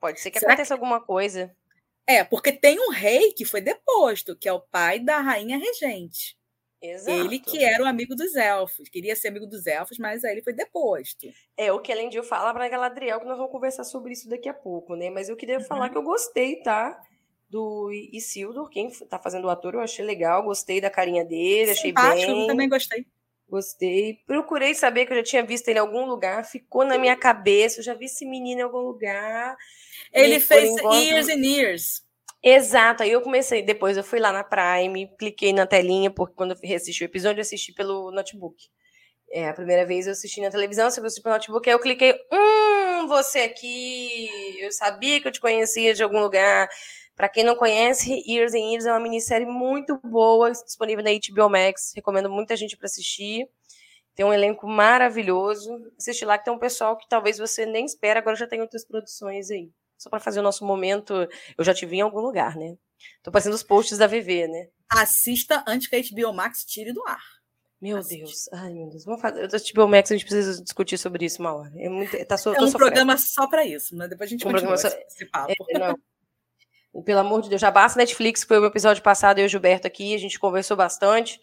Pode 0.00 0.20
ser 0.20 0.30
que 0.30 0.38
será 0.38 0.52
aconteça 0.52 0.74
que... 0.74 0.80
alguma 0.80 1.00
coisa. 1.00 1.54
É, 2.06 2.22
porque 2.22 2.52
tem 2.52 2.78
um 2.78 2.90
rei 2.90 3.32
que 3.32 3.44
foi 3.44 3.60
deposto, 3.60 4.36
que 4.36 4.48
é 4.48 4.52
o 4.52 4.60
pai 4.60 5.00
da 5.00 5.20
rainha 5.20 5.58
regente. 5.58 6.36
Exato. 6.80 7.18
Ele 7.18 7.38
que 7.38 7.64
era 7.64 7.82
o 7.82 7.86
amigo 7.86 8.14
dos 8.14 8.36
elfos, 8.36 8.90
queria 8.90 9.16
ser 9.16 9.28
amigo 9.28 9.46
dos 9.46 9.66
elfos, 9.66 9.96
mas 9.98 10.22
aí 10.22 10.32
ele 10.32 10.42
foi 10.42 10.52
deposto. 10.52 11.26
É 11.56 11.72
o 11.72 11.80
que 11.80 11.90
a 11.90 11.96
Lendil 11.96 12.22
fala 12.22 12.52
para 12.52 12.68
Galadriel, 12.68 13.20
que 13.20 13.26
nós 13.26 13.38
vamos 13.38 13.50
conversar 13.50 13.84
sobre 13.84 14.12
isso 14.12 14.28
daqui 14.28 14.50
a 14.50 14.54
pouco, 14.54 14.94
né? 14.94 15.08
Mas 15.08 15.30
eu 15.30 15.36
queria 15.36 15.58
uhum. 15.58 15.64
falar 15.64 15.88
que 15.88 15.96
eu 15.96 16.02
gostei, 16.02 16.62
tá? 16.62 17.00
Do 17.54 17.92
Isildur, 17.92 18.68
quem 18.68 18.90
tá 18.90 19.16
fazendo 19.16 19.44
o 19.44 19.48
ator, 19.48 19.74
eu 19.74 19.80
achei 19.80 20.04
legal, 20.04 20.42
gostei 20.42 20.80
da 20.80 20.90
carinha 20.90 21.24
dele, 21.24 21.70
achei 21.70 21.90
Simpático, 21.90 22.32
bem. 22.32 22.40
Eu 22.40 22.46
também 22.48 22.68
gostei. 22.68 23.06
Gostei. 23.48 24.18
Procurei 24.26 24.74
saber 24.74 25.06
que 25.06 25.12
eu 25.12 25.18
já 25.18 25.22
tinha 25.22 25.44
visto 25.44 25.68
ele 25.68 25.78
em 25.78 25.80
algum 25.80 26.04
lugar, 26.04 26.44
ficou 26.44 26.84
na 26.84 26.98
minha 26.98 27.14
cabeça, 27.14 27.78
eu 27.78 27.84
já 27.84 27.94
vi 27.94 28.06
esse 28.06 28.26
menino 28.26 28.60
em 28.60 28.64
algum 28.64 28.80
lugar. 28.80 29.56
Ele 30.12 30.40
fez 30.40 30.68
enquanto... 30.68 31.00
Years 31.00 31.28
and 31.28 31.46
Years. 31.46 32.02
Exato, 32.42 33.04
aí 33.04 33.12
eu 33.12 33.22
comecei, 33.22 33.62
depois 33.62 33.96
eu 33.96 34.02
fui 34.02 34.18
lá 34.18 34.32
na 34.32 34.42
Prime, 34.42 35.08
cliquei 35.16 35.52
na 35.52 35.64
telinha, 35.64 36.10
porque 36.10 36.34
quando 36.34 36.54
eu 36.54 36.58
reassisti 36.60 37.04
o 37.04 37.06
episódio, 37.06 37.38
eu 37.38 37.42
assisti 37.42 37.72
pelo 37.72 38.10
notebook. 38.10 38.68
É, 39.30 39.48
a 39.48 39.54
primeira 39.54 39.86
vez 39.86 40.06
eu 40.08 40.12
assisti 40.12 40.40
na 40.40 40.50
televisão, 40.50 40.90
você 40.90 40.98
assisti 40.98 41.22
pelo 41.22 41.36
notebook, 41.36 41.68
aí 41.68 41.74
eu 41.76 41.80
cliquei, 41.80 42.14
hum, 42.32 43.06
você 43.06 43.42
aqui, 43.42 44.58
eu 44.60 44.72
sabia 44.72 45.20
que 45.20 45.28
eu 45.28 45.32
te 45.32 45.40
conhecia 45.40 45.94
de 45.94 46.02
algum 46.02 46.18
lugar. 46.18 46.68
Para 47.16 47.28
quem 47.28 47.44
não 47.44 47.54
conhece, 47.54 48.22
Years 48.26 48.54
and 48.54 48.70
Years 48.70 48.86
é 48.86 48.92
uma 48.92 49.00
minissérie 49.00 49.46
muito 49.46 49.98
boa, 50.02 50.50
disponível 50.50 51.04
na 51.04 51.10
HBO 51.10 51.48
Max, 51.48 51.92
recomendo 51.94 52.28
muita 52.28 52.56
gente 52.56 52.76
para 52.76 52.86
assistir. 52.86 53.48
Tem 54.14 54.24
um 54.26 54.32
elenco 54.32 54.66
maravilhoso. 54.66 55.70
Assiste 55.98 56.24
lá 56.24 56.38
que 56.38 56.44
tem 56.44 56.52
um 56.52 56.58
pessoal 56.58 56.96
que 56.96 57.08
talvez 57.08 57.38
você 57.38 57.66
nem 57.66 57.84
espera, 57.84 58.20
agora 58.20 58.36
já 58.36 58.46
tem 58.46 58.60
outras 58.60 58.84
produções 58.84 59.50
aí 59.50 59.70
só 60.04 60.10
para 60.10 60.20
fazer 60.20 60.40
o 60.40 60.42
nosso 60.42 60.64
momento. 60.64 61.14
Eu 61.56 61.64
já 61.64 61.72
te 61.72 61.86
vi 61.86 61.96
em 61.96 62.02
algum 62.02 62.20
lugar, 62.20 62.56
né? 62.56 62.76
Tô 63.22 63.30
passando 63.30 63.54
os 63.54 63.62
posts 63.62 63.98
da 63.98 64.06
VV, 64.06 64.48
né? 64.48 64.68
Assista 64.88 65.64
antes 65.66 65.88
que 65.88 65.96
a 65.96 66.00
HBO 66.00 66.32
Max 66.32 66.64
tire 66.64 66.92
do 66.92 67.02
ar. 67.06 67.22
Meu 67.80 67.98
Assiste. 67.98 68.18
Deus. 68.18 68.48
Ai, 68.52 68.72
meu 68.72 68.88
Deus. 68.88 69.04
Vamos 69.04 69.20
fazer. 69.20 69.44
A 69.44 69.74
HBO 69.74 69.88
Max, 69.88 70.10
a 70.10 70.14
gente 70.14 70.26
precisa 70.26 70.62
discutir 70.62 70.96
sobre 70.96 71.24
isso 71.24 71.40
uma 71.40 71.54
hora. 71.54 71.72
É, 71.76 71.88
muito, 71.88 72.24
tá 72.26 72.36
so, 72.36 72.54
é 72.54 72.62
um 72.62 72.72
programa 72.72 73.16
só 73.18 73.46
para 73.46 73.64
isso, 73.64 73.96
né? 73.96 74.08
Depois 74.08 74.28
a 74.28 74.30
gente 74.30 74.46
um 74.46 74.52
continua 74.52 74.76
só... 74.76 74.88
esse 74.88 75.26
papo. 75.26 75.52
É, 75.70 75.78
não. 75.78 75.98
Pelo 77.02 77.20
amor 77.20 77.42
de 77.42 77.48
Deus, 77.48 77.60
já 77.60 77.70
basta 77.70 77.98
Netflix, 77.98 78.44
foi 78.44 78.58
o 78.58 78.66
episódio 78.66 79.02
passado, 79.02 79.38
eu 79.38 79.44
e 79.44 79.46
o 79.46 79.48
Gilberto 79.48 79.86
aqui, 79.86 80.14
a 80.14 80.18
gente 80.18 80.38
conversou 80.38 80.76
bastante. 80.76 81.40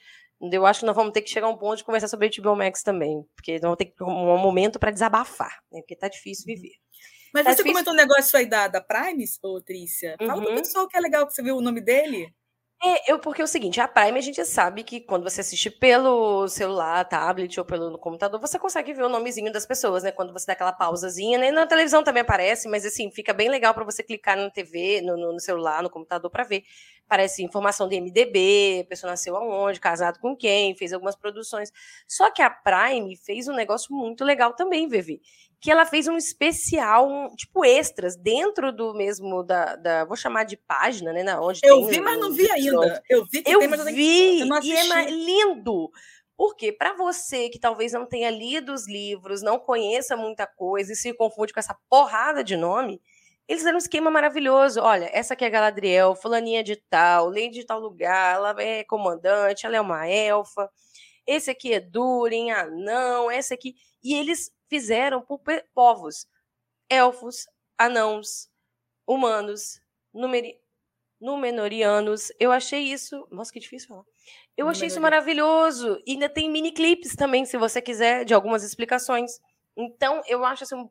Eu 0.51 0.65
acho 0.65 0.79
que 0.79 0.85
nós 0.85 0.95
vamos 0.95 1.11
ter 1.11 1.21
que 1.21 1.29
chegar 1.29 1.47
a 1.47 1.49
um 1.49 1.57
ponto 1.57 1.77
de 1.77 1.83
conversar 1.83 2.07
sobre 2.07 2.29
HBO 2.29 2.55
Max 2.55 2.81
também, 2.81 3.23
porque 3.35 3.53
nós 3.53 3.61
vamos 3.61 3.77
ter 3.77 3.93
um 4.01 4.37
momento 4.37 4.79
para 4.79 4.89
desabafar, 4.89 5.61
né? 5.71 5.81
Porque 5.81 5.95
tá 5.95 6.07
difícil 6.07 6.45
viver. 6.45 6.73
Mas 7.33 7.43
tá 7.43 7.51
você 7.51 7.57
difícil. 7.57 7.73
comentou 7.73 7.93
um 7.93 7.97
negócio 7.97 8.37
aí 8.37 8.45
da, 8.45 8.67
da 8.67 8.81
Prime, 8.81 9.23
ô 9.43 9.61
Trícia. 9.61 10.15
Fala 10.17 10.37
uhum. 10.37 10.45
pro 10.45 10.55
pessoal 10.55 10.87
que 10.87 10.97
é 10.97 10.99
legal 10.99 11.27
que 11.27 11.33
você 11.33 11.43
viu 11.43 11.57
o 11.57 11.61
nome 11.61 11.79
dele. 11.79 12.33
É, 12.83 13.11
eu, 13.11 13.19
porque 13.19 13.41
é 13.41 13.43
o 13.45 13.47
seguinte, 13.47 13.79
a 13.79 13.87
Prime 13.87 14.17
a 14.17 14.21
gente 14.21 14.43
sabe 14.43 14.83
que 14.83 14.99
quando 14.99 15.21
você 15.23 15.41
assiste 15.41 15.69
pelo 15.69 16.47
celular, 16.47 17.05
tablet 17.05 17.59
ou 17.59 17.65
pelo 17.65 17.95
computador, 17.99 18.39
você 18.39 18.57
consegue 18.57 18.91
ver 18.91 19.03
o 19.03 19.09
nomezinho 19.09 19.51
das 19.51 19.67
pessoas, 19.67 20.01
né? 20.01 20.11
Quando 20.11 20.33
você 20.33 20.47
dá 20.47 20.53
aquela 20.53 20.71
pausazinha, 20.73 21.37
né? 21.37 21.51
Na 21.51 21.67
televisão 21.67 22.03
também 22.03 22.21
aparece, 22.21 22.67
mas 22.67 22.83
assim, 22.83 23.11
fica 23.11 23.33
bem 23.33 23.49
legal 23.49 23.71
para 23.75 23.83
você 23.83 24.01
clicar 24.01 24.35
na 24.35 24.49
TV, 24.49 24.99
no, 25.01 25.15
no, 25.15 25.39
celular, 25.39 25.83
no 25.83 25.91
computador 25.91 26.31
para 26.31 26.43
ver. 26.43 26.63
Parece 27.07 27.43
informação 27.43 27.87
de 27.87 27.97
MDB, 27.97 28.87
pessoa 28.89 29.11
nasceu 29.11 29.35
aonde, 29.35 29.79
casado 29.79 30.17
com 30.19 30.35
quem, 30.35 30.73
fez 30.75 30.91
algumas 30.91 31.15
produções. 31.15 31.71
Só 32.07 32.31
que 32.31 32.41
a 32.41 32.49
Prime 32.49 33.15
fez 33.15 33.47
um 33.47 33.53
negócio 33.53 33.93
muito 33.95 34.23
legal 34.25 34.53
também, 34.55 34.87
Vivi 34.87 35.21
que 35.61 35.69
ela 35.69 35.85
fez 35.85 36.07
um 36.07 36.17
especial, 36.17 37.07
um, 37.07 37.35
tipo 37.35 37.63
extras, 37.63 38.17
dentro 38.17 38.73
do 38.73 38.95
mesmo 38.95 39.43
da, 39.43 39.75
da, 39.75 40.05
vou 40.05 40.17
chamar 40.17 40.43
de 40.43 40.57
página, 40.57 41.13
né, 41.13 41.21
na 41.21 41.39
onde 41.39 41.59
Eu 41.63 41.85
vi, 41.85 42.01
mas 42.01 42.19
não 42.19 42.33
vi 42.33 42.49
ainda. 42.49 43.03
Eu 43.07 43.25
vi 43.25 43.43
que 43.43 43.51
eu 43.51 43.59
tem, 43.59 43.67
mas 43.69 43.83
vi, 43.85 44.39
eu 44.39 44.47
e 44.63 44.71
é 44.73 45.11
lindo. 45.11 45.91
Porque 46.35 46.71
para 46.71 46.95
você 46.95 47.47
que 47.47 47.59
talvez 47.59 47.93
não 47.93 48.07
tenha 48.07 48.31
lido 48.31 48.73
os 48.73 48.87
livros, 48.87 49.43
não 49.43 49.59
conheça 49.59 50.17
muita 50.17 50.47
coisa 50.47 50.93
e 50.93 50.95
se 50.95 51.13
confunde 51.13 51.53
com 51.53 51.59
essa 51.59 51.77
porrada 51.87 52.43
de 52.43 52.57
nome, 52.57 52.99
eles 53.47 53.63
deram 53.63 53.75
um 53.75 53.77
esquema 53.77 54.09
maravilhoso. 54.09 54.81
Olha, 54.81 55.11
essa 55.13 55.35
aqui 55.35 55.45
é 55.45 55.49
Galadriel, 55.51 56.15
fulaninha 56.15 56.63
de 56.63 56.75
tal, 56.89 57.27
lei 57.27 57.51
de 57.51 57.63
tal 57.63 57.79
lugar, 57.79 58.37
ela 58.37 58.55
é 58.59 58.83
comandante, 58.83 59.67
ela 59.67 59.77
é 59.77 59.81
uma 59.81 60.07
elfa. 60.07 60.67
Esse 61.25 61.51
aqui 61.51 61.73
é 61.73 61.79
Durin, 61.79 62.51
anão, 62.51 63.31
esse 63.31 63.53
aqui. 63.53 63.75
E 64.03 64.13
eles 64.15 64.51
fizeram 64.69 65.21
por 65.21 65.41
povos, 65.73 66.27
elfos, 66.89 67.45
anãos, 67.77 68.49
humanos, 69.07 69.81
numeri, 70.13 70.61
Númenorianos. 71.21 72.31
Eu 72.39 72.51
achei 72.51 72.81
isso. 72.81 73.27
Nossa, 73.31 73.53
que 73.53 73.59
difícil 73.59 73.87
falar. 73.87 74.03
Eu 74.57 74.67
achei 74.67 74.87
isso 74.87 74.99
maravilhoso. 74.99 76.01
E 76.05 76.13
ainda 76.13 76.27
tem 76.27 76.49
mini 76.49 76.71
clipes 76.71 77.15
também, 77.15 77.45
se 77.45 77.57
você 77.57 77.79
quiser, 77.79 78.25
de 78.25 78.33
algumas 78.33 78.63
explicações. 78.63 79.39
Então, 79.77 80.21
eu 80.27 80.43
acho 80.43 80.63
assim. 80.63 80.89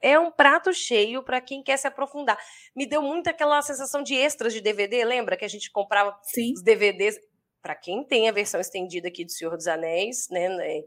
É 0.00 0.18
um 0.18 0.30
prato 0.30 0.72
cheio 0.72 1.22
para 1.22 1.40
quem 1.40 1.62
quer 1.62 1.78
se 1.78 1.88
aprofundar. 1.88 2.38
Me 2.76 2.86
deu 2.86 3.02
muito 3.02 3.28
aquela 3.28 3.60
sensação 3.62 4.02
de 4.02 4.14
extras 4.14 4.52
de 4.52 4.60
DVD, 4.60 5.02
lembra 5.04 5.36
que 5.36 5.44
a 5.44 5.48
gente 5.48 5.70
comprava 5.72 6.16
Sim. 6.22 6.52
os 6.52 6.62
DVDs? 6.62 7.18
Para 7.66 7.74
quem 7.74 8.04
tem 8.04 8.28
a 8.28 8.32
versão 8.32 8.60
estendida 8.60 9.08
aqui 9.08 9.24
do 9.24 9.32
Senhor 9.32 9.56
dos 9.56 9.66
Anéis, 9.66 10.28
né, 10.30 10.48
né 10.48 10.84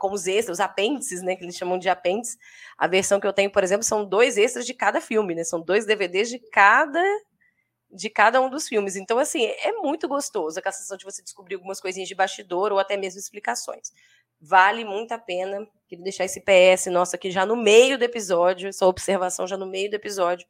como 0.00 0.14
os 0.14 0.26
extras, 0.26 0.56
os 0.56 0.60
apêndices, 0.60 1.20
né, 1.20 1.36
que 1.36 1.44
eles 1.44 1.54
chamam 1.54 1.78
de 1.78 1.90
apêndices. 1.90 2.38
A 2.78 2.86
versão 2.86 3.20
que 3.20 3.26
eu 3.26 3.34
tenho, 3.34 3.52
por 3.52 3.62
exemplo, 3.62 3.82
são 3.84 4.02
dois 4.02 4.38
extras 4.38 4.64
de 4.64 4.72
cada 4.72 4.98
filme, 4.98 5.34
né? 5.34 5.44
São 5.44 5.60
dois 5.60 5.84
DVDs 5.84 6.30
de 6.30 6.38
cada 6.38 7.02
de 7.90 8.08
cada 8.08 8.40
um 8.40 8.48
dos 8.48 8.66
filmes. 8.66 8.96
Então, 8.96 9.18
assim, 9.18 9.44
é 9.44 9.72
muito 9.72 10.08
gostoso 10.08 10.58
a 10.58 10.72
sensação 10.72 10.96
de 10.96 11.04
você 11.04 11.22
descobrir 11.22 11.56
algumas 11.56 11.82
coisinhas 11.82 12.08
de 12.08 12.14
bastidor 12.14 12.72
ou 12.72 12.78
até 12.78 12.96
mesmo 12.96 13.20
explicações. 13.20 13.92
Vale 14.40 14.86
muito 14.86 15.12
a 15.12 15.18
pena. 15.18 15.68
Queria 15.86 16.02
deixar 16.02 16.24
esse 16.24 16.40
PS 16.40 16.86
nosso 16.86 17.14
aqui 17.14 17.30
já 17.30 17.44
no 17.44 17.56
meio 17.56 17.98
do 17.98 18.04
episódio, 18.04 18.70
essa 18.70 18.86
observação 18.86 19.46
já 19.46 19.58
no 19.58 19.66
meio 19.66 19.90
do 19.90 19.96
episódio, 19.96 20.46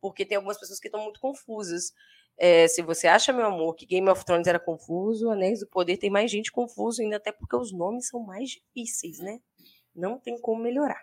porque 0.00 0.24
tem 0.24 0.36
algumas 0.36 0.58
pessoas 0.58 0.80
que 0.80 0.88
estão 0.88 1.02
muito 1.02 1.20
confusas. 1.20 1.92
É, 2.38 2.68
se 2.68 2.82
você 2.82 3.06
acha, 3.06 3.32
meu 3.32 3.46
amor, 3.46 3.74
que 3.74 3.86
Game 3.86 4.08
of 4.10 4.24
Thrones 4.24 4.46
era 4.46 4.60
confuso, 4.60 5.30
Anéis 5.30 5.60
do 5.60 5.66
Poder 5.66 5.96
tem 5.96 6.10
mais 6.10 6.30
gente 6.30 6.52
confuso 6.52 7.00
ainda, 7.00 7.16
até 7.16 7.32
porque 7.32 7.56
os 7.56 7.72
nomes 7.72 8.08
são 8.08 8.20
mais 8.20 8.50
difíceis, 8.50 9.18
né? 9.18 9.40
Não 9.94 10.18
tem 10.18 10.38
como 10.40 10.62
melhorar. 10.62 11.02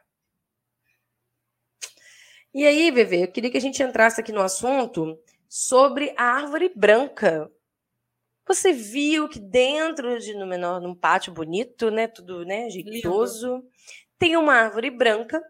E 2.53 2.67
aí, 2.67 2.91
Bebê, 2.91 3.23
eu 3.23 3.31
queria 3.31 3.49
que 3.49 3.57
a 3.57 3.61
gente 3.61 3.81
entrasse 3.81 4.21
aqui 4.21 4.31
no 4.31 4.41
assunto 4.41 5.19
sobre 5.49 6.13
a 6.15 6.23
árvore 6.23 6.71
branca. 6.75 7.51
Você 8.47 8.71
viu 8.71 9.27
que 9.27 9.39
dentro 9.39 10.19
de 10.19 10.35
no 10.35 10.45
menor, 10.45 10.79
num 10.79 10.93
pátio 10.93 11.33
bonito, 11.33 11.89
né, 11.89 12.07
tudo, 12.07 12.45
né, 12.45 12.69
jeitoso, 12.69 13.55
Lindo. 13.55 13.69
tem 14.19 14.37
uma 14.37 14.53
árvore 14.53 14.91
branca. 14.91 15.41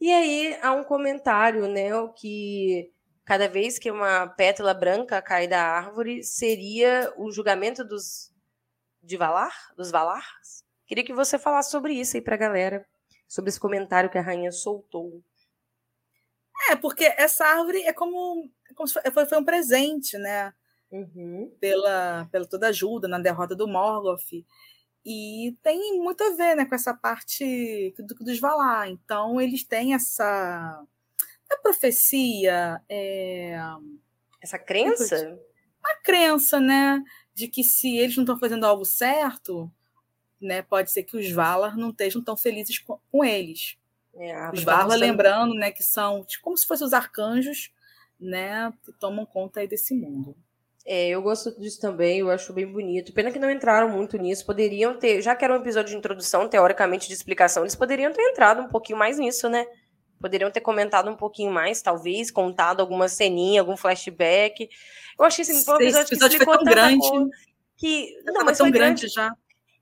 E 0.00 0.12
aí 0.12 0.56
há 0.62 0.72
um 0.72 0.84
comentário, 0.84 1.66
né, 1.66 1.90
que 2.16 2.92
cada 3.24 3.48
vez 3.48 3.78
que 3.78 3.90
uma 3.90 4.26
pétala 4.28 4.74
branca 4.74 5.20
cai 5.22 5.48
da 5.48 5.62
árvore 5.62 6.22
seria 6.22 7.12
o 7.16 7.30
julgamento 7.30 7.84
dos 7.84 8.32
de 9.02 9.16
Valar, 9.16 9.52
dos 9.76 9.90
Valars. 9.90 10.64
Queria 10.86 11.04
que 11.04 11.14
você 11.14 11.38
falasse 11.38 11.70
sobre 11.70 11.94
isso 11.94 12.16
aí 12.16 12.22
para 12.22 12.34
a 12.34 12.38
galera, 12.38 12.86
sobre 13.28 13.50
esse 13.50 13.60
comentário 13.60 14.10
que 14.10 14.18
a 14.18 14.22
rainha 14.22 14.52
soltou. 14.52 15.22
É, 16.70 16.76
porque 16.76 17.04
essa 17.16 17.44
árvore 17.44 17.82
é 17.82 17.92
como, 17.92 18.50
é 18.70 18.74
como 18.74 18.88
foi, 18.88 19.26
foi, 19.26 19.38
um 19.38 19.44
presente, 19.44 20.16
né? 20.16 20.52
Uhum. 20.90 21.54
Pela, 21.60 22.28
pela 22.30 22.46
toda 22.46 22.68
ajuda 22.68 23.08
na 23.08 23.18
derrota 23.18 23.54
do 23.54 23.66
Morgoth. 23.66 24.44
E 25.04 25.56
tem 25.62 25.98
muito 25.98 26.22
a 26.24 26.30
ver 26.30 26.54
né, 26.54 26.64
com 26.64 26.74
essa 26.74 26.94
parte 26.94 27.94
do, 27.98 28.14
dos 28.24 28.38
Valar. 28.38 28.88
Então, 28.88 29.40
eles 29.40 29.64
têm 29.64 29.94
essa 29.94 30.82
a 31.50 31.56
profecia. 31.58 32.80
É... 32.88 33.58
Essa 34.40 34.58
crença? 34.58 35.38
A 35.82 35.96
crença, 36.02 36.60
né? 36.60 37.02
De 37.34 37.48
que 37.48 37.62
se 37.62 37.96
eles 37.96 38.16
não 38.16 38.24
estão 38.24 38.38
fazendo 38.38 38.64
algo 38.64 38.84
certo, 38.84 39.70
né, 40.40 40.62
pode 40.62 40.90
ser 40.90 41.02
que 41.02 41.16
os 41.16 41.30
Valar 41.30 41.76
não 41.76 41.90
estejam 41.90 42.22
tão 42.22 42.36
felizes 42.36 42.78
com, 42.78 42.98
com 43.10 43.24
eles. 43.24 43.76
É, 44.14 44.50
os 44.50 44.62
Valar, 44.62 44.96
lembrando, 44.96 45.54
né, 45.54 45.72
que 45.72 45.82
são 45.82 46.24
tipo, 46.24 46.44
como 46.44 46.56
se 46.56 46.66
fossem 46.66 46.86
os 46.86 46.92
arcanjos, 46.92 47.72
né, 48.20 48.72
que 48.84 48.92
tomam 48.92 49.26
conta 49.26 49.60
aí 49.60 49.66
desse 49.66 49.94
mundo. 49.94 50.36
É, 50.86 51.08
eu 51.08 51.22
gosto 51.22 51.58
disso 51.58 51.80
também, 51.80 52.18
eu 52.18 52.30
acho 52.30 52.52
bem 52.52 52.70
bonito. 52.70 53.12
Pena 53.14 53.32
que 53.32 53.38
não 53.38 53.50
entraram 53.50 53.88
muito 53.88 54.18
nisso. 54.18 54.44
Poderiam 54.44 54.98
ter, 54.98 55.22
já 55.22 55.34
que 55.34 55.42
era 55.42 55.54
um 55.54 55.60
episódio 55.60 55.92
de 55.92 55.96
introdução, 55.96 56.46
teoricamente, 56.46 57.08
de 57.08 57.14
explicação, 57.14 57.62
eles 57.62 57.74
poderiam 57.74 58.12
ter 58.12 58.20
entrado 58.20 58.60
um 58.60 58.68
pouquinho 58.68 58.98
mais 58.98 59.18
nisso, 59.18 59.48
né? 59.48 59.66
Poderiam 60.20 60.50
ter 60.50 60.60
comentado 60.60 61.10
um 61.10 61.16
pouquinho 61.16 61.50
mais, 61.50 61.82
talvez, 61.82 62.30
contado 62.30 62.80
alguma 62.80 63.08
ceninha, 63.08 63.60
algum 63.60 63.76
flashback. 63.76 64.68
Eu 65.18 65.24
achei 65.24 65.42
assim, 65.42 65.64
foi 65.64 65.74
um 65.74 65.80
episódio, 65.80 66.08
que 66.08 66.14
explicou 66.14 66.54
foi 66.54 66.64
tão 66.64 66.72
grande. 66.72 67.08
que 67.76 68.22
não, 68.24 68.44
mas 68.44 68.58
tão 68.58 68.70
grande, 68.70 69.02
grande 69.02 69.08
já. 69.08 69.34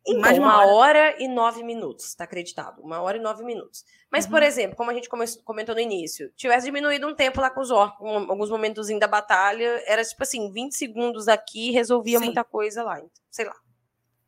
Então, 0.06 0.20
mais 0.20 0.36
uma, 0.36 0.46
uma 0.46 0.66
hora. 0.66 0.98
hora. 1.00 1.22
e 1.22 1.28
nove 1.28 1.62
minutos, 1.62 2.06
está 2.06 2.24
acreditado. 2.24 2.82
Uma 2.82 3.00
hora 3.00 3.16
e 3.16 3.20
nove 3.20 3.44
minutos. 3.44 3.84
Mas, 4.10 4.24
uhum. 4.24 4.32
por 4.32 4.42
exemplo, 4.42 4.76
como 4.76 4.90
a 4.90 4.94
gente 4.94 5.08
comentou 5.44 5.74
no 5.74 5.80
início, 5.80 6.30
tivesse 6.36 6.66
diminuído 6.66 7.06
um 7.06 7.14
tempo 7.14 7.40
lá 7.40 7.50
com 7.50 7.60
os 7.60 7.70
orcs, 7.70 8.00
um, 8.00 8.30
alguns 8.30 8.50
momentos 8.50 8.88
da 8.98 9.06
batalha, 9.06 9.82
era 9.86 10.04
tipo 10.04 10.22
assim, 10.22 10.50
20 10.52 10.72
segundos 10.72 11.28
aqui 11.28 11.70
resolvia 11.70 12.18
Sim. 12.18 12.26
muita 12.26 12.42
coisa 12.42 12.82
lá. 12.82 12.98
Então, 12.98 13.10
sei 13.30 13.46
lá. 13.46 13.54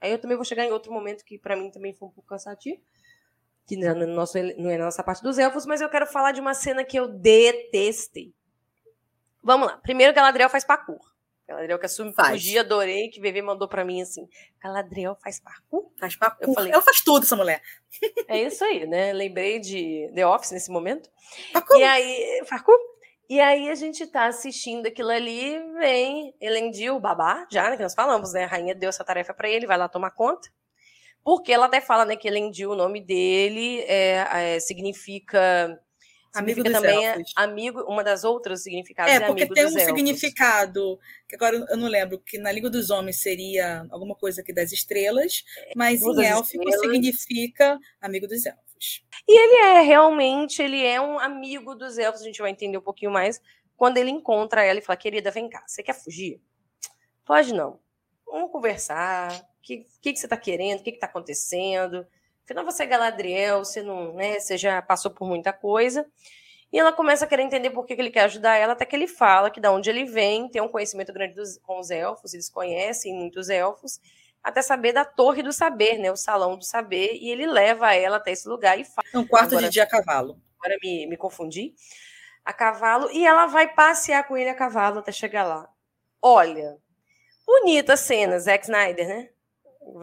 Aí 0.01 0.13
eu 0.13 0.19
também 0.19 0.37
vou 0.37 0.45
chegar 0.45 0.65
em 0.65 0.71
outro 0.71 0.93
momento 0.93 1.25
que 1.25 1.39
para 1.39 1.57
mim 1.57 1.71
também 1.71 1.93
foi 1.93 2.09
um 2.09 2.11
pouco 2.11 2.29
cansativo. 2.29 2.81
Que 3.67 3.77
não 3.77 3.89
é, 3.89 3.95
no 3.95 4.07
nosso, 4.09 4.37
não 4.59 4.71
é 4.71 4.77
na 4.77 4.85
nossa 4.85 5.03
parte 5.03 5.23
dos 5.23 5.39
elfos, 5.39 5.65
mas 5.65 5.81
eu 5.81 5.89
quero 5.89 6.07
falar 6.07 6.33
de 6.33 6.41
uma 6.41 6.55
cena 6.55 6.85
que 6.85 6.99
eu 6.99 7.09
detestei. 7.09 8.35
Vamos 9.43 9.69
lá. 9.69 9.79
Primeiro, 9.79 10.13
Galadriel 10.13 10.51
faz 10.51 10.65
parkour. 10.65 11.01
Galadriel 11.47 11.79
que 11.79 11.87
assume 11.87 12.15
faz. 12.15 12.31
fugir, 12.31 12.59
adorei, 12.59 13.09
que 13.11 13.21
Vivi 13.21 13.43
mandou 13.43 13.69
para 13.69 13.85
mim 13.85 14.01
assim, 14.01 14.27
Galadriel 14.63 15.15
faz 15.23 15.39
parkour? 15.41 15.91
Faz 16.01 16.17
parkour. 16.17 16.49
Eu 16.49 16.55
falei, 16.55 16.73
ela 16.73 16.83
faz 16.83 17.03
tudo, 17.03 17.25
essa 17.25 17.37
mulher. 17.37 17.61
É 18.27 18.43
isso 18.43 18.65
aí, 18.65 18.87
né? 18.87 19.13
Lembrei 19.13 19.61
de 19.61 20.11
The 20.15 20.27
Office 20.27 20.53
nesse 20.53 20.71
momento. 20.71 21.11
Parkour. 21.53 21.79
E 21.79 21.83
aí, 21.83 22.45
parkour? 22.49 22.79
E 23.29 23.41
aí 23.41 23.71
a 23.71 23.75
gente 23.75 24.07
tá 24.07 24.27
assistindo 24.27 24.87
aquilo 24.87 25.11
ali, 25.11 25.59
vem 25.79 26.35
Elendil, 26.41 26.97
o 26.97 27.01
babá, 27.01 27.47
já, 27.51 27.71
né, 27.71 27.77
que 27.77 27.83
nós 27.83 27.95
falamos, 27.95 28.33
né? 28.33 28.45
A 28.45 28.49
rainha 28.49 28.75
deu 28.75 28.89
essa 28.89 29.05
tarefa 29.05 29.35
para 29.35 29.49
ele, 29.49 29.67
vai 29.67 29.77
lá 29.77 29.89
tomar 29.89 30.11
conta. 30.11 30.49
Porque 31.25 31.53
ela 31.53 31.67
até 31.67 31.81
fala, 31.81 32.05
né, 32.05 32.17
que 32.17 32.29
Elendil, 32.29 32.73
o 32.73 32.77
nome 32.77 33.01
dele, 33.01 33.81
é, 33.89 34.55
é 34.55 34.61
significa 34.61 35.81
Amigo 36.35 36.65
dos 36.65 36.73
também 36.73 37.05
elfos. 37.05 37.33
É 37.39 37.43
amigo, 37.43 37.81
uma 37.83 38.03
das 38.03 38.25
outras 38.25 38.65
significados 38.65 39.13
é, 39.13 39.17
é 39.17 39.21
porque 39.27 39.47
tem 39.47 39.65
um 39.65 39.69
elfos. 39.69 39.83
significado, 39.85 40.99
que 41.29 41.37
agora 41.37 41.65
eu 41.71 41.77
não 41.77 41.87
lembro, 41.87 42.19
que 42.19 42.39
na 42.39 42.51
língua 42.51 42.69
dos 42.69 42.91
homens 42.91 43.23
seria 43.23 43.87
alguma 43.89 44.17
coisa 44.17 44.41
aqui 44.41 44.53
das 44.53 44.73
estrelas, 44.73 45.45
é, 45.57 45.73
mas 45.77 46.03
em 46.03 46.25
élfico 46.25 46.71
significa 46.73 47.79
amigo 48.01 48.27
dos 48.27 48.45
elfos. 48.45 49.05
E 49.29 49.41
ele 49.41 49.79
é 49.79 49.81
realmente, 49.83 50.61
ele 50.61 50.85
é 50.85 51.01
um 51.01 51.21
amigo 51.21 51.77
dos 51.77 51.97
elfos, 51.99 52.21
a 52.21 52.25
gente 52.25 52.43
vai 52.43 52.51
entender 52.51 52.77
um 52.77 52.83
pouquinho 52.83 53.13
mais 53.13 53.41
quando 53.77 53.99
ele 53.99 54.11
encontra 54.11 54.65
ela 54.65 54.81
e 54.81 54.83
fala: 54.83 54.97
"Querida, 54.97 55.31
vem 55.31 55.49
cá, 55.49 55.63
você 55.65 55.85
quer 55.85 55.95
fugir?" 55.95 56.41
Pode 57.25 57.55
não. 57.55 57.79
Vamos 58.27 58.51
conversar. 58.51 59.54
O 59.65 59.67
que, 59.67 59.87
que, 60.03 60.13
que 60.13 60.19
você 60.19 60.27
está 60.27 60.37
querendo? 60.37 60.81
O 60.81 60.83
que 60.83 60.91
está 60.91 61.07
acontecendo? 61.07 62.07
Afinal, 62.45 62.67
você 62.67 62.83
é 62.83 62.87
Galadriel, 62.87 63.65
você 63.65 63.83
não, 63.83 64.13
né? 64.13 64.39
Você 64.39 64.59
já 64.59 64.83
passou 64.83 65.11
por 65.11 65.27
muita 65.27 65.55
coisa. 65.55 66.07
E 66.71 66.79
ela 66.79 66.93
começa 66.93 67.25
a 67.25 67.29
querer 67.29 67.45
entender 67.45 67.71
por 67.71 67.87
que, 67.87 67.95
ele 67.95 68.11
quer 68.11 68.25
ajudar 68.25 68.57
ela, 68.57 68.75
até 68.75 68.85
que 68.85 68.95
ele 68.95 69.09
fala 69.09 69.51
que 69.51 69.61
da 69.61 69.73
onde 69.73 69.89
ele 69.89 70.05
vem, 70.05 70.51
tem 70.51 70.61
um 70.61 70.69
conhecimento 70.69 71.15
grande 71.15 71.33
dos, 71.35 71.57
com 71.59 71.81
os 71.81 71.91
elfos, 71.91 72.35
eles 72.35 72.51
conhecem 72.51 73.15
muitos 73.15 73.49
elfos, 73.49 73.99
até 74.43 74.61
saber 74.61 74.93
da 74.93 75.05
Torre 75.05 75.43
do 75.43 75.53
Saber, 75.53 75.99
né? 75.99 76.13
O 76.13 76.17
Salão 76.17 76.59
do 76.59 76.65
Saber, 76.65 77.15
e 77.15 77.31
ele 77.31 77.47
leva 77.47 77.95
ela 77.95 78.19
até 78.19 78.33
esse 78.33 78.47
lugar 78.47 78.79
e 78.79 78.85
fala. 78.85 79.07
Um 79.15 79.27
quarto 79.27 79.53
agora, 79.53 79.67
de 79.67 79.73
dia 79.73 79.85
a 79.85 79.87
cavalo. 79.87 80.39
Agora 80.59 80.77
me, 80.83 81.07
me 81.07 81.17
confundi. 81.17 81.75
A 82.45 82.53
cavalo, 82.53 83.11
e 83.11 83.27
ela 83.27 83.47
vai 83.47 83.73
passear 83.73 84.29
com 84.29 84.37
ele 84.37 84.51
a 84.51 84.55
cavalo 84.55 84.99
até 84.99 85.11
chegar 85.11 85.45
lá. 85.45 85.67
Olha, 86.21 86.77
bonita 87.47 87.97
cena, 87.97 88.39
Zack 88.39 88.65
Snyder, 88.65 89.09
né? 89.09 89.31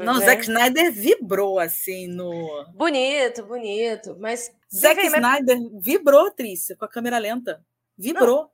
Não, 0.03 0.19
né? 0.19 0.25
Zack 0.25 0.41
Snyder 0.43 0.91
vibrou 0.91 1.59
assim 1.59 2.07
no. 2.07 2.65
Bonito, 2.73 3.43
bonito. 3.45 4.15
Mas. 4.19 4.51
Zack 4.73 5.01
Snyder 5.05 5.59
mas... 5.59 5.83
vibrou, 5.83 6.31
Trícia, 6.31 6.75
com 6.75 6.85
a 6.85 6.89
câmera 6.89 7.17
lenta. 7.17 7.63
Vibrou. 7.97 8.43
Não. 8.43 8.51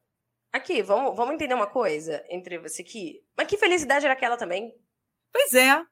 Aqui, 0.54 0.82
vamos, 0.82 1.16
vamos 1.16 1.36
entender 1.36 1.54
uma 1.54 1.68
coisa 1.68 2.24
entre 2.30 2.58
você 2.58 2.82
aqui. 2.82 3.22
Mas 3.36 3.48
que 3.48 3.58
felicidade 3.58 4.06
era 4.06 4.14
aquela 4.14 4.38
também? 4.38 4.74
Pois 5.32 5.54
é. 5.54 5.84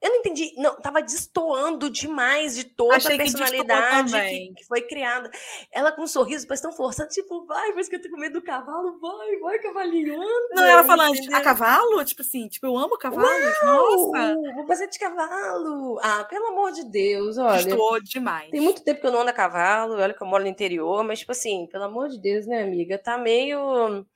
Eu 0.00 0.10
não 0.10 0.16
entendi. 0.18 0.52
Não, 0.56 0.76
tava 0.76 1.02
destoando 1.02 1.90
demais 1.90 2.54
de 2.54 2.64
toda 2.64 2.96
Achei 2.96 3.16
a 3.16 3.18
personalidade 3.18 4.12
que, 4.12 4.54
que, 4.54 4.64
foi 4.64 4.82
criada. 4.82 5.28
Ela 5.72 5.90
com 5.90 6.02
um 6.02 6.06
sorriso, 6.06 6.46
parece 6.46 6.62
tão 6.62 6.72
forçando, 6.72 7.08
tipo, 7.08 7.44
vai, 7.46 7.70
parece 7.72 7.90
que 7.90 7.96
eu 7.96 8.02
tô 8.02 8.08
com 8.08 8.16
medo 8.16 8.34
do 8.34 8.44
cavalo, 8.44 8.98
vai, 9.00 9.36
vai, 9.38 9.58
cavalinho. 9.58 10.16
Não, 10.52 10.64
ela 10.64 10.84
falando, 10.84 11.16
entendeu? 11.16 11.36
a 11.36 11.40
cavalo? 11.40 12.04
Tipo 12.04 12.22
assim, 12.22 12.46
tipo, 12.46 12.66
eu 12.66 12.78
amo 12.78 12.96
cavalos, 12.96 13.62
Uau, 13.64 14.12
nossa. 14.12 14.34
Vou 14.54 14.66
fazer 14.68 14.88
de 14.88 14.98
cavalo. 14.98 15.98
Ah, 16.00 16.24
pelo 16.24 16.46
amor 16.46 16.70
de 16.70 16.84
Deus, 16.84 17.36
olha. 17.36 17.58
Estou 17.58 18.00
demais. 18.00 18.50
Tem 18.50 18.60
muito 18.60 18.84
tempo 18.84 19.00
que 19.00 19.06
eu 19.06 19.12
não 19.12 19.22
ando 19.22 19.30
a 19.30 19.34
cavalo, 19.34 19.94
olha 19.94 20.14
que 20.14 20.22
eu 20.22 20.28
moro 20.28 20.44
no 20.44 20.50
interior, 20.50 21.02
mas, 21.02 21.20
tipo 21.20 21.32
assim, 21.32 21.66
pelo 21.66 21.84
amor 21.84 22.08
de 22.08 22.20
Deus, 22.20 22.46
né, 22.46 22.62
amiga? 22.62 22.96
Tá 22.98 23.18
meio. 23.18 24.06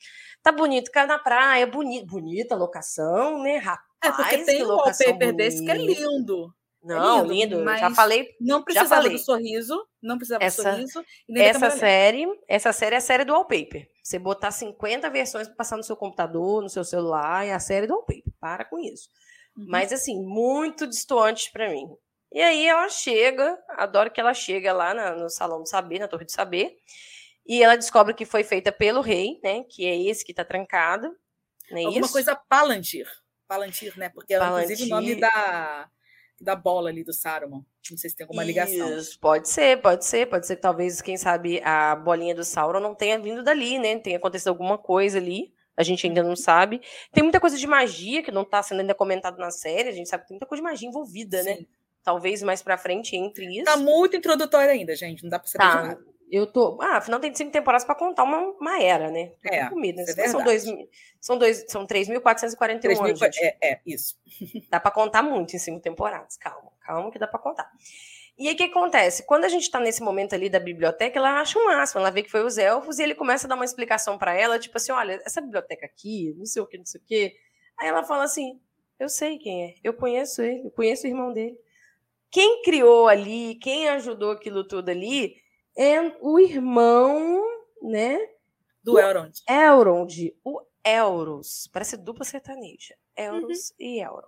Tá 0.42 0.52
bonito, 0.52 0.90
cara 0.90 1.06
na 1.06 1.18
praia, 1.18 1.66
bonito, 1.66 2.06
bonita 2.06 2.54
a 2.54 2.58
locação, 2.58 3.42
né, 3.42 3.58
rapaz? 3.58 3.91
É, 4.03 4.11
porque 4.11 4.38
tem 4.38 4.64
um 4.64 4.68
wallpaper 4.68 5.32
desse 5.34 5.64
que 5.64 5.70
é 5.70 5.76
lindo. 5.76 6.53
É 6.84 6.88
não, 6.88 7.20
é 7.20 7.28
lindo, 7.28 7.59
lindo. 7.59 7.76
já 7.78 7.90
falei. 7.94 8.28
Não 8.40 8.62
precisava 8.62 9.09
do 9.09 9.18
sorriso, 9.18 9.86
não 10.03 10.16
precisava 10.16 10.42
essa, 10.42 10.62
do 10.62 10.88
sorriso. 10.88 11.05
essa 11.36 11.70
série, 11.70 12.26
essa 12.48 12.72
série 12.72 12.94
é 12.96 12.98
a 12.98 13.00
série 13.00 13.24
do 13.24 13.32
wallpaper. 13.32 13.88
Você 14.03 14.18
botar 14.18 14.50
50 14.50 15.09
versões 15.09 15.46
para 15.46 15.57
passar 15.57 15.76
no 15.76 15.84
seu 15.84 15.96
computador, 15.96 16.61
no 16.61 16.68
seu 16.68 16.82
celular, 16.82 17.46
é 17.46 17.53
a 17.53 17.61
série 17.61 17.86
do 17.86 17.94
wallpaper. 17.94 18.32
Para 18.40 18.64
com 18.64 18.80
isso. 18.80 19.09
Uhum. 19.57 19.66
Mas 19.68 19.92
assim, 19.92 20.20
muito 20.20 20.86
distante 20.86 21.53
para 21.53 21.70
mim. 21.70 21.86
E 22.32 22.40
aí 22.40 22.66
ela 22.66 22.88
chega, 22.88 23.57
adoro 23.76 24.11
que 24.11 24.20
ela 24.20 24.34
chega 24.34 24.72
lá 24.72 24.92
na, 24.92 25.14
no 25.14 25.28
salão 25.28 25.62
do 25.62 25.68
saber, 25.68 25.98
na 25.98 26.09
torre 26.09 26.24
do 26.24 26.32
saber, 26.32 26.74
e 27.46 27.62
ela 27.62 27.76
descobre 27.76 28.14
que 28.14 28.24
foi 28.24 28.42
feita 28.42 28.72
pelo 28.72 29.00
rei, 29.00 29.38
né? 29.42 29.64
Que 29.64 29.86
é 29.86 29.96
esse 29.96 30.24
que 30.24 30.32
está 30.32 30.44
trancado. 30.44 31.14
Né, 31.70 31.84
Alguma 31.84 32.07
isso? 32.07 32.12
coisa 32.12 32.34
Palantir. 32.34 33.07
Palantir, 33.47 33.99
né? 33.99 34.09
Porque 34.09 34.34
é 34.34 34.38
inclusive 34.38 34.84
o 34.84 34.88
nome 34.88 35.14
da, 35.14 35.88
da 36.40 36.57
bola 36.57 36.90
ali 36.90 37.05
do 37.05 37.12
Saruman. 37.12 37.64
Não 37.90 37.99
sei 37.99 38.11
se 38.11 38.16
tem 38.16 38.24
alguma 38.24 38.45
ligação. 38.45 38.97
Isso, 38.97 39.18
pode 39.18 39.49
ser, 39.49 39.80
pode 39.80 40.05
ser, 40.05 40.26
pode 40.28 40.47
ser 40.47 40.57
que 40.57 40.62
talvez, 40.62 41.01
quem 41.01 41.16
sabe, 41.16 41.61
a 41.64 41.97
bolinha 41.97 42.34
do 42.34 42.45
Sauron 42.45 42.80
não 42.80 42.95
tenha 42.95 43.18
vindo 43.18 43.43
dali, 43.43 43.78
né? 43.78 43.99
Tenha 43.99 44.18
acontecido 44.18 44.49
alguma 44.49 44.78
coisa 44.78 45.18
ali. 45.18 45.53
A 45.76 45.82
gente 45.82 46.07
ainda 46.07 46.22
não 46.22 46.36
sabe. 46.36 46.80
Tem 47.12 47.22
muita 47.22 47.40
coisa 47.40 47.57
de 47.57 47.66
magia 47.66 48.22
que 48.22 48.30
não 48.30 48.43
está 48.43 48.62
sendo 48.62 48.80
ainda 48.80 48.95
comentado 48.95 49.38
na 49.38 49.51
série. 49.51 49.88
A 49.88 49.93
gente 49.93 50.09
sabe 50.09 50.22
que 50.22 50.28
tem 50.28 50.34
muita 50.36 50.47
coisa 50.47 50.62
de 50.62 50.68
magia 50.68 50.88
envolvida, 50.88 51.43
né? 51.43 51.55
Sim. 51.55 51.61
né? 51.61 51.66
Talvez 52.05 52.43
mais 52.43 52.62
pra 52.62 52.76
frente 52.76 53.16
entre 53.16 53.47
isso. 53.47 53.64
Tá 53.64 53.76
muito 53.76 54.16
introdutório 54.16 54.70
ainda, 54.70 54.95
gente. 54.95 55.22
Não 55.22 55.30
dá 55.30 55.38
pra 55.38 55.49
saber 55.49 55.64
tá. 55.64 55.82
de 55.82 55.88
nada. 55.88 56.11
Eu 56.32 56.46
tô. 56.46 56.78
Ah, 56.80 56.96
afinal 56.96 57.20
tem 57.20 57.34
cinco 57.34 57.52
temporadas 57.52 57.84
para 57.84 57.94
contar 57.94 58.22
uma, 58.22 58.38
uma 58.38 58.82
era, 58.82 59.10
né? 59.10 59.32
Tô 59.42 59.54
é. 59.54 59.68
Comida. 59.68 60.00
É 60.00 60.28
são 60.28 60.42
dois, 60.42 60.64
são 61.20 61.36
dois, 61.36 61.66
são 61.68 61.86
3.441 61.86 63.04
anos. 63.04 63.20
É, 63.36 63.56
é, 63.62 63.80
isso. 63.84 64.18
Dá 64.70 64.80
para 64.80 64.90
contar 64.90 65.22
muito 65.22 65.54
em 65.54 65.58
cinco 65.58 65.80
temporadas. 65.80 66.38
Calma, 66.38 66.72
calma 66.80 67.10
que 67.10 67.18
dá 67.18 67.26
para 67.26 67.38
contar. 67.38 67.70
E 68.38 68.48
aí 68.48 68.54
o 68.54 68.56
que 68.56 68.62
acontece? 68.62 69.26
Quando 69.26 69.44
a 69.44 69.48
gente 69.48 69.70
tá 69.70 69.78
nesse 69.78 70.02
momento 70.02 70.34
ali 70.34 70.48
da 70.48 70.58
biblioteca, 70.58 71.18
ela 71.18 71.38
acha 71.38 71.58
o 71.58 71.66
máximo, 71.66 72.00
ela 72.00 72.10
vê 72.10 72.22
que 72.22 72.30
foi 72.30 72.42
os 72.42 72.56
elfos 72.56 72.98
e 72.98 73.02
ele 73.02 73.14
começa 73.14 73.46
a 73.46 73.48
dar 73.48 73.54
uma 73.54 73.66
explicação 73.66 74.16
para 74.16 74.34
ela, 74.34 74.58
tipo 74.58 74.78
assim, 74.78 74.90
olha, 74.90 75.20
essa 75.26 75.42
biblioteca 75.42 75.84
aqui, 75.84 76.34
não 76.38 76.46
sei 76.46 76.62
o 76.62 76.66
que, 76.66 76.78
não 76.78 76.86
sei 76.86 76.98
o 76.98 77.04
que. 77.04 77.36
Aí 77.78 77.88
ela 77.88 78.02
fala 78.04 78.24
assim: 78.24 78.58
Eu 78.98 79.10
sei 79.10 79.36
quem 79.36 79.66
é. 79.66 79.74
Eu 79.84 79.92
conheço 79.92 80.40
ele, 80.40 80.64
eu 80.64 80.70
conheço 80.70 81.04
o 81.04 81.10
irmão 81.10 81.30
dele. 81.30 81.58
Quem 82.30 82.62
criou 82.62 83.06
ali, 83.06 83.56
quem 83.56 83.90
ajudou 83.90 84.30
aquilo 84.30 84.66
tudo 84.66 84.88
ali, 84.88 85.41
é 85.76 86.00
o 86.20 86.38
irmão, 86.38 87.42
né? 87.82 88.18
Do 88.82 88.98
Elrond. 88.98 89.32
Elrond, 89.48 90.34
o 90.44 90.60
Elros. 90.84 91.68
Parece 91.72 91.96
dupla 91.96 92.24
sertaneja. 92.24 92.96
Elros 93.16 93.70
uhum. 93.70 93.76
e 93.78 94.00
Elrond. 94.00 94.26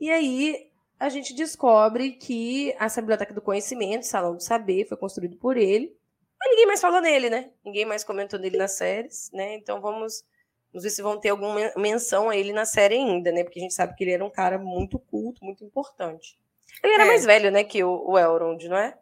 E 0.00 0.10
aí 0.10 0.70
a 0.98 1.08
gente 1.08 1.34
descobre 1.34 2.12
que 2.12 2.74
essa 2.78 3.00
biblioteca 3.00 3.32
do 3.32 3.42
conhecimento, 3.42 4.06
Salão 4.06 4.36
do 4.36 4.42
Saber, 4.42 4.86
foi 4.86 4.96
construído 4.96 5.36
por 5.36 5.56
ele. 5.56 5.96
Mas 6.38 6.50
ninguém 6.50 6.66
mais 6.66 6.80
falou 6.80 7.00
nele, 7.00 7.30
né? 7.30 7.50
Ninguém 7.64 7.84
mais 7.84 8.04
comentou 8.04 8.38
nele 8.38 8.56
nas 8.56 8.72
séries, 8.72 9.30
né? 9.32 9.54
Então 9.54 9.80
vamos, 9.80 10.24
vamos 10.72 10.82
ver 10.82 10.90
se 10.90 11.02
vão 11.02 11.18
ter 11.18 11.30
alguma 11.30 11.72
menção 11.76 12.28
a 12.28 12.36
ele 12.36 12.52
na 12.52 12.66
série 12.66 12.96
ainda, 12.96 13.32
né? 13.32 13.44
Porque 13.44 13.58
a 13.58 13.62
gente 13.62 13.74
sabe 13.74 13.94
que 13.94 14.04
ele 14.04 14.12
era 14.12 14.24
um 14.24 14.30
cara 14.30 14.58
muito 14.58 14.98
culto, 14.98 15.44
muito 15.44 15.64
importante. 15.64 16.38
Ele 16.82 16.92
era 16.92 17.04
é. 17.04 17.06
mais 17.06 17.24
velho, 17.24 17.50
né, 17.50 17.62
que 17.62 17.84
o, 17.84 18.10
o 18.10 18.18
Elrond, 18.18 18.68
não 18.68 18.76
é? 18.76 18.98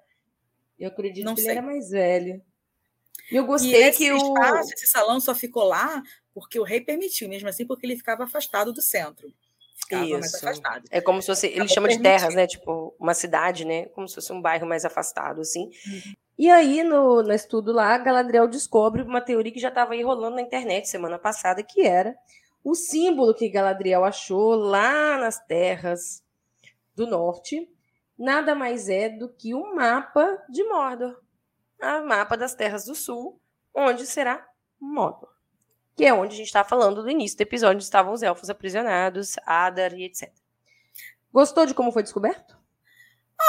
Eu 0.78 0.88
acredito 0.88 1.24
não 1.24 1.34
que 1.34 1.42
sei. 1.42 1.50
ele 1.50 1.58
era 1.58 1.66
mais 1.66 1.90
velho. 1.90 2.42
E 3.30 3.36
eu 3.36 3.46
gostei 3.46 3.72
e 3.72 3.88
esse 3.88 3.98
que 3.98 4.12
o. 4.12 4.16
Espaço, 4.16 4.74
esse 4.74 4.86
salão 4.86 5.20
só 5.20 5.34
ficou 5.34 5.64
lá 5.64 6.02
porque 6.34 6.58
o 6.58 6.64
rei 6.64 6.80
permitiu, 6.80 7.28
mesmo 7.28 7.48
assim, 7.48 7.66
porque 7.66 7.86
ele 7.86 7.96
ficava 7.96 8.24
afastado 8.24 8.72
do 8.72 8.80
centro. 8.80 9.32
Ficava 9.76 10.04
Isso. 10.04 10.18
mais 10.20 10.34
afastado. 10.34 10.84
É 10.90 11.00
como 11.00 11.20
se 11.20 11.26
fosse. 11.26 11.46
Ele 11.46 11.68
chama 11.68 11.88
de 11.88 12.00
terras, 12.00 12.34
né? 12.34 12.46
Tipo, 12.46 12.94
uma 12.98 13.14
cidade, 13.14 13.64
né? 13.64 13.86
Como 13.86 14.08
se 14.08 14.14
fosse 14.14 14.32
um 14.32 14.40
bairro 14.40 14.66
mais 14.66 14.84
afastado, 14.84 15.40
assim. 15.40 15.70
Uhum. 15.86 16.14
E 16.38 16.50
aí, 16.50 16.82
no, 16.82 17.22
no 17.22 17.32
estudo 17.32 17.72
lá, 17.72 17.96
Galadriel 17.98 18.48
descobre 18.48 19.02
uma 19.02 19.20
teoria 19.20 19.52
que 19.52 19.60
já 19.60 19.68
estava 19.68 19.92
aí 19.92 20.02
rolando 20.02 20.36
na 20.36 20.42
internet 20.42 20.88
semana 20.88 21.18
passada, 21.18 21.62
que 21.62 21.82
era 21.82 22.16
o 22.64 22.74
símbolo 22.74 23.34
que 23.34 23.48
Galadriel 23.48 24.04
achou 24.04 24.54
lá 24.54 25.18
nas 25.18 25.38
terras 25.46 26.22
do 26.94 27.06
norte, 27.06 27.68
nada 28.22 28.54
mais 28.54 28.88
é 28.88 29.08
do 29.08 29.28
que 29.28 29.52
um 29.52 29.74
mapa 29.74 30.40
de 30.48 30.62
Mordor. 30.62 31.20
O 31.80 32.06
mapa 32.06 32.36
das 32.36 32.54
terras 32.54 32.84
do 32.84 32.94
sul, 32.94 33.40
onde 33.74 34.06
será 34.06 34.46
Mordor. 34.80 35.28
Que 35.96 36.04
é 36.04 36.14
onde 36.14 36.34
a 36.34 36.36
gente 36.36 36.46
está 36.46 36.62
falando 36.62 37.02
do 37.02 37.10
início 37.10 37.36
do 37.36 37.42
episódio, 37.42 37.74
onde 37.74 37.84
estavam 37.84 38.12
os 38.12 38.22
elfos 38.22 38.48
aprisionados, 38.48 39.34
Adar 39.44 39.92
e 39.94 40.04
etc. 40.04 40.32
Gostou 41.32 41.66
de 41.66 41.74
como 41.74 41.90
foi 41.90 42.04
descoberto? 42.04 42.56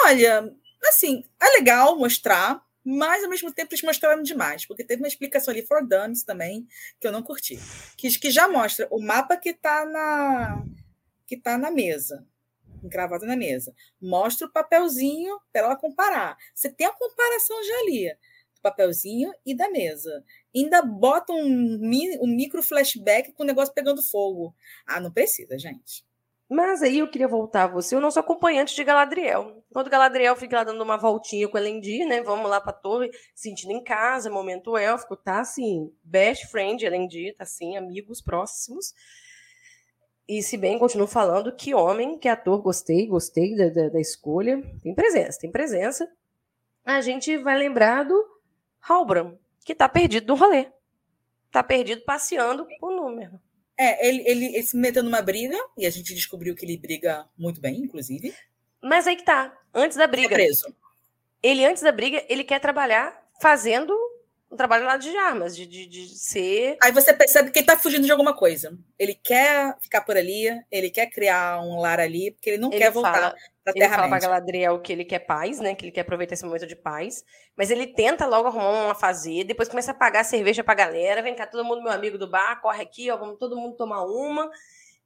Olha, 0.06 0.52
assim, 0.88 1.24
é 1.40 1.50
legal 1.50 1.96
mostrar, 1.96 2.66
mas 2.84 3.24
ao 3.24 3.30
mesmo 3.30 3.54
tempo 3.54 3.72
eles 3.72 3.84
mostraram 3.84 4.24
demais, 4.24 4.66
porque 4.66 4.84
teve 4.84 5.04
uma 5.04 5.08
explicação 5.08 5.52
ali 5.52 5.66
for 5.66 5.86
Dummies 5.88 6.24
também, 6.24 6.68
que 7.00 7.08
eu 7.08 7.12
não 7.12 7.22
curti. 7.22 7.60
Que, 7.96 8.10
que 8.18 8.32
já 8.32 8.48
mostra 8.48 8.88
o 8.90 9.00
mapa 9.00 9.38
que 9.38 9.50
está 9.50 9.86
na, 9.86 10.66
que 11.28 11.38
tá 11.38 11.60
na 11.60 11.70
mesa 11.70 12.26
encravado 12.86 13.26
na 13.26 13.36
mesa. 13.36 13.74
Mostra 14.02 14.48
o 14.48 14.52
papelzinho 14.52 15.40
para 15.52 15.62
ela 15.62 15.76
comparar. 15.76 16.38
Você 16.54 16.70
tem 16.70 16.88
a 16.88 16.94
comparação 16.94 17.64
já 17.64 17.80
ali, 17.80 18.10
do 18.56 18.62
papelzinho 18.62 19.32
e 19.46 19.56
da 19.56 19.70
mesa. 19.70 20.24
Ainda 20.56 20.82
bota 20.82 21.34
um, 21.34 21.80
um 22.22 22.28
micro 22.28 22.62
flashback 22.62 23.34
com 23.34 23.44
o 23.44 23.46
negócio 23.46 23.74
pegando 23.74 24.02
fogo. 24.02 24.56
Ah, 24.86 25.00
não 25.00 25.12
precisa, 25.12 25.58
gente. 25.58 26.06
Mas 26.50 26.84
aí 26.84 27.00
eu 27.00 27.10
queria 27.10 27.28
voltar 27.28 27.64
a 27.64 27.68
você, 27.68 27.96
o 27.96 28.00
nosso 28.00 28.20
acompanhante 28.20 28.76
de 28.76 28.84
Galadriel. 28.84 29.64
Quando 29.72 29.90
Galadriel 29.90 30.36
fica 30.36 30.58
lá 30.58 30.64
dando 30.64 30.84
uma 30.84 30.98
voltinha 30.98 31.48
com 31.48 31.58
Elendil, 31.58 32.08
né? 32.08 32.22
Vamos 32.22 32.48
lá 32.48 32.62
pra 32.62 32.72
torre, 32.72 33.10
sentindo 33.34 33.72
em 33.72 33.84
casa, 33.84 34.30
momento 34.30 34.78
élfico, 34.78 35.16
tá 35.16 35.40
assim, 35.40 35.92
best 36.04 36.48
friend 36.48 36.86
Elendil, 36.86 37.34
tá 37.36 37.44
assim, 37.44 37.76
amigos 37.76 38.22
próximos. 38.22 38.94
E 40.28 40.42
se 40.42 40.56
bem 40.56 40.80
continuo 40.80 41.08
falando 41.08 41.56
que 41.56 41.74
homem, 41.74 42.18
que 42.18 42.30
ator, 42.30 42.62
gostei, 42.62 43.08
gostei 43.08 43.56
da, 43.56 43.70
da, 43.70 43.90
da, 43.90 44.00
escolha. 44.00 44.62
Tem 44.82 44.96
presença, 44.96 45.40
tem 45.40 45.52
presença. 45.52 46.10
A 46.86 47.02
gente 47.02 47.38
vai 47.38 47.58
lembrar 47.58 48.04
do 48.04 48.26
Halbram, 48.88 49.38
que 49.66 49.76
tá 49.76 49.88
perdido 49.90 50.28
no 50.28 50.40
rolê. 50.40 50.68
Tá 51.52 51.62
perdido 51.62 52.04
passeando 52.06 52.66
com 52.80 52.88
o 52.88 52.96
número. 52.96 53.40
É, 53.78 54.08
ele, 54.08 54.24
ele, 54.26 54.46
ele 54.46 54.64
se 54.64 54.78
meteu 54.78 55.04
numa 55.04 55.22
briga, 55.22 55.58
e 55.78 55.86
a 55.86 55.90
gente 55.90 56.14
descobriu 56.14 56.56
que 56.56 56.66
ele 56.66 56.78
briga 56.78 57.28
muito 57.38 57.60
bem, 57.60 57.78
inclusive. 57.78 58.34
Mas 58.82 59.08
aí 59.08 59.16
que 59.16 59.26
tá, 59.26 59.58
antes 59.74 59.98
da 59.98 60.08
briga. 60.08 60.30
Tá 60.30 60.36
preso. 60.36 60.74
Ele, 61.42 61.66
antes 61.66 61.84
da 61.84 61.92
briga, 61.92 62.24
ele 62.30 62.44
quer 62.44 62.60
trabalhar 62.60 63.22
fazendo 63.42 63.94
um 64.54 64.56
trabalho 64.56 64.86
lá 64.86 64.98
de 64.98 65.16
armas, 65.18 65.56
de, 65.56 65.66
de, 65.66 65.88
de 65.88 66.08
ser. 66.08 66.78
Aí 66.82 66.92
você 66.92 67.12
percebe 67.12 67.50
que 67.52 67.60
ele 67.60 67.66
tá 67.66 67.76
fugindo 67.76 68.06
de 68.06 68.12
alguma 68.12 68.36
coisa. 68.36 68.78
Ele 68.98 69.16
quer 69.16 69.76
ficar 69.82 70.02
por 70.02 70.16
ali, 70.16 70.46
ele 70.72 70.90
quer 70.90 71.08
criar 71.08 71.60
um 71.62 71.80
lar 71.80 72.00
ali, 72.00 72.32
porque 72.32 72.52
ele 72.52 72.60
não 72.60 72.70
ele 72.70 72.78
quer 72.78 72.92
voltar 72.92 73.36
para 73.64 73.74
Terra 73.74 73.86
Ele 73.86 73.96
fala 73.96 74.10
para 74.10 74.20
Galadriel 74.20 74.80
que 74.80 74.94
ele 74.94 75.04
quer 75.04 75.20
paz, 75.20 75.60
né? 75.60 75.74
Que 75.74 75.86
ele 75.86 75.92
quer 75.92 76.02
aproveitar 76.02 76.36
esse 76.36 76.46
momento 76.46 76.68
de 76.68 76.76
paz. 76.76 77.26
Mas 77.58 77.72
ele 77.72 77.88
tenta 77.88 78.28
logo 78.28 78.48
arrumar 78.48 78.86
uma 78.86 78.96
fazer, 78.96 79.44
depois 79.44 79.68
começa 79.68 79.92
a 79.92 79.96
pagar 79.96 80.24
cerveja 80.24 80.64
pra 80.64 80.76
galera. 80.76 81.24
Vem 81.24 81.36
cá, 81.36 81.48
todo 81.48 81.66
mundo, 81.66 81.82
meu 81.82 81.92
amigo 81.92 82.18
do 82.18 82.30
bar, 82.30 82.62
corre 82.62 82.84
aqui, 82.84 83.10
ó, 83.10 83.18
vamos 83.18 83.40
todo 83.40 83.58
mundo 83.58 83.76
tomar 83.76 84.06
uma. 84.06 84.50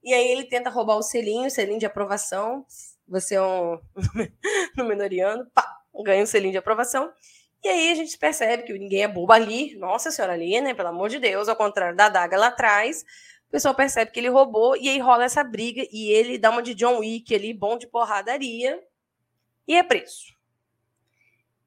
E 0.04 0.14
aí 0.14 0.28
ele 0.28 0.44
tenta 0.44 0.70
roubar 0.70 0.98
o 0.98 1.02
selinho, 1.02 1.48
o 1.48 1.52
selinho 1.52 1.80
de 1.80 1.86
aprovação. 1.86 2.66
Você 3.08 3.36
é 3.36 3.42
um 3.42 3.80
menoriano, 4.86 5.50
pá, 5.54 5.66
ganha 6.04 6.24
um 6.24 6.28
selinho 6.28 6.52
de 6.52 6.58
aprovação. 6.58 7.12
E 7.64 7.68
aí 7.68 7.92
a 7.92 7.96
gente 7.96 8.18
percebe 8.18 8.64
que 8.64 8.74
ninguém 8.74 9.04
é 9.04 9.08
bobo 9.08 9.34
ali, 9.34 9.76
nossa 9.76 10.12
senhora 10.12 10.34
ali, 10.34 10.62
né? 10.62 10.74
Pelo 10.74 10.90
amor 10.90 11.10
de 11.10 11.20
Deus, 11.20 11.50
ao 11.50 11.56
contrário 11.56 11.96
da 11.96 12.08
daga 12.08 12.38
lá 12.38 12.48
atrás, 12.48 13.04
o 13.48 13.52
pessoal 13.52 13.74
percebe 13.74 14.12
que 14.12 14.20
ele 14.20 14.30
roubou 14.30 14.76
e 14.76 14.90
aí 14.90 15.00
rola 15.00 15.24
essa 15.26 15.44
briga 15.44 15.86
e 15.92 16.12
ele 16.12 16.38
dá 16.38 16.50
uma 16.50 16.62
de 16.62 16.76
John 16.76 17.00
Wick 17.00 17.34
ali, 17.34 17.54
bom 17.54 17.78
de 17.78 17.88
porradaria, 17.88 18.82
e 19.68 19.76
é 19.76 19.84
preso. 19.84 20.38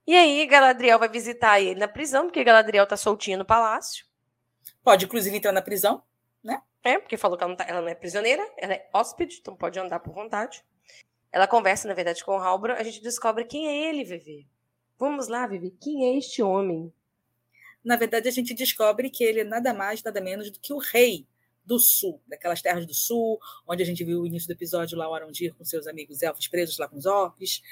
E 0.07 0.17
aí 0.17 0.47
Galadriel 0.47 0.99
vai 0.99 1.09
visitar 1.09 1.61
ele 1.61 1.79
na 1.79 1.89
prisão, 1.89 2.25
porque 2.25 2.43
Galadriel 2.45 2.87
tá 2.87 2.97
soltinha 2.97 3.37
no 3.37 3.45
palácio. 3.45 4.07
Pode, 4.83 5.05
inclusive, 5.05 5.37
entrar 5.37 5.53
na 5.53 5.63
prisão, 5.63 6.03
né? 6.43 6.63
É, 6.83 6.99
porque 6.99 7.17
falou 7.17 7.37
que 7.37 7.45
ela 7.45 7.51
não, 7.51 7.57
tá, 7.57 7.65
ela 7.69 7.81
não 7.81 7.89
é 7.89 7.95
prisioneira, 7.95 8.47
ela 8.57 8.75
é 8.75 8.89
hóspede, 8.93 9.39
então 9.41 9.55
pode 9.55 9.79
andar 9.79 10.01
por 10.01 10.15
vontade. 10.15 10.65
Ela 11.31 11.47
conversa, 11.47 11.87
na 11.87 11.95
verdade, 11.95 12.25
com 12.25 12.33
o 12.37 12.41
Halbrand, 12.41 12.77
a 12.79 12.83
gente 12.83 13.03
descobre 13.03 13.45
quem 13.45 13.69
é 13.69 13.89
ele, 13.89 14.05
Vivi. 14.05 14.49
Vamos 15.01 15.29
lá, 15.29 15.47
Vivi, 15.47 15.71
quem 15.81 16.05
é 16.05 16.19
este 16.19 16.43
homem? 16.43 16.93
Na 17.83 17.97
verdade, 17.97 18.29
a 18.29 18.31
gente 18.31 18.53
descobre 18.53 19.09
que 19.09 19.25
ele 19.25 19.41
é 19.41 19.45
nada 19.45 19.73
mais, 19.73 20.03
nada 20.03 20.21
menos 20.21 20.51
do 20.51 20.61
que 20.61 20.75
o 20.75 20.79
rei 20.79 21.27
do 21.65 21.79
sul, 21.79 22.21
daquelas 22.29 22.61
terras 22.61 22.85
do 22.85 22.93
sul, 22.93 23.41
onde 23.67 23.83
a 23.83 23.87
gente 23.87 24.05
viu 24.05 24.21
o 24.21 24.27
início 24.27 24.47
do 24.47 24.53
episódio 24.53 24.99
lá, 24.99 25.09
o 25.09 25.15
Arondir 25.15 25.55
com 25.55 25.65
seus 25.65 25.87
amigos 25.87 26.21
elfos 26.21 26.47
presos 26.49 26.77
lá 26.77 26.87
com 26.87 26.99
os 26.99 27.07
orcs. 27.07 27.63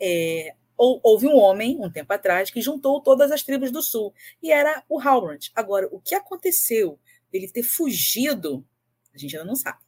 É, 0.00 0.56
houve 0.76 1.28
um 1.28 1.36
homem, 1.36 1.78
um 1.80 1.88
tempo 1.88 2.12
atrás, 2.12 2.50
que 2.50 2.60
juntou 2.60 3.00
todas 3.00 3.30
as 3.30 3.44
tribos 3.44 3.70
do 3.70 3.80
sul, 3.80 4.12
e 4.42 4.50
era 4.50 4.82
o 4.88 5.00
Halbrand. 5.00 5.52
Agora, 5.54 5.88
o 5.92 6.00
que 6.00 6.16
aconteceu? 6.16 6.98
Ele 7.32 7.48
ter 7.48 7.62
fugido, 7.62 8.66
a 9.14 9.18
gente 9.18 9.36
ainda 9.36 9.46
não 9.46 9.54
sabe. 9.54 9.78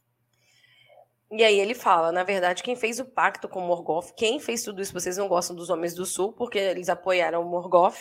E 1.31 1.43
aí 1.43 1.59
ele 1.59 1.73
fala, 1.73 2.11
na 2.11 2.23
verdade, 2.23 2.61
quem 2.61 2.75
fez 2.75 2.99
o 2.99 3.05
pacto 3.05 3.49
com 3.49 3.59
Morgoth, 3.59 4.13
quem 4.15 4.39
fez 4.39 4.63
tudo 4.63 4.81
isso, 4.81 4.93
vocês 4.93 5.17
não 5.17 5.27
gostam 5.27 5.55
dos 5.55 5.69
homens 5.69 5.95
do 5.95 6.05
sul, 6.05 6.31
porque 6.33 6.59
eles 6.59 6.87
apoiaram 6.87 7.41
o 7.41 7.49
Morgoth, 7.49 7.97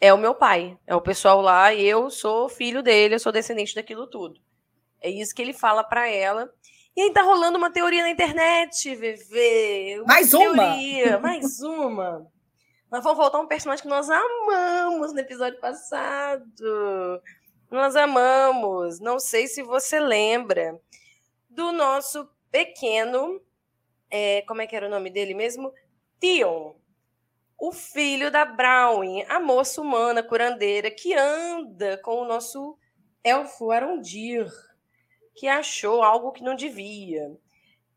é 0.00 0.12
o 0.12 0.18
meu 0.18 0.34
pai, 0.34 0.76
é 0.86 0.94
o 0.94 1.00
pessoal 1.00 1.40
lá, 1.40 1.72
e 1.74 1.84
eu 1.84 2.10
sou 2.10 2.48
filho 2.48 2.82
dele, 2.82 3.14
eu 3.14 3.18
sou 3.18 3.30
descendente 3.32 3.74
daquilo 3.74 4.06
tudo. 4.06 4.40
É 5.00 5.10
isso 5.10 5.34
que 5.34 5.42
ele 5.42 5.52
fala 5.52 5.84
para 5.84 6.08
ela. 6.08 6.50
E 6.96 7.02
aí 7.02 7.12
tá 7.12 7.22
rolando 7.22 7.58
uma 7.58 7.70
teoria 7.70 8.02
na 8.02 8.10
internet, 8.10 8.94
VV. 8.94 9.96
Uma 9.98 10.06
mais 10.06 10.30
teoria, 10.30 11.18
uma! 11.18 11.18
Mais 11.18 11.60
uma! 11.60 12.26
Nós 12.90 13.02
vamos 13.02 13.18
voltar 13.18 13.38
a 13.38 13.40
um 13.40 13.48
personagem 13.48 13.82
que 13.82 13.88
nós 13.88 14.08
amamos 14.08 15.12
no 15.12 15.18
episódio 15.18 15.58
passado. 15.60 17.20
Nós 17.70 17.96
amamos. 17.96 19.00
Não 19.00 19.18
sei 19.18 19.48
se 19.48 19.62
você 19.62 19.98
lembra 19.98 20.80
do 21.50 21.72
nosso 21.72 22.28
pequeno, 22.54 23.42
é, 24.08 24.42
como 24.42 24.62
é 24.62 24.66
que 24.68 24.76
era 24.76 24.86
o 24.86 24.90
nome 24.90 25.10
dele 25.10 25.34
mesmo? 25.34 25.72
Theon, 26.20 26.76
o 27.58 27.72
filho 27.72 28.30
da 28.30 28.44
Brownie, 28.44 29.24
a 29.28 29.40
moça 29.40 29.82
humana 29.82 30.22
curandeira 30.22 30.88
que 30.88 31.14
anda 31.14 31.98
com 31.98 32.22
o 32.22 32.24
nosso 32.24 32.78
elfo 33.24 33.72
Arondir, 33.72 34.46
que 35.34 35.48
achou 35.48 36.00
algo 36.04 36.30
que 36.30 36.44
não 36.44 36.54
devia. 36.54 37.36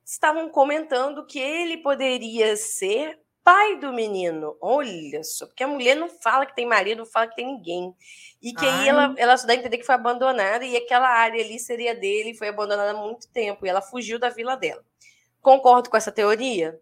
Estavam 0.04 0.50
comentando 0.50 1.28
que 1.28 1.38
ele 1.38 1.78
poderia 1.78 2.58
ser 2.58 3.22
pai 3.48 3.80
do 3.80 3.94
menino. 3.94 4.58
Olha 4.60 5.24
só, 5.24 5.46
porque 5.46 5.64
a 5.64 5.68
mulher 5.70 5.96
não 5.96 6.10
fala 6.10 6.46
que 6.46 6.54
tem 6.54 6.66
marido, 6.66 6.98
não 6.98 7.06
fala 7.06 7.30
que 7.30 7.38
tem 7.38 7.46
ninguém. 7.46 7.96
E 8.42 8.54
que 8.54 8.66
Ai. 8.66 8.82
aí 8.82 8.90
ela, 8.90 9.16
ela 9.18 9.38
só 9.38 9.48
dá 9.48 9.54
a 9.54 9.56
entender 9.56 9.78
que 9.78 9.86
foi 9.86 9.96
abandonada 9.96 10.66
e 10.66 10.76
aquela 10.76 11.08
área 11.08 11.42
ali 11.42 11.58
seria 11.58 11.96
dele, 11.96 12.34
foi 12.34 12.50
abandonada 12.50 12.92
há 12.92 13.02
muito 13.02 13.32
tempo 13.32 13.66
e 13.66 13.70
ela 13.70 13.82
fugiu 13.82 14.20
da 14.20 14.28
vila 14.28 14.58
dela. 14.58 14.84
Concordo 15.40 15.90
com 15.90 15.96
essa 15.96 16.12
teoria? 16.12 16.78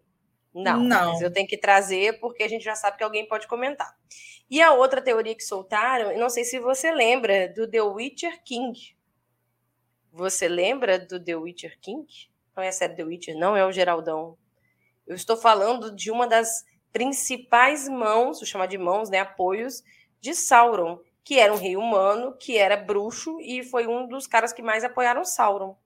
Não, 0.52 0.80
não. 0.80 1.12
Mas 1.12 1.22
eu 1.22 1.32
tenho 1.32 1.46
que 1.46 1.56
trazer 1.56 2.18
porque 2.18 2.42
a 2.42 2.48
gente 2.48 2.64
já 2.64 2.74
sabe 2.74 2.96
que 2.96 3.04
alguém 3.04 3.28
pode 3.28 3.46
comentar. 3.46 3.96
E 4.50 4.60
a 4.60 4.72
outra 4.72 5.00
teoria 5.00 5.36
que 5.36 5.44
soltaram, 5.44 6.18
não 6.18 6.28
sei 6.28 6.42
se 6.42 6.58
você 6.58 6.90
lembra, 6.90 7.48
do 7.48 7.70
The 7.70 7.82
Witcher 7.82 8.42
King. 8.42 8.76
Você 10.10 10.48
lembra 10.48 10.98
do 10.98 11.22
The 11.22 11.36
Witcher 11.36 11.78
King? 11.80 12.08
não 12.56 12.64
é 12.64 12.68
a 12.68 12.72
série 12.72 12.96
The 12.96 13.04
Witcher, 13.04 13.36
não 13.36 13.56
é 13.56 13.64
o 13.64 13.70
Geraldão. 13.70 14.36
Eu 15.06 15.14
estou 15.14 15.36
falando 15.36 15.94
de 15.94 16.10
uma 16.10 16.26
das 16.26 16.64
principais 16.92 17.88
mãos, 17.88 18.38
vou 18.38 18.46
chamar 18.46 18.66
de 18.66 18.78
mãos, 18.78 19.10
né, 19.10 19.20
apoios, 19.20 19.82
de 20.20 20.34
Sauron, 20.34 20.98
que 21.22 21.38
era 21.38 21.52
um 21.52 21.58
rei 21.58 21.76
humano, 21.76 22.36
que 22.38 22.56
era 22.56 22.76
bruxo 22.76 23.40
e 23.40 23.62
foi 23.62 23.86
um 23.86 24.06
dos 24.06 24.26
caras 24.26 24.52
que 24.52 24.62
mais 24.62 24.84
apoiaram 24.84 25.24
Sauron. 25.24 25.76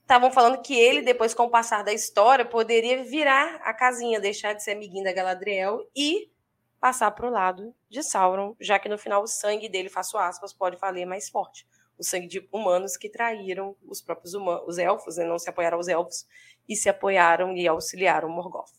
Estavam 0.00 0.30
falando 0.30 0.60
que 0.60 0.78
ele, 0.78 1.00
depois 1.00 1.32
com 1.32 1.44
o 1.44 1.50
passar 1.50 1.82
da 1.82 1.92
história, 1.92 2.44
poderia 2.44 3.02
virar 3.02 3.56
a 3.62 3.72
casinha, 3.72 4.20
deixar 4.20 4.52
de 4.52 4.62
ser 4.62 4.72
amiguinho 4.72 5.04
da 5.04 5.12
Galadriel 5.12 5.88
e 5.96 6.30
passar 6.78 7.10
para 7.12 7.26
o 7.26 7.30
lado 7.30 7.74
de 7.88 8.02
Sauron, 8.02 8.54
já 8.60 8.78
que 8.78 8.88
no 8.88 8.98
final 8.98 9.22
o 9.22 9.26
sangue 9.26 9.68
dele, 9.68 9.88
faço 9.88 10.18
aspas, 10.18 10.52
pode 10.52 10.76
valer 10.76 11.06
mais 11.06 11.30
forte. 11.30 11.66
O 11.96 12.04
sangue 12.04 12.26
de 12.26 12.46
humanos 12.52 12.98
que 12.98 13.08
traíram 13.08 13.74
os 13.88 14.02
próprios 14.02 14.34
humanos, 14.34 14.64
os 14.66 14.76
elfos, 14.76 15.16
né, 15.16 15.24
não 15.24 15.38
se 15.38 15.48
apoiaram 15.48 15.78
aos 15.78 15.88
elfos, 15.88 16.26
e 16.68 16.76
se 16.76 16.88
apoiaram 16.88 17.56
e 17.56 17.66
auxiliaram 17.66 18.28
Morgoth. 18.28 18.72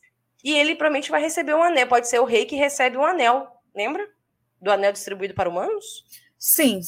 E 0.44 0.54
ele 0.54 0.76
provavelmente 0.76 1.10
vai 1.10 1.22
receber 1.22 1.54
um 1.56 1.64
anel, 1.64 1.88
pode 1.88 2.08
ser 2.08 2.20
o 2.20 2.26
rei 2.26 2.46
que 2.46 2.56
recebe 2.56 2.98
um 2.98 3.06
anel, 3.06 3.48
lembra? 3.74 4.08
Do 4.62 4.72
anel 4.72 4.92
distribuído 4.92 5.34
para 5.34 5.50
humanos? 5.50 5.86
Sim, 6.38 6.80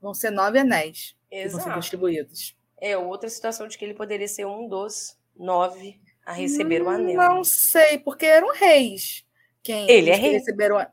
vão 0.00 0.14
ser 0.14 0.30
nove 0.30 0.58
anéis 0.58 1.16
Exato. 1.30 1.58
que 1.58 1.64
vão 1.64 1.74
ser 1.74 1.80
distribuídos. 1.80 2.56
É 2.80 2.96
outra 2.96 3.28
situação 3.28 3.68
de 3.68 3.76
que 3.76 3.84
ele 3.84 3.94
poderia 3.94 4.28
ser 4.28 4.46
um 4.46 4.68
dos 4.68 5.16
nove 5.36 6.00
a 6.24 6.32
receber 6.32 6.82
o 6.82 6.88
anel. 6.88 7.16
Não 7.16 7.44
sei, 7.44 7.98
porque 7.98 8.26
eram 8.26 8.52
reis. 8.52 9.24
Quem 9.62 9.88
ele 9.90 10.10
é 10.10 10.14
rei. 10.14 10.32
Receberam 10.32 10.78
a... 10.78 10.90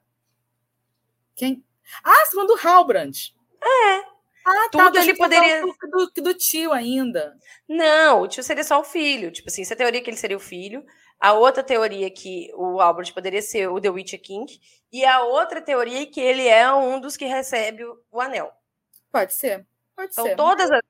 Quem? 1.36 1.64
Ah, 2.04 2.26
segundo 2.28 2.58
Halbrand. 2.64 3.34
É. 3.62 4.15
Ah, 4.46 4.70
tá, 4.72 4.86
Tudo 4.86 4.94
tá, 4.94 5.02
ele 5.02 5.16
poderia. 5.16 5.62
Do, 5.62 6.12
do, 6.16 6.22
do, 6.22 6.34
tio 6.36 6.72
ainda. 6.72 7.36
Não, 7.68 8.22
o 8.22 8.28
tio 8.28 8.44
seria 8.44 8.64
só 8.64 8.80
o 8.80 8.84
filho. 8.84 9.32
Tipo 9.32 9.50
assim, 9.50 9.64
essa 9.64 9.76
teoria 9.76 10.00
é 10.00 10.04
que 10.04 10.10
ele 10.10 10.18
seria 10.18 10.38
o 10.38 10.40
filho. 10.40 10.86
A 11.20 11.34
outra 11.34 11.64
teoria 11.64 12.06
é 12.06 12.12
que 12.12 12.52
o 12.54 12.80
Albert 12.80 13.12
poderia 13.14 13.42
ser 13.42 13.68
o 13.70 13.82
The 13.82 13.90
Witcher 13.90 14.22
King. 14.22 14.60
E 14.92 15.04
a 15.04 15.24
outra 15.24 15.62
teoria 15.62 16.04
é 16.04 16.06
que 16.06 16.22
ele 16.22 16.48
é 16.48 16.72
um 16.72 17.00
dos 17.00 17.18
que 17.18 17.26
recebe 17.26 17.84
o, 17.84 18.00
o 18.12 18.22
anel. 18.22 18.52
Pode 19.12 19.34
ser. 19.34 19.66
Pode 19.96 20.12
então, 20.12 20.26
ser. 20.26 20.36
todas 20.36 20.70
as, 20.70 20.82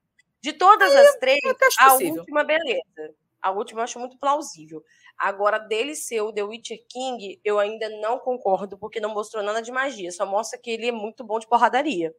de 0.41 0.51
todas 0.51 0.93
as 0.93 1.16
três, 1.16 1.39
a 1.80 1.91
possível. 1.91 2.16
última, 2.16 2.43
beleza. 2.43 3.16
A 3.41 3.51
última 3.51 3.82
eu 3.82 3.84
acho 3.84 3.99
muito 3.99 4.18
plausível. 4.18 4.84
Agora, 5.18 5.60
dele 5.60 5.95
ser 5.95 6.22
o 6.22 6.34
The 6.34 6.43
Witcher 6.43 6.80
King, 6.89 7.39
eu 7.43 7.58
ainda 7.58 7.88
não 8.01 8.20
concordo, 8.20 8.78
porque 8.78 8.99
não 8.99 9.14
mostrou 9.14 9.43
nada 9.43 9.62
de 9.62 9.72
magia. 9.72 10.12
Só 10.12 10.26
mostra 10.26 10.60
que 10.60 10.72
ele 10.72 10.88
é 10.88 10.91
muito 10.91 11.24
bom 11.24 11.39
de 11.39 11.47
porradaria. 11.47 12.14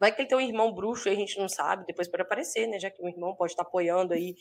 Vai 0.00 0.10
que 0.10 0.22
ele 0.22 0.28
tem 0.28 0.38
um 0.38 0.40
irmão 0.40 0.72
bruxo 0.72 1.08
e 1.08 1.12
a 1.12 1.14
gente 1.14 1.38
não 1.38 1.46
sabe, 1.46 1.84
depois 1.86 2.08
pode 2.08 2.22
aparecer, 2.22 2.66
né? 2.66 2.78
Já 2.78 2.90
que 2.90 3.02
o 3.02 3.08
irmão 3.08 3.36
pode 3.36 3.52
estar 3.52 3.62
apoiando 3.62 4.14
aí. 4.14 4.34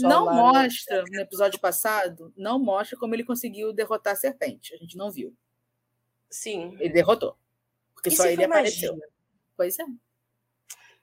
Não 0.00 0.24
lá, 0.24 0.34
mostra, 0.34 1.02
né? 1.04 1.08
no 1.12 1.20
episódio 1.20 1.60
passado, 1.60 2.34
não 2.36 2.58
mostra 2.58 2.98
como 2.98 3.14
ele 3.14 3.24
conseguiu 3.24 3.72
derrotar 3.72 4.12
a 4.12 4.16
serpente. 4.16 4.74
A 4.74 4.76
gente 4.76 4.96
não 4.96 5.10
viu. 5.10 5.34
Sim. 6.28 6.76
Ele 6.80 6.92
derrotou. 6.92 7.36
Porque 7.94 8.10
e 8.10 8.12
só 8.12 8.26
ele 8.26 8.44
apareceu. 8.44 8.92
Magia? 8.92 9.08
Pois 9.56 9.78
é. 9.78 9.84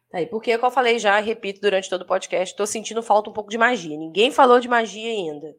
Tá 0.10 0.20
aí, 0.20 0.26
porque, 0.26 0.56
como 0.58 0.68
eu 0.68 0.74
falei 0.74 1.00
já, 1.00 1.20
repito 1.20 1.62
durante 1.62 1.90
todo 1.90 2.02
o 2.02 2.06
podcast, 2.08 2.54
estou 2.54 2.68
sentindo 2.68 3.02
falta 3.02 3.30
um 3.30 3.34
pouco 3.34 3.50
de 3.50 3.58
magia. 3.58 3.98
Ninguém 3.98 4.32
falou 4.32 4.60
de 4.60 4.68
magia 4.68 5.10
ainda. 5.10 5.56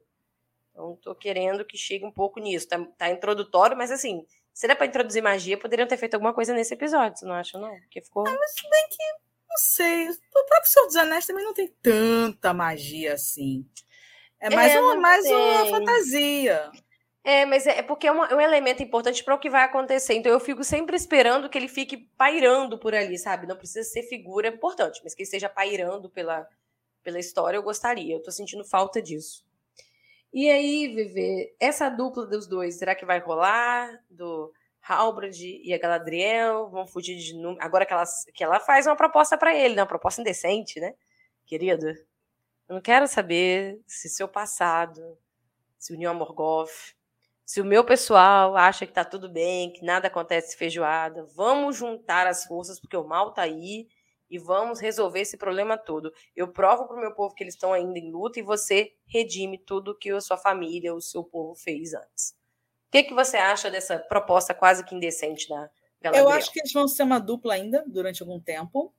Então, 0.70 0.94
estou 0.94 1.14
querendo 1.14 1.64
que 1.64 1.76
chegue 1.76 2.04
um 2.04 2.12
pouco 2.12 2.38
nisso. 2.38 2.68
Tá, 2.68 2.78
tá 2.96 3.10
introdutório, 3.10 3.76
mas 3.76 3.90
assim, 3.90 4.24
se 4.58 4.66
era 4.66 4.74
para 4.74 4.86
introduzir 4.86 5.22
magia, 5.22 5.56
poderiam 5.56 5.86
ter 5.86 5.96
feito 5.96 6.14
alguma 6.14 6.34
coisa 6.34 6.52
nesse 6.52 6.74
episódio, 6.74 7.16
você 7.16 7.24
não 7.24 7.34
acha, 7.34 7.56
não? 7.56 7.70
Porque 7.78 8.00
ficou. 8.00 8.26
Ah, 8.26 8.36
mas 8.36 8.54
bem 8.68 8.88
que, 8.90 9.04
não 9.48 9.56
sei. 9.56 10.08
O 10.08 10.44
próprio 10.46 10.68
Senhor 10.68 10.86
dos 10.86 10.96
Anéis 10.96 11.26
também 11.26 11.44
não 11.44 11.54
tem 11.54 11.68
tanta 11.80 12.52
magia 12.52 13.12
assim. 13.12 13.64
É 14.40 14.50
mais, 14.50 14.74
é, 14.74 14.80
uma, 14.80 14.96
mais 14.96 15.24
uma 15.26 15.66
fantasia. 15.66 16.72
É, 17.22 17.46
mas 17.46 17.68
é, 17.68 17.78
é 17.78 17.82
porque 17.84 18.08
é, 18.08 18.10
uma, 18.10 18.26
é 18.26 18.34
um 18.34 18.40
elemento 18.40 18.82
importante 18.82 19.22
para 19.22 19.36
o 19.36 19.38
que 19.38 19.48
vai 19.48 19.62
acontecer. 19.62 20.14
Então 20.14 20.32
eu 20.32 20.40
fico 20.40 20.64
sempre 20.64 20.96
esperando 20.96 21.48
que 21.48 21.56
ele 21.56 21.68
fique 21.68 21.96
pairando 22.18 22.76
por 22.80 22.96
ali, 22.96 23.16
sabe? 23.16 23.46
Não 23.46 23.56
precisa 23.56 23.88
ser 23.88 24.02
figura 24.08 24.48
importante, 24.48 25.00
mas 25.04 25.14
que 25.14 25.22
ele 25.22 25.28
esteja 25.28 25.48
pairando 25.48 26.10
pela, 26.10 26.44
pela 27.04 27.20
história, 27.20 27.56
eu 27.56 27.62
gostaria. 27.62 28.16
Eu 28.16 28.22
tô 28.24 28.32
sentindo 28.32 28.64
falta 28.64 29.00
disso. 29.00 29.46
E 30.32 30.50
aí, 30.50 30.88
Viver, 30.94 31.56
essa 31.58 31.88
dupla 31.88 32.26
dos 32.26 32.46
dois, 32.46 32.76
será 32.76 32.94
que 32.94 33.06
vai 33.06 33.18
rolar? 33.18 34.02
Do 34.10 34.52
Halbrand 34.82 35.36
e 35.40 35.72
a 35.72 35.78
Galadriel 35.78 36.68
vão 36.68 36.86
fugir 36.86 37.16
de 37.16 37.34
número. 37.34 37.62
Agora 37.62 37.86
que 37.86 37.92
ela, 37.92 38.04
que 38.34 38.44
ela 38.44 38.60
faz 38.60 38.86
uma 38.86 38.96
proposta 38.96 39.36
para 39.38 39.54
ele, 39.54 39.74
né? 39.74 39.82
Uma 39.82 39.88
proposta 39.88 40.20
indecente, 40.20 40.80
né? 40.80 40.94
Querido, 41.46 41.88
eu 41.88 42.74
não 42.74 42.80
quero 42.80 43.06
saber 43.06 43.80
se 43.86 44.08
seu 44.08 44.28
passado 44.28 45.18
se 45.78 45.92
uniu 45.94 46.10
a 46.10 46.14
Morgoth, 46.14 46.94
se 47.44 47.62
o 47.62 47.64
meu 47.64 47.82
pessoal 47.82 48.54
acha 48.56 48.86
que 48.86 48.92
tá 48.92 49.04
tudo 49.04 49.26
bem, 49.26 49.72
que 49.72 49.82
nada 49.82 50.08
acontece 50.08 50.54
feijoada, 50.54 51.24
vamos 51.34 51.76
juntar 51.76 52.26
as 52.26 52.44
forças, 52.44 52.78
porque 52.78 52.96
o 52.96 53.04
mal 53.04 53.32
tá 53.32 53.40
aí, 53.40 53.88
e 54.30 54.38
vamos 54.38 54.80
resolver 54.80 55.20
esse 55.20 55.36
problema 55.36 55.76
todo. 55.76 56.12
Eu 56.34 56.48
provo 56.48 56.86
para 56.86 56.96
o 56.96 57.00
meu 57.00 57.14
povo 57.14 57.34
que 57.34 57.42
eles 57.42 57.54
estão 57.54 57.72
ainda 57.72 57.98
em 57.98 58.10
luta 58.10 58.38
e 58.38 58.42
você 58.42 58.92
redime 59.06 59.58
tudo 59.58 59.96
que 59.96 60.10
a 60.10 60.20
sua 60.20 60.36
família, 60.36 60.94
o 60.94 61.00
seu 61.00 61.24
povo 61.24 61.54
fez 61.54 61.94
antes. 61.94 62.30
O 62.88 62.90
que, 62.90 63.04
que 63.04 63.14
você 63.14 63.36
acha 63.36 63.70
dessa 63.70 63.98
proposta 63.98 64.54
quase 64.54 64.84
que 64.84 64.94
indecente 64.94 65.48
da 65.48 65.70
Galadriel? 66.00 66.30
Eu 66.30 66.36
acho 66.36 66.52
que 66.52 66.60
eles 66.60 66.72
vão 66.72 66.88
ser 66.88 67.02
uma 67.02 67.18
dupla 67.18 67.54
ainda 67.54 67.84
durante 67.86 68.22
algum 68.22 68.40
tempo. 68.40 68.94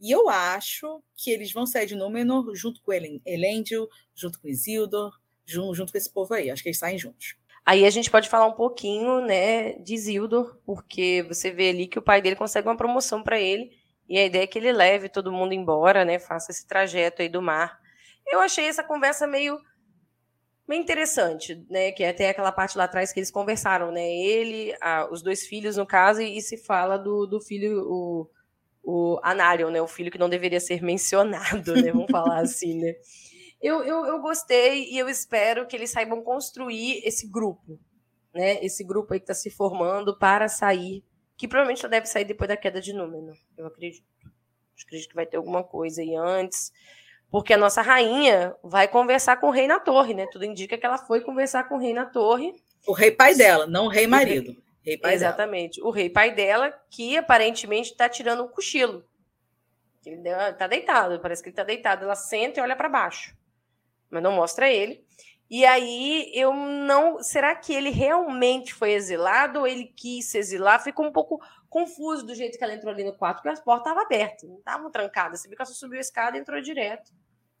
E 0.00 0.10
eu 0.10 0.28
acho 0.28 1.02
que 1.16 1.30
eles 1.30 1.52
vão 1.52 1.64
sair 1.64 1.86
de 1.86 1.94
Númenor 1.94 2.54
junto 2.54 2.82
com 2.82 2.92
Elendil, 2.92 3.88
junto 4.14 4.40
com 4.40 4.48
Isildur, 4.48 5.12
junto, 5.46 5.74
junto 5.74 5.92
com 5.92 5.98
esse 5.98 6.12
povo 6.12 6.34
aí. 6.34 6.50
Acho 6.50 6.62
que 6.62 6.68
eles 6.68 6.78
saem 6.78 6.98
juntos. 6.98 7.36
Aí 7.64 7.86
a 7.86 7.90
gente 7.90 8.10
pode 8.10 8.28
falar 8.28 8.46
um 8.46 8.54
pouquinho, 8.54 9.20
né, 9.20 9.74
de 9.74 9.96
Zildor, 9.96 10.58
porque 10.66 11.24
você 11.28 11.52
vê 11.52 11.70
ali 11.70 11.86
que 11.86 11.98
o 11.98 12.02
pai 12.02 12.20
dele 12.20 12.34
consegue 12.34 12.66
uma 12.66 12.76
promoção 12.76 13.22
para 13.22 13.40
ele, 13.40 13.70
e 14.12 14.18
a 14.18 14.26
ideia 14.26 14.44
é 14.44 14.46
que 14.46 14.58
ele 14.58 14.70
leve 14.70 15.08
todo 15.08 15.32
mundo 15.32 15.54
embora, 15.54 16.04
né, 16.04 16.18
faça 16.18 16.50
esse 16.52 16.66
trajeto 16.66 17.22
aí 17.22 17.30
do 17.30 17.40
mar. 17.40 17.80
Eu 18.30 18.40
achei 18.40 18.66
essa 18.66 18.84
conversa 18.84 19.26
meio 19.26 19.58
interessante, 20.70 21.64
né, 21.70 21.92
que 21.92 22.04
é 22.04 22.10
até 22.10 22.28
aquela 22.28 22.52
parte 22.52 22.76
lá 22.76 22.84
atrás 22.84 23.10
que 23.10 23.20
eles 23.20 23.30
conversaram, 23.30 23.90
né, 23.90 24.06
ele, 24.06 24.76
a, 24.82 25.08
os 25.10 25.22
dois 25.22 25.46
filhos 25.46 25.78
no 25.78 25.86
caso, 25.86 26.20
e, 26.20 26.36
e 26.36 26.42
se 26.42 26.58
fala 26.58 26.98
do, 26.98 27.26
do 27.26 27.40
filho, 27.40 27.86
o, 27.86 28.30
o 28.82 29.18
Anarion, 29.22 29.70
né, 29.70 29.80
o 29.80 29.88
filho 29.88 30.10
que 30.10 30.18
não 30.18 30.28
deveria 30.28 30.60
ser 30.60 30.82
mencionado, 30.84 31.72
né, 31.74 31.90
vamos 31.90 32.10
falar 32.10 32.40
assim, 32.40 32.78
né. 32.78 32.92
Eu, 33.62 33.82
eu, 33.82 34.04
eu 34.04 34.20
gostei 34.20 34.90
e 34.92 34.98
eu 34.98 35.08
espero 35.08 35.66
que 35.66 35.74
eles 35.74 35.90
saibam 35.90 36.22
construir 36.22 37.00
esse 37.02 37.26
grupo, 37.26 37.80
né? 38.34 38.62
Esse 38.62 38.82
grupo 38.84 39.14
aí 39.14 39.20
que 39.20 39.24
está 39.24 39.34
se 39.34 39.50
formando 39.50 40.18
para 40.18 40.48
sair, 40.48 41.04
que 41.42 41.48
provavelmente 41.48 41.80
só 41.80 41.88
deve 41.88 42.06
sair 42.06 42.24
depois 42.24 42.46
da 42.46 42.56
queda 42.56 42.80
de 42.80 42.92
Númenor, 42.92 43.36
eu 43.58 43.66
acredito. 43.66 44.06
Acredito 44.80 45.08
que 45.08 45.14
vai 45.16 45.26
ter 45.26 45.38
alguma 45.38 45.64
coisa 45.64 46.00
aí 46.00 46.14
antes, 46.14 46.72
porque 47.32 47.52
a 47.52 47.58
nossa 47.58 47.82
rainha 47.82 48.54
vai 48.62 48.86
conversar 48.86 49.38
com 49.38 49.48
o 49.48 49.50
rei 49.50 49.66
na 49.66 49.80
torre, 49.80 50.14
né? 50.14 50.28
Tudo 50.30 50.44
indica 50.44 50.78
que 50.78 50.86
ela 50.86 50.98
foi 50.98 51.20
conversar 51.20 51.68
com 51.68 51.74
o 51.74 51.78
rei 51.80 51.92
na 51.92 52.06
torre. 52.06 52.54
O 52.86 52.92
rei 52.92 53.10
pai 53.10 53.34
dela, 53.34 53.66
não 53.66 53.86
o 53.86 53.88
rei 53.88 54.06
marido. 54.06 54.52
O 54.52 54.84
rei, 54.84 55.00
rei 55.02 55.14
Exatamente. 55.14 55.80
Dela. 55.80 55.88
O 55.88 55.90
rei 55.90 56.08
pai 56.08 56.32
dela, 56.32 56.72
que 56.88 57.16
aparentemente 57.16 57.90
está 57.90 58.08
tirando 58.08 58.44
um 58.44 58.48
cochilo. 58.48 59.04
Ele 60.06 60.20
está 60.28 60.68
deitado, 60.68 61.18
parece 61.18 61.42
que 61.42 61.48
ele 61.48 61.54
está 61.54 61.64
deitado. 61.64 62.04
Ela 62.04 62.14
senta 62.14 62.60
e 62.60 62.62
olha 62.62 62.76
para 62.76 62.88
baixo 62.88 63.36
mas 64.12 64.22
não 64.22 64.32
mostra 64.32 64.70
ele. 64.70 65.02
E 65.52 65.66
aí 65.66 66.32
eu 66.34 66.54
não. 66.54 67.22
Será 67.22 67.54
que 67.54 67.74
ele 67.74 67.90
realmente 67.90 68.72
foi 68.72 68.92
exilado 68.92 69.58
ou 69.58 69.66
ele 69.66 69.84
quis 69.84 70.24
se 70.24 70.38
exilar? 70.38 70.82
Ficou 70.82 71.04
um 71.04 71.12
pouco 71.12 71.38
confuso 71.68 72.24
do 72.24 72.34
jeito 72.34 72.56
que 72.56 72.64
ela 72.64 72.72
entrou 72.72 72.90
ali 72.90 73.04
no 73.04 73.12
quarto, 73.12 73.36
porque 73.36 73.50
as 73.50 73.60
portas 73.60 73.82
estavam 73.86 74.02
abertas, 74.02 74.48
não 74.48 74.56
estavam 74.56 74.90
trancadas. 74.90 75.40
Você 75.40 75.48
viu 75.48 75.56
que 75.58 75.62
ela 75.62 75.68
só 75.68 75.74
subiu 75.74 75.98
a 75.98 76.00
escada 76.00 76.38
e 76.38 76.40
entrou 76.40 76.58
direto, 76.62 77.12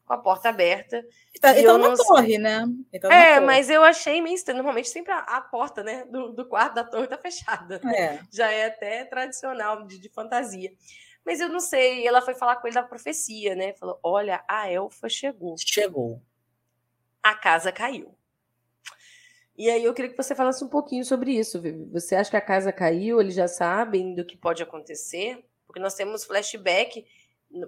com 0.06 0.14
a 0.14 0.16
porta 0.16 0.48
aberta. 0.48 1.04
Tá, 1.38 1.58
então 1.58 1.76
na 1.76 1.94
torre, 1.94 2.38
né? 2.38 2.64
é, 3.10 3.38
mas 3.40 3.68
eu 3.68 3.84
achei 3.84 4.22
meio 4.22 4.36
estranho. 4.36 4.56
Normalmente 4.56 4.88
sempre 4.88 5.12
a, 5.12 5.18
a 5.18 5.42
porta 5.42 5.82
né, 5.82 6.06
do, 6.06 6.32
do, 6.32 6.48
quarto 6.48 6.72
da 6.72 6.84
torre 6.84 7.06
tá 7.06 7.18
fechada. 7.18 7.78
É. 7.94 8.20
Já 8.32 8.50
é 8.50 8.68
até 8.68 9.04
tradicional 9.04 9.86
de, 9.86 9.98
de 9.98 10.08
fantasia. 10.08 10.72
Mas 11.26 11.40
eu 11.40 11.48
não 11.50 11.60
sei. 11.60 12.06
Ela 12.06 12.22
foi 12.22 12.34
falar 12.34 12.56
com 12.56 12.66
ele 12.66 12.74
da 12.74 12.82
profecia, 12.82 13.54
né? 13.54 13.74
Falou: 13.74 14.00
olha, 14.02 14.42
a 14.48 14.70
elfa 14.70 15.10
chegou. 15.10 15.56
Chegou 15.58 16.22
a 17.22 17.34
casa 17.34 17.70
caiu. 17.70 18.14
E 19.56 19.70
aí 19.70 19.84
eu 19.84 19.92
queria 19.92 20.10
que 20.10 20.16
você 20.16 20.34
falasse 20.34 20.64
um 20.64 20.68
pouquinho 20.68 21.04
sobre 21.04 21.32
isso, 21.32 21.60
Vivi. 21.60 21.84
Você 21.92 22.16
acha 22.16 22.30
que 22.30 22.36
a 22.36 22.40
casa 22.40 22.72
caiu? 22.72 23.20
Eles 23.20 23.34
já 23.34 23.46
sabem 23.46 24.14
do 24.14 24.24
que 24.24 24.36
pode 24.36 24.62
acontecer? 24.62 25.44
Porque 25.66 25.78
nós 25.78 25.94
temos 25.94 26.24
flashback, 26.24 27.06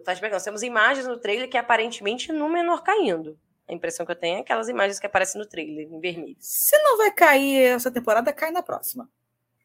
flashback 0.04 0.32
nós 0.32 0.44
temos 0.44 0.62
imagens 0.62 1.06
no 1.06 1.18
trailer 1.18 1.48
que 1.48 1.58
aparentemente 1.58 2.32
no 2.32 2.48
menor 2.48 2.82
caindo. 2.82 3.38
A 3.68 3.72
impressão 3.72 4.04
que 4.04 4.12
eu 4.12 4.16
tenho 4.16 4.38
é 4.38 4.40
aquelas 4.40 4.68
imagens 4.68 4.98
que 4.98 5.06
aparecem 5.06 5.40
no 5.40 5.46
trailer, 5.46 5.86
em 5.90 6.00
vermelho. 6.00 6.36
Se 6.38 6.76
não 6.78 6.98
vai 6.98 7.10
cair 7.10 7.62
essa 7.62 7.90
temporada, 7.90 8.32
cai 8.32 8.50
na 8.50 8.62
próxima. 8.62 9.08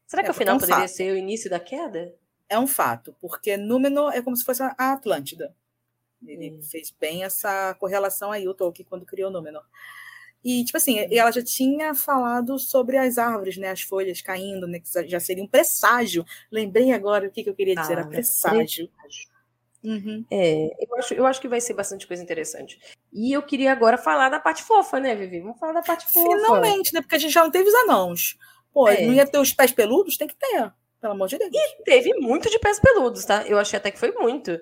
Será 0.06 0.22
que 0.22 0.28
é, 0.28 0.30
o 0.32 0.34
final 0.34 0.54
é 0.54 0.56
um 0.56 0.60
poderia 0.60 0.88
ser 0.88 1.12
o 1.12 1.16
início 1.16 1.50
da 1.50 1.60
queda? 1.60 2.14
É 2.48 2.58
um 2.58 2.66
fato, 2.66 3.14
porque 3.20 3.56
Númenor 3.56 4.12
é 4.12 4.22
como 4.22 4.36
se 4.36 4.44
fosse 4.44 4.62
a 4.62 4.74
Atlântida. 4.92 5.54
Ele 6.26 6.52
hum. 6.52 6.62
fez 6.62 6.92
bem 6.98 7.24
essa 7.24 7.74
correlação 7.74 8.30
aí, 8.32 8.46
o 8.48 8.54
Tolkien, 8.54 8.86
quando 8.88 9.06
criou 9.06 9.30
o 9.30 9.32
Númenor. 9.32 9.64
E, 10.42 10.64
tipo 10.64 10.78
assim, 10.78 10.98
ela 11.12 11.30
já 11.30 11.42
tinha 11.42 11.94
falado 11.94 12.58
sobre 12.58 12.96
as 12.96 13.18
árvores, 13.18 13.58
né? 13.58 13.70
As 13.70 13.82
folhas 13.82 14.22
caindo, 14.22 14.66
né? 14.66 14.80
Que 14.80 15.08
já 15.08 15.20
seria 15.20 15.44
um 15.44 15.48
presságio. 15.48 16.24
Lembrei 16.50 16.92
agora 16.92 17.28
o 17.28 17.30
que, 17.30 17.44
que 17.44 17.50
eu 17.50 17.54
queria 17.54 17.74
dizer, 17.74 17.98
ah, 17.98 18.00
era 18.00 18.08
presságio. 18.08 18.88
Uhum. 19.82 20.24
É, 20.30 20.70
eu 20.78 20.96
acho, 20.96 21.14
eu 21.14 21.26
acho 21.26 21.40
que 21.40 21.48
vai 21.48 21.60
ser 21.60 21.74
bastante 21.74 22.06
coisa 22.06 22.22
interessante. 22.22 22.78
E 23.12 23.32
eu 23.32 23.42
queria 23.42 23.72
agora 23.72 23.98
falar 23.98 24.28
da 24.28 24.40
parte 24.40 24.62
fofa, 24.62 24.98
né, 24.98 25.14
Vivi? 25.14 25.40
Vamos 25.40 25.58
falar 25.58 25.72
da 25.72 25.82
parte 25.82 26.10
fofa. 26.10 26.36
Finalmente, 26.36 26.94
né? 26.94 27.00
Porque 27.02 27.16
a 27.16 27.18
gente 27.18 27.32
já 27.32 27.42
não 27.42 27.50
teve 27.50 27.68
os 27.68 27.74
anãos. 27.74 28.38
Pô, 28.72 28.88
é. 28.88 29.04
não 29.04 29.12
ia 29.12 29.26
ter 29.26 29.38
os 29.38 29.52
pés 29.52 29.72
peludos? 29.72 30.16
Tem 30.16 30.28
que 30.28 30.36
ter, 30.36 30.72
pelo 31.00 31.12
amor 31.12 31.28
de 31.28 31.38
Deus. 31.38 31.50
E 31.52 31.82
teve 31.82 32.14
muito 32.14 32.48
de 32.48 32.58
pés 32.58 32.78
peludos, 32.78 33.24
tá? 33.24 33.44
Eu 33.46 33.58
achei 33.58 33.76
até 33.76 33.90
que 33.90 33.98
foi 33.98 34.12
muito. 34.12 34.58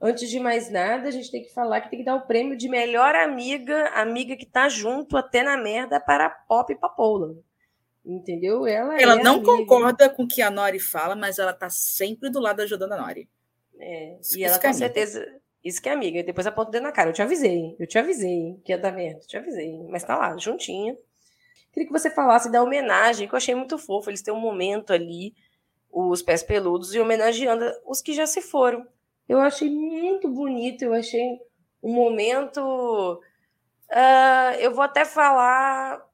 Antes 0.00 0.30
de 0.30 0.40
mais 0.40 0.70
nada, 0.70 1.08
a 1.08 1.10
gente 1.10 1.30
tem 1.30 1.42
que 1.42 1.52
falar 1.52 1.82
que 1.82 1.90
tem 1.90 1.98
que 1.98 2.04
dar 2.04 2.16
o 2.16 2.26
prêmio 2.26 2.56
de 2.56 2.68
melhor 2.68 3.14
amiga, 3.14 3.88
amiga 3.90 4.34
que 4.34 4.46
tá 4.46 4.68
junto 4.68 5.16
até 5.16 5.42
na 5.42 5.58
merda 5.58 6.00
para 6.00 6.26
a 6.26 6.30
Pop 6.30 6.74
Papoula. 6.76 7.36
Entendeu? 8.04 8.66
Ela, 8.66 8.98
ela 8.98 9.20
é 9.20 9.22
não 9.22 9.34
amiga. 9.34 9.46
concorda 9.46 10.08
com 10.08 10.22
o 10.22 10.28
que 10.28 10.40
a 10.40 10.50
Nori 10.50 10.80
fala, 10.80 11.14
mas 11.14 11.38
ela 11.38 11.52
tá 11.52 11.68
sempre 11.68 12.30
do 12.30 12.40
lado 12.40 12.62
ajudando 12.62 12.92
a 12.92 12.96
Nori. 12.96 13.28
É, 13.78 14.18
isso, 14.18 14.38
e 14.38 14.44
ela 14.44 14.58
com 14.58 14.66
é 14.66 14.72
certeza. 14.72 15.26
Isso 15.62 15.82
que 15.82 15.88
é 15.90 15.92
amiga. 15.92 16.18
E 16.18 16.22
depois 16.22 16.46
aponta 16.46 16.70
o 16.70 16.72
dedo 16.72 16.84
na 16.84 16.92
cara. 16.92 17.10
Eu 17.10 17.12
te 17.12 17.20
avisei. 17.20 17.76
Eu 17.78 17.86
te 17.86 17.98
avisei 17.98 18.58
que 18.64 18.72
ia 18.72 18.78
dar 18.78 18.92
merda. 18.92 19.20
Eu 19.20 19.26
te 19.26 19.36
avisei. 19.36 19.86
Mas 19.90 20.02
tá 20.02 20.16
lá, 20.16 20.34
juntinha. 20.38 20.96
Queria 21.72 21.86
que 21.86 21.92
você 21.92 22.10
falasse 22.10 22.50
da 22.50 22.62
homenagem, 22.62 23.28
que 23.28 23.34
eu 23.34 23.36
achei 23.36 23.54
muito 23.54 23.76
fofo. 23.76 24.08
Eles 24.08 24.22
têm 24.22 24.32
um 24.32 24.40
momento 24.40 24.92
ali, 24.92 25.34
os 25.90 26.22
pés 26.22 26.42
peludos, 26.42 26.94
e 26.94 27.00
homenageando 27.00 27.70
os 27.86 28.00
que 28.00 28.14
já 28.14 28.26
se 28.26 28.40
foram. 28.40 28.86
Eu 29.30 29.40
achei 29.40 29.70
muito 29.70 30.28
bonito, 30.28 30.82
eu 30.82 30.92
achei 30.92 31.40
um 31.80 31.92
momento. 31.92 33.22
Uh, 33.88 34.54
eu 34.58 34.74
vou 34.74 34.82
até 34.82 35.04
falar 35.04 36.04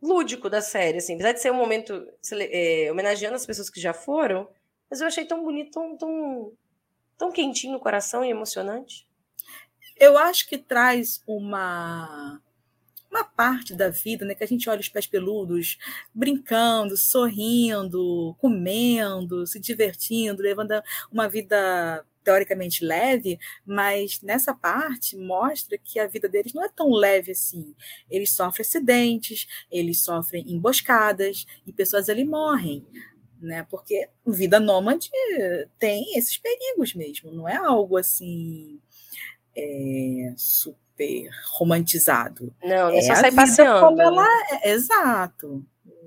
lúdico 0.00 0.48
da 0.48 0.62
série, 0.62 0.96
assim, 0.96 1.16
apesar 1.16 1.32
de 1.32 1.42
ser 1.42 1.52
um 1.52 1.56
momento 1.56 2.10
é, 2.32 2.88
homenageando 2.90 3.34
as 3.34 3.44
pessoas 3.44 3.68
que 3.68 3.78
já 3.78 3.92
foram, 3.92 4.48
mas 4.88 5.02
eu 5.02 5.06
achei 5.06 5.26
tão 5.26 5.44
bonito, 5.44 5.70
tão, 5.72 5.98
tão, 5.98 6.52
tão 7.18 7.30
quentinho 7.30 7.74
no 7.74 7.80
coração 7.80 8.24
e 8.24 8.30
emocionante. 8.30 9.06
Eu 9.98 10.16
acho 10.16 10.48
que 10.48 10.56
traz 10.56 11.22
uma 11.26 12.40
uma 13.16 13.24
parte 13.24 13.74
da 13.74 13.88
vida, 13.88 14.24
né, 14.24 14.34
que 14.34 14.44
a 14.44 14.46
gente 14.46 14.68
olha 14.68 14.80
os 14.80 14.88
pés 14.88 15.06
peludos 15.06 15.78
brincando, 16.14 16.96
sorrindo, 16.96 18.36
comendo, 18.38 19.46
se 19.46 19.58
divertindo, 19.58 20.42
levando 20.42 20.72
uma 21.10 21.28
vida 21.28 22.04
teoricamente 22.22 22.84
leve, 22.84 23.38
mas 23.64 24.20
nessa 24.20 24.52
parte 24.52 25.16
mostra 25.16 25.78
que 25.78 26.00
a 26.00 26.08
vida 26.08 26.28
deles 26.28 26.52
não 26.52 26.64
é 26.64 26.68
tão 26.68 26.90
leve 26.90 27.30
assim. 27.30 27.74
Eles 28.10 28.32
sofrem 28.32 28.66
acidentes, 28.66 29.46
eles 29.70 30.00
sofrem 30.00 30.44
emboscadas 30.52 31.46
e 31.64 31.72
pessoas 31.72 32.08
ali 32.08 32.24
morrem. 32.24 32.84
Né? 33.40 33.64
Porque 33.70 34.08
vida 34.26 34.58
nômade 34.58 35.08
tem 35.78 36.18
esses 36.18 36.36
perigos 36.36 36.94
mesmo, 36.94 37.30
não 37.30 37.48
é 37.48 37.56
algo 37.56 37.96
assim 37.96 38.80
é, 39.54 40.34
super 40.36 40.85
super 40.96 41.30
romantizado. 41.58 42.52
Não, 42.64 42.90
não 42.90 42.98
é, 42.98 43.02
só 43.02 43.14
sair 43.14 43.34
passeando. 43.34 44.00
ela 44.00 44.26
é. 44.62 44.70
Exato. 44.70 45.62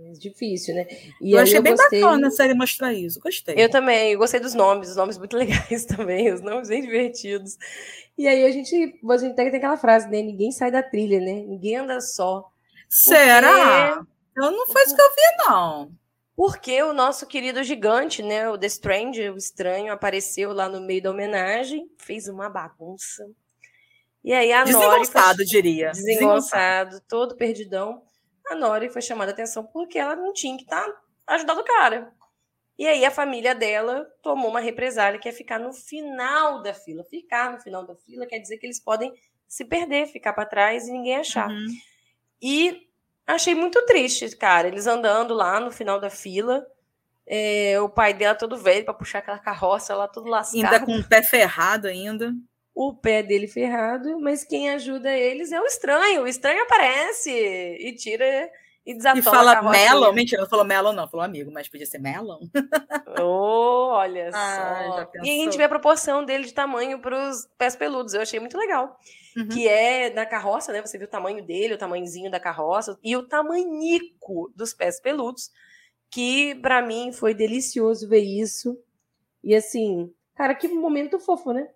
É 0.05 0.11
difícil, 0.13 0.73
né? 0.73 0.87
E 1.21 1.33
eu 1.33 1.39
achei 1.39 1.57
eu 1.57 1.61
bem 1.61 1.75
gostei... 1.75 2.01
bacana 2.01 2.27
a 2.27 2.31
série 2.31 2.53
mostrar 2.55 2.93
isso, 2.93 3.19
gostei. 3.19 3.55
Eu 3.57 3.69
também, 3.69 4.13
eu 4.13 4.19
gostei 4.19 4.39
dos 4.39 4.55
nomes, 4.55 4.89
os 4.89 4.95
nomes 4.95 5.17
muito 5.17 5.35
legais 5.37 5.85
também, 5.85 6.33
os 6.33 6.41
nomes 6.41 6.69
bem 6.69 6.81
divertidos. 6.81 7.57
E 8.17 8.27
aí 8.27 8.43
a 8.45 8.51
gente, 8.51 8.99
a 9.07 9.17
gente 9.17 9.35
tem 9.35 9.47
aquela 9.47 9.77
frase, 9.77 10.09
né? 10.09 10.21
Ninguém 10.21 10.51
sai 10.51 10.71
da 10.71 10.81
trilha, 10.81 11.19
né? 11.19 11.43
Ninguém 11.45 11.77
anda 11.77 12.01
só. 12.01 12.49
Será? 12.89 14.03
Eu 14.35 14.51
não 14.51 14.67
foi 14.67 14.83
isso 14.83 14.95
que 14.95 15.01
eu 15.01 15.09
vi, 15.09 15.47
não. 15.47 15.91
Porque 16.35 16.81
o 16.81 16.93
nosso 16.93 17.27
querido 17.27 17.61
gigante, 17.63 18.23
né? 18.23 18.49
O 18.49 18.57
The 18.57 18.67
Strange, 18.67 19.29
o 19.29 19.37
estranho, 19.37 19.91
apareceu 19.91 20.53
lá 20.53 20.69
no 20.69 20.79
meio 20.79 21.03
da 21.03 21.11
homenagem, 21.11 21.89
fez 21.97 22.27
uma 22.29 22.49
bagunça. 22.49 23.29
E 24.23 24.33
aí 24.33 24.51
a 24.51 24.65
Nori. 24.65 25.05
Foi, 25.05 25.45
diria. 25.45 25.91
Desengonçado, 25.91 27.01
todo 27.07 27.35
perdidão. 27.35 28.03
A 28.49 28.55
Nori 28.55 28.89
foi 28.89 29.01
chamada 29.01 29.31
a 29.31 29.33
atenção 29.33 29.63
porque 29.63 29.97
ela 29.97 30.15
não 30.15 30.33
tinha 30.33 30.57
que 30.57 30.63
estar 30.63 30.85
tá 30.85 31.01
ajudando 31.27 31.59
o 31.59 31.63
cara. 31.63 32.11
E 32.77 32.87
aí 32.87 33.03
a 33.05 33.11
família 33.11 33.53
dela 33.53 34.07
tomou 34.21 34.49
uma 34.49 34.59
represália 34.59 35.19
que 35.19 35.27
é 35.27 35.31
ficar 35.31 35.59
no 35.59 35.73
final 35.73 36.61
da 36.61 36.73
fila. 36.73 37.03
Ficar 37.03 37.51
no 37.51 37.59
final 37.59 37.85
da 37.85 37.95
fila 37.95 38.25
quer 38.25 38.39
dizer 38.39 38.57
que 38.57 38.65
eles 38.65 38.79
podem 38.79 39.13
se 39.47 39.65
perder, 39.65 40.07
ficar 40.07 40.33
para 40.33 40.45
trás 40.45 40.87
e 40.87 40.91
ninguém 40.91 41.17
achar. 41.17 41.49
Uhum. 41.49 41.67
E 42.41 42.87
achei 43.27 43.53
muito 43.53 43.85
triste, 43.85 44.35
cara, 44.35 44.67
eles 44.67 44.87
andando 44.87 45.33
lá 45.33 45.59
no 45.59 45.71
final 45.71 45.99
da 45.99 46.09
fila. 46.09 46.65
É, 47.27 47.79
o 47.79 47.89
pai 47.89 48.13
dela 48.13 48.33
todo 48.33 48.57
velho 48.57 48.85
para 48.85 48.93
puxar 48.93 49.19
aquela 49.19 49.37
carroça 49.37 49.93
lá, 49.93 50.07
todo 50.07 50.29
lascado. 50.29 50.73
Ainda 50.73 50.85
com 50.85 50.95
o 50.97 51.07
pé 51.07 51.21
ferrado 51.21 51.87
ainda 51.87 52.33
o 52.81 52.93
pé 52.93 53.21
dele 53.21 53.45
ferrado, 53.45 54.17
mas 54.21 54.45
quem 54.45 54.69
ajuda 54.69 55.11
eles 55.11 55.51
é 55.51 55.59
o 55.59 55.65
estranho. 55.65 56.23
O 56.23 56.27
estranho 56.27 56.63
aparece 56.63 57.29
e 57.29 57.93
tira 57.93 58.49
e 58.85 58.93
desatola 58.93 59.19
E 59.19 59.21
fala 59.21 59.69
Melon? 59.69 60.13
Mentira, 60.13 60.41
não 60.43 60.49
falou 60.49 60.63
Melon, 60.63 60.93
não, 60.93 61.05
falou 61.05 61.25
amigo, 61.25 61.51
mas 61.51 61.67
podia 61.67 61.85
ser 61.85 61.99
Melon. 61.99 62.39
Oh, 63.21 63.89
olha 63.91 64.29
ah, 64.33 65.09
só. 65.11 65.23
E 65.25 65.29
a 65.29 65.43
gente 65.43 65.57
vê 65.57 65.63
a 65.63 65.69
proporção 65.69 66.23
dele 66.23 66.45
de 66.45 66.53
tamanho 66.53 66.99
para 67.01 67.29
os 67.29 67.49
pés 67.57 67.75
peludos. 67.75 68.13
Eu 68.13 68.21
achei 68.21 68.39
muito 68.39 68.57
legal. 68.57 68.97
Uhum. 69.35 69.49
Que 69.49 69.67
é 69.67 70.13
na 70.13 70.25
carroça, 70.25 70.71
né? 70.71 70.81
Você 70.81 70.97
viu 70.97 71.05
o 71.05 71.09
tamanho 71.09 71.43
dele, 71.45 71.73
o 71.73 71.77
tamanhozinho 71.77 72.31
da 72.31 72.39
carroça 72.39 72.97
e 73.03 73.17
o 73.17 73.23
tamanhico 73.27 74.53
dos 74.55 74.73
pés 74.73 75.01
peludos. 75.01 75.51
Que 76.09 76.55
para 76.55 76.81
mim 76.81 77.11
foi 77.11 77.33
delicioso 77.33 78.07
ver 78.07 78.21
isso. 78.21 78.81
E 79.43 79.53
assim, 79.53 80.13
cara, 80.33 80.55
que 80.55 80.69
momento 80.69 81.19
fofo, 81.19 81.51
né? 81.51 81.67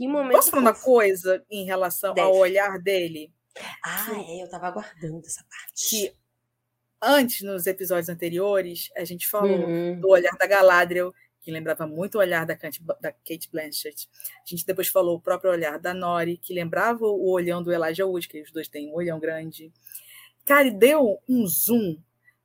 Que 0.00 0.08
momento. 0.08 0.36
Posso 0.36 0.50
falar 0.50 0.62
uma 0.62 0.74
coisa 0.74 1.44
em 1.50 1.66
relação 1.66 2.14
Deve. 2.14 2.26
ao 2.26 2.34
olhar 2.34 2.78
dele? 2.78 3.30
Ah, 3.84 4.06
é, 4.14 4.40
eu 4.40 4.46
estava 4.46 4.68
aguardando 4.68 5.20
essa 5.26 5.44
parte. 5.44 5.90
Que 5.90 6.12
antes, 7.02 7.42
nos 7.42 7.66
episódios 7.66 8.08
anteriores, 8.08 8.88
a 8.96 9.04
gente 9.04 9.28
falou 9.28 9.58
uhum. 9.58 10.00
do 10.00 10.08
olhar 10.08 10.34
da 10.38 10.46
Galadriel, 10.46 11.12
que 11.42 11.50
lembrava 11.50 11.86
muito 11.86 12.14
o 12.14 12.18
olhar 12.18 12.46
da, 12.46 12.54
da 12.98 13.12
Kate 13.12 13.50
Blanchett. 13.52 14.08
A 14.36 14.48
gente 14.48 14.64
depois 14.64 14.88
falou 14.88 15.18
o 15.18 15.20
próprio 15.20 15.50
olhar 15.50 15.78
da 15.78 15.92
Nori, 15.92 16.38
que 16.38 16.54
lembrava 16.54 17.04
o 17.04 17.30
olhão 17.30 17.62
do 17.62 17.70
Elijah 17.70 18.06
Wood, 18.06 18.26
que 18.26 18.40
os 18.40 18.50
dois 18.50 18.68
têm 18.68 18.88
um 18.88 18.94
olhão 18.94 19.20
grande. 19.20 19.70
Cara, 20.46 20.66
e 20.66 20.70
deu 20.70 21.20
um 21.28 21.46
zoom 21.46 21.98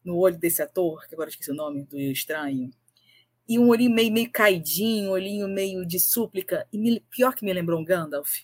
no 0.04 0.18
olho 0.18 0.38
desse 0.38 0.62
ator, 0.62 1.08
que 1.08 1.16
agora 1.16 1.30
esqueci 1.30 1.52
o 1.52 1.56
nome, 1.56 1.86
do 1.86 1.98
estranho 1.98 2.70
e 3.48 3.60
um 3.60 3.68
olhinho 3.68 3.92
meio, 3.92 4.12
meio 4.12 4.32
caidinho, 4.32 5.10
um 5.10 5.14
olhinho 5.14 5.48
meio 5.48 5.86
de 5.86 6.00
súplica, 6.00 6.68
e 6.72 6.78
me, 6.78 7.00
pior 7.12 7.34
que 7.34 7.46
me 7.46 7.54
lembrou 7.54 7.80
um 7.80 7.86
Gandalf. 7.86 8.40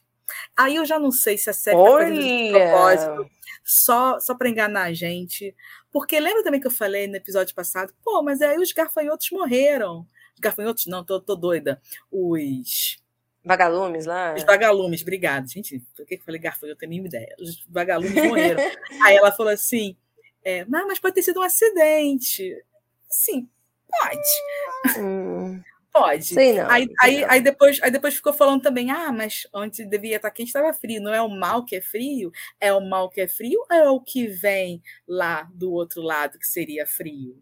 Aí 0.56 0.76
eu 0.76 0.86
já 0.86 1.00
não 1.00 1.12
sei 1.12 1.38
se 1.38 1.50
a 1.50 1.54
série 1.54 1.78
tá 1.78 1.92
fazendo 1.92 2.22
de 2.22 2.52
propósito, 2.52 3.32
só, 3.64 4.20
só 4.20 4.36
para 4.36 4.50
enganar 4.50 4.84
a 4.84 4.94
gente. 4.94 5.56
Porque 5.92 6.20
lembra 6.20 6.44
também 6.44 6.60
que 6.60 6.68
eu 6.68 6.72
falei 6.72 7.08
no 7.08 7.16
episódio 7.16 7.54
passado? 7.54 7.94
Pô, 8.04 8.22
mas 8.24 8.42
aí 8.42 8.58
os 8.58 8.72
garfanhotos 8.72 9.28
morreram. 9.32 10.08
Os 10.34 10.40
garfanhotos, 10.40 10.86
não, 10.86 11.04
tô, 11.04 11.20
tô 11.20 11.36
doida. 11.36 11.82
Os. 12.12 13.02
Vagalumes 13.44 14.06
lá? 14.06 14.36
Os 14.36 14.44
vagalumes, 14.44 15.02
obrigado. 15.02 15.50
Gente, 15.50 15.84
por 15.96 16.06
que 16.06 16.16
eu 16.16 16.22
falei 16.22 16.40
garfanhoto? 16.40 16.76
Eu 16.76 16.78
tenho 16.78 16.90
a 16.90 16.94
mínima 16.94 17.08
ideia. 17.08 17.36
Os 17.40 17.66
vagalumes 17.68 18.24
morreram. 18.24 18.62
aí 19.04 19.16
ela 19.16 19.32
falou 19.32 19.52
assim: 19.52 19.98
é, 20.44 20.64
mas 20.66 21.00
pode 21.00 21.16
ter 21.16 21.24
sido 21.24 21.40
um 21.40 21.44
acidente. 21.44 22.56
Sim, 23.10 23.50
Pode. 24.00 25.00
Hum. 25.00 25.62
Pode. 25.92 26.26
Sei 26.26 26.54
não. 26.54 26.70
Aí, 26.70 26.86
sei 26.86 26.96
aí, 27.02 27.22
não. 27.22 27.32
aí, 27.32 27.42
depois, 27.42 27.82
aí 27.84 27.92
depois 27.92 28.16
ficou 28.16 28.32
falando 28.32 28.62
também, 28.62 28.92
ah, 28.92 29.12
mas 29.12 29.46
antes 29.54 29.88
devia 29.90 30.16
estar 30.16 30.32
quente, 30.32 30.48
estava 30.48 30.74
frio. 30.74 31.02
Não 31.02 31.14
é 31.14 31.22
o 31.22 31.30
mal 31.30 31.66
que 31.66 31.76
é 31.76 31.82
frio? 31.82 32.32
É 32.60 32.72
o 32.72 32.80
mal 32.80 33.10
que 33.10 33.20
é 33.20 33.28
frio 33.28 33.60
ou 33.70 33.76
é 33.76 33.90
o 33.90 34.00
que 34.00 34.28
vem 34.28 34.82
lá 35.08 35.50
do 35.54 35.72
outro 35.72 36.02
lado 36.02 36.40
que 36.40 36.48
seria 36.48 36.88
frio? 36.88 37.42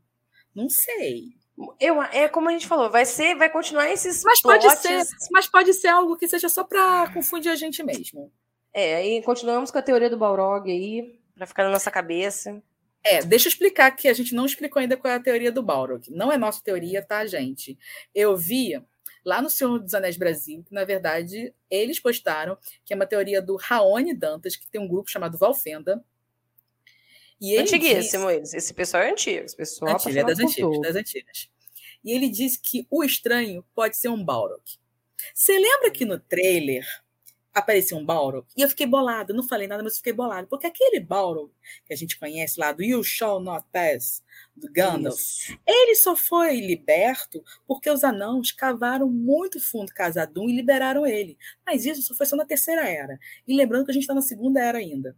Não 0.56 0.68
sei. 0.68 1.38
Eu, 1.80 2.02
é 2.02 2.28
como 2.28 2.50
a 2.50 2.52
gente 2.54 2.68
falou, 2.68 2.89
vai 2.89 3.06
ser, 3.06 3.36
vai 3.36 3.50
continuar 3.50 3.91
esses 3.91 4.24
mas 4.24 4.41
pode 4.41 4.70
ser, 4.78 5.04
mas 5.30 5.45
pode 5.45 5.74
ser 5.74 5.89
algo 5.89 6.16
que 6.16 6.28
seja 6.28 6.47
só 6.47 6.64
para 6.64 7.12
confundir 7.14 7.52
a 7.52 7.56
gente 7.56 7.84
mesmo. 7.84 8.32
É, 8.74 8.95
aí 8.95 9.22
continuamos 9.22 9.70
com 9.70 9.78
a 9.78 9.82
teoria 9.82 10.10
do 10.10 10.18
Balrog 10.18 10.72
aí, 10.72 11.20
para 11.36 11.45
ficar 11.45 11.64
na 11.64 11.72
nossa 11.72 11.91
cabeça. 11.91 12.64
É, 13.04 13.22
deixa 13.24 13.47
eu 13.47 13.52
explicar 13.52 13.91
que 13.91 14.08
a 14.08 14.14
gente 14.14 14.36
não 14.36 14.45
explicou 14.45 14.80
ainda 14.80 14.97
qual 14.97 15.14
é 15.14 15.16
a 15.16 15.22
teoria 15.22 15.52
do 15.52 15.64
Balrog. 15.64 16.10
Não 16.12 16.32
é 16.32 16.38
nossa 16.38 16.62
teoria, 16.62 17.02
tá, 17.02 17.26
gente? 17.26 17.78
Eu 18.14 18.36
vi 18.36 18.82
lá 19.24 19.41
no 19.41 19.50
Senhor 19.50 19.80
dos 19.80 19.93
Anéis 19.93 20.18
Brasil, 20.18 20.64
que 20.64 20.74
na 20.74 20.84
verdade 20.84 21.54
eles 21.70 22.00
postaram, 22.00 22.58
que 22.84 22.93
é 22.93 22.95
uma 22.95 23.06
teoria 23.06 23.41
do 23.41 23.56
Raoni 23.56 24.14
Dantas, 24.14 24.56
que 24.56 24.70
tem 24.70 24.82
um 24.82 24.88
grupo 24.88 25.10
chamado 25.10 25.38
Valfenda. 25.38 26.04
E 27.39 27.54
ele 27.54 27.62
Antiguíssimo 27.62 28.28
diz... 28.28 28.36
eles. 28.36 28.54
Esse 28.54 28.74
pessoal 28.74 29.04
é 29.04 29.12
antigo. 29.12 29.45
Esse 29.45 29.56
pessoal 29.56 29.93
antigo, 29.93 30.20
é 30.20 30.24
das 30.24 30.39
antigas, 30.39 30.82
das 30.82 30.95
antigas. 30.95 31.50
E 32.04 32.12
ele 32.12 32.30
diz 32.30 32.58
que 32.58 32.86
o 32.89 33.04
estranho 33.04 33.64
pode 33.74 33.97
ser 33.97 34.10
um 34.10 34.24
Balrog. 34.24 34.62
Você 35.34 35.58
lembra 35.58 35.91
que 35.91 36.06
no 36.06 36.20
trailer 36.20 36.86
aparecia 37.60 37.97
um 37.97 38.05
Balrog? 38.05 38.45
E 38.55 38.62
eu 38.62 38.70
fiquei 38.70 38.86
bolada, 38.86 39.34
não 39.34 39.43
falei 39.43 39.68
nada, 39.68 39.84
mas 39.84 39.97
fiquei 39.97 40.14
bolada, 40.14 40.47
porque 40.47 40.68
aquele 40.68 40.99
Balrog 40.99 41.51
que 41.86 41.93
a 41.93 41.95
gente 41.95 42.18
conhece 42.20 42.60
lá 42.60 42.72
do 42.72 42.84
You 42.84 43.03
Shall 43.03 43.39
Not 43.39 43.66
Pass, 43.72 44.24
do 44.55 44.72
Gandalf, 44.72 45.20
Isso. 45.20 45.60
ele 45.66 45.95
só 45.95 46.16
foi 46.16 46.60
liberto 46.60 47.43
porque 47.68 47.89
os 47.89 48.03
anãos 48.03 48.51
cavaram 48.51 49.10
muito 49.10 49.60
fundo 49.60 49.93
Casadum 49.93 50.49
e 50.49 50.55
liberaram 50.55 51.05
ele. 51.05 51.38
Mas 51.66 51.86
isso 51.86 52.01
só 52.01 52.16
foi 52.16 52.26
só 52.26 52.36
na 52.36 52.45
terceira 52.45 52.88
era. 52.88 53.20
E 53.47 53.55
lembrando 53.55 53.86
que 53.86 53.91
a 53.91 53.93
gente 53.93 54.03
está 54.03 54.14
na 54.14 54.22
segunda 54.22 54.60
era 54.60 54.78
ainda. 54.78 55.16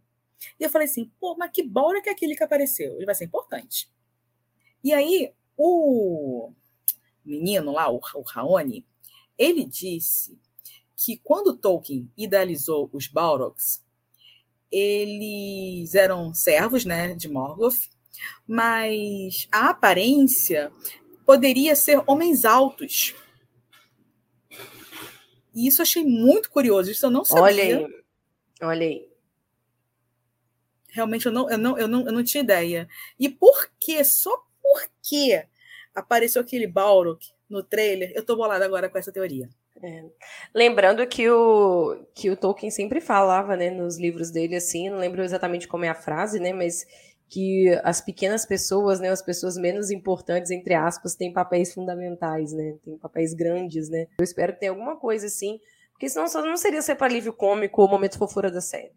E 0.58 0.64
eu 0.64 0.70
falei 0.70 0.86
assim, 0.86 1.10
pô, 1.20 1.36
mas 1.36 1.50
que 1.50 1.62
Balrog 1.62 2.06
é 2.06 2.10
aquele 2.10 2.34
que 2.34 2.42
apareceu? 2.42 2.96
Ele 2.96 3.06
vai 3.06 3.14
ser 3.14 3.24
importante. 3.24 3.90
E 4.82 4.92
aí, 4.92 5.32
o 5.56 6.52
menino 7.24 7.72
lá, 7.72 7.90
o, 7.90 8.00
o 8.14 8.22
Raoni, 8.22 8.84
ele 9.38 9.64
disse 9.64 10.38
que 11.04 11.16
quando 11.18 11.56
Tolkien 11.56 12.08
idealizou 12.16 12.88
os 12.92 13.08
Balrogs, 13.08 13.82
eles 14.70 15.94
eram 15.94 16.32
servos 16.32 16.84
né, 16.84 17.14
de 17.14 17.28
Morgoth, 17.28 17.90
mas 18.46 19.48
a 19.50 19.70
aparência 19.70 20.72
poderia 21.26 21.74
ser 21.74 22.00
homens 22.06 22.44
altos. 22.44 23.14
E 25.52 25.66
isso 25.66 25.80
eu 25.80 25.84
achei 25.84 26.04
muito 26.04 26.48
curioso, 26.50 26.90
isso 26.90 27.04
eu 27.04 27.10
não 27.10 27.24
sabia. 27.24 27.42
Olha 27.42 27.62
aí, 27.62 28.02
olha 28.62 28.86
aí. 28.86 29.12
Realmente 30.88 31.26
eu 31.26 31.32
não, 31.32 31.50
eu 31.50 31.58
não, 31.58 31.78
eu 31.78 31.88
não, 31.88 32.06
eu 32.06 32.12
não 32.12 32.22
tinha 32.24 32.44
ideia. 32.44 32.88
E 33.18 33.28
por 33.28 33.70
que, 33.80 34.02
só 34.04 34.30
por 34.62 34.88
que 35.02 35.44
apareceu 35.94 36.40
aquele 36.40 36.66
Balrog 36.66 37.18
no 37.48 37.62
trailer, 37.62 38.12
eu 38.14 38.24
tô 38.24 38.36
bolada 38.36 38.64
agora 38.64 38.88
com 38.88 38.96
essa 38.96 39.12
teoria. 39.12 39.50
É. 39.82 40.04
Lembrando 40.54 41.04
que 41.06 41.28
o, 41.28 42.06
que 42.14 42.30
o 42.30 42.36
Tolkien 42.36 42.70
sempre 42.70 43.00
falava, 43.00 43.56
né, 43.56 43.68
nos 43.70 43.98
livros 43.98 44.30
dele, 44.30 44.56
assim, 44.56 44.88
não 44.88 44.98
lembro 44.98 45.22
exatamente 45.22 45.66
como 45.66 45.84
é 45.84 45.88
a 45.88 45.94
frase, 45.94 46.38
né, 46.38 46.52
mas 46.52 46.86
que 47.28 47.68
as 47.82 48.00
pequenas 48.00 48.46
pessoas, 48.46 49.00
né, 49.00 49.08
as 49.08 49.22
pessoas 49.22 49.56
menos 49.56 49.90
importantes, 49.90 50.50
entre 50.50 50.74
aspas, 50.74 51.16
têm 51.16 51.32
papéis 51.32 51.74
fundamentais, 51.74 52.52
né, 52.52 52.76
têm 52.84 52.96
papéis 52.96 53.34
grandes, 53.34 53.88
né. 53.88 54.06
Eu 54.18 54.24
espero 54.24 54.52
que 54.52 54.60
tenha 54.60 54.70
alguma 54.70 54.96
coisa 54.96 55.26
assim, 55.26 55.58
porque 55.92 56.08
senão 56.08 56.28
só 56.28 56.42
não 56.42 56.56
seria 56.56 56.82
ser 56.82 56.94
para 56.94 57.08
alívio 57.08 57.32
cômico 57.32 57.82
ou 57.82 57.88
momento 57.88 58.18
fofura 58.18 58.50
da 58.50 58.60
série. 58.60 58.92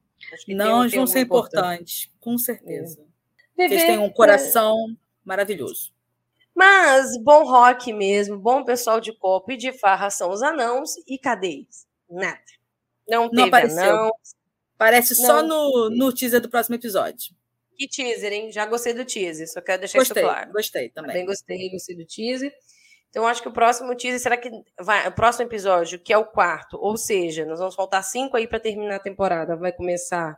Não, 0.47 0.81
eles 0.81 0.93
vão 0.93 1.07
ser 1.07 1.21
importantes, 1.21 2.11
com 2.19 2.37
certeza. 2.37 3.01
É. 3.57 3.65
Eles 3.65 3.83
têm 3.83 3.97
um 3.97 4.09
coração 4.09 4.75
é... 4.89 4.95
maravilhoso. 5.23 5.94
Mas 6.55 7.17
bom 7.21 7.43
rock 7.43 7.91
mesmo, 7.91 8.39
bom 8.39 8.63
pessoal 8.63 9.01
de 9.01 9.11
copo 9.11 9.51
e 9.51 9.57
de 9.57 9.73
farra 9.73 10.09
são 10.09 10.31
os 10.31 10.41
anãos 10.41 10.91
e 11.05 11.19
cadê 11.19 11.47
eles? 11.47 11.85
Nada. 12.09 12.39
Não 13.07 13.29
teve 13.29 13.41
não 13.41 13.47
apareceu. 13.47 14.11
Parece 14.77 15.21
não. 15.21 15.27
só 15.27 15.43
no, 15.43 15.89
no 15.89 16.13
teaser 16.13 16.39
do 16.39 16.49
próximo 16.49 16.75
episódio. 16.75 17.35
Que 17.77 17.87
teaser, 17.87 18.31
hein? 18.31 18.51
Já 18.51 18.65
gostei 18.65 18.93
do 18.93 19.03
teaser, 19.03 19.51
só 19.51 19.61
quero 19.61 19.79
deixar 19.79 19.99
gostei, 19.99 20.23
isso 20.23 20.31
claro. 20.31 20.51
Gostei 20.53 20.89
também. 20.89 21.11
Também 21.11 21.25
gostei, 21.25 21.69
gostei 21.69 21.95
do 21.95 22.05
teaser. 22.05 22.53
Então, 23.09 23.27
acho 23.27 23.41
que 23.41 23.47
o 23.47 23.53
próximo 23.53 23.95
teaser, 23.95 24.19
será 24.19 24.37
que 24.37 24.49
vai, 24.79 25.07
o 25.07 25.11
próximo 25.11 25.45
episódio, 25.45 25.99
que 25.99 26.11
é 26.11 26.17
o 26.17 26.25
quarto, 26.25 26.77
ou 26.77 26.97
seja, 26.97 27.45
nós 27.45 27.59
vamos 27.59 27.75
faltar 27.75 28.03
cinco 28.03 28.35
aí 28.35 28.47
para 28.47 28.59
terminar 28.59 28.95
a 28.95 28.99
temporada, 28.99 29.55
vai 29.55 29.71
começar 29.71 30.37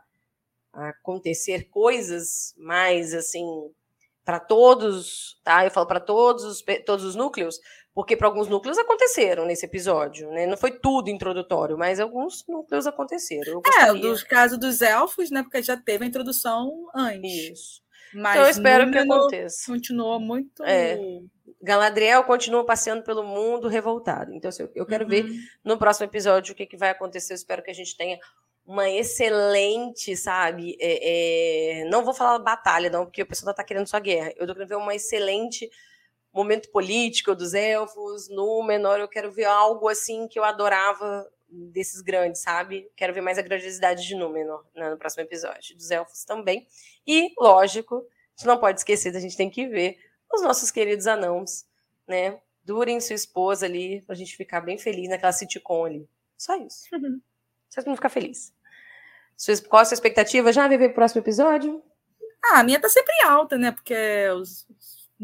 a 0.72 0.88
acontecer 0.90 1.68
coisas 1.70 2.54
mais 2.56 3.14
assim 3.14 3.44
para 4.28 4.38
todos, 4.38 5.40
tá? 5.42 5.64
Eu 5.64 5.70
falo 5.70 5.86
para 5.86 6.00
todos 6.00 6.44
os, 6.44 6.64
todos 6.84 7.02
os 7.02 7.14
núcleos, 7.14 7.58
porque 7.94 8.14
para 8.14 8.28
alguns 8.28 8.46
núcleos 8.46 8.76
aconteceram 8.76 9.46
nesse 9.46 9.64
episódio, 9.64 10.30
né? 10.30 10.44
Não 10.44 10.54
foi 10.58 10.70
tudo 10.70 11.08
introdutório, 11.08 11.78
mas 11.78 11.98
alguns 11.98 12.44
núcleos 12.46 12.86
aconteceram. 12.86 13.62
É, 13.80 13.94
dos 13.94 14.22
casos 14.22 14.58
dos 14.58 14.82
elfos, 14.82 15.30
né? 15.30 15.42
Porque 15.42 15.62
já 15.62 15.78
teve 15.78 16.04
a 16.04 16.06
introdução 16.06 16.70
antes. 16.94 17.52
Isso. 17.52 17.82
Mas 18.12 18.34
então 18.34 18.44
eu 18.44 18.50
espero 18.50 18.90
que 18.90 18.98
aconteça. 18.98 19.72
Continuou 19.72 20.20
muito. 20.20 20.62
É. 20.62 20.98
Galadriel 21.62 22.22
continua 22.24 22.66
passeando 22.66 23.02
pelo 23.02 23.24
mundo 23.24 23.66
revoltado. 23.66 24.34
Então, 24.34 24.50
assim, 24.50 24.68
eu 24.74 24.84
quero 24.84 25.04
uhum. 25.04 25.10
ver 25.10 25.26
no 25.64 25.78
próximo 25.78 26.04
episódio 26.04 26.52
o 26.52 26.54
que, 26.54 26.66
que 26.66 26.76
vai 26.76 26.90
acontecer. 26.90 27.32
Eu 27.32 27.36
espero 27.36 27.62
que 27.62 27.70
a 27.70 27.74
gente 27.74 27.96
tenha 27.96 28.18
uma 28.68 28.86
excelente, 28.86 30.14
sabe? 30.14 30.76
É, 30.78 31.80
é, 31.80 31.84
não 31.86 32.04
vou 32.04 32.12
falar 32.12 32.38
batalha, 32.38 32.90
não, 32.90 33.06
porque 33.06 33.22
o 33.22 33.26
pessoal 33.26 33.54
tá 33.54 33.64
querendo 33.64 33.86
só 33.86 33.98
guerra. 33.98 34.30
Eu 34.36 34.46
tô 34.46 34.52
querendo 34.52 34.68
ver 34.68 34.76
uma 34.76 34.94
excelente 34.94 35.70
momento 36.30 36.70
político 36.70 37.34
dos 37.34 37.54
elfos. 37.54 38.28
No 38.28 38.62
menor, 38.62 39.00
eu 39.00 39.08
quero 39.08 39.32
ver 39.32 39.46
algo 39.46 39.88
assim 39.88 40.28
que 40.28 40.38
eu 40.38 40.44
adorava 40.44 41.26
desses 41.48 42.02
grandes, 42.02 42.42
sabe? 42.42 42.86
Quero 42.94 43.14
ver 43.14 43.22
mais 43.22 43.38
a 43.38 43.42
grandiosidade 43.42 44.06
de 44.06 44.14
Númenor 44.14 44.62
né, 44.74 44.90
no 44.90 44.98
próximo 44.98 45.22
episódio. 45.22 45.74
Dos 45.74 45.90
elfos 45.90 46.24
também. 46.24 46.66
E, 47.06 47.32
lógico, 47.38 47.96
a 47.96 48.36
gente 48.36 48.46
não 48.46 48.60
pode 48.60 48.80
esquecer, 48.80 49.16
a 49.16 49.20
gente 49.20 49.36
tem 49.36 49.48
que 49.48 49.66
ver 49.66 49.96
os 50.30 50.42
nossos 50.42 50.70
queridos 50.70 51.06
anãos, 51.06 51.64
né? 52.06 52.38
Durem 52.62 53.00
sua 53.00 53.14
esposa 53.14 53.64
ali, 53.64 54.02
pra 54.02 54.14
gente 54.14 54.36
ficar 54.36 54.60
bem 54.60 54.76
feliz 54.76 55.08
naquela 55.08 55.32
sitcom 55.32 55.86
ali. 55.86 56.06
Só 56.36 56.54
isso. 56.56 56.84
Uhum. 56.92 57.18
Só 57.70 57.82
pra 57.82 57.94
ficar 57.94 58.10
feliz. 58.10 58.52
Qual 59.68 59.82
a 59.82 59.84
sua 59.84 59.94
expectativa? 59.94 60.52
Já 60.52 60.66
ver 60.68 60.90
o 60.90 60.94
próximo 60.94 61.20
episódio? 61.20 61.82
Ah, 62.44 62.60
a 62.60 62.64
minha 62.64 62.80
tá 62.80 62.88
sempre 62.88 63.14
alta, 63.26 63.56
né? 63.56 63.72
Porque 63.72 63.94
o 64.32 64.42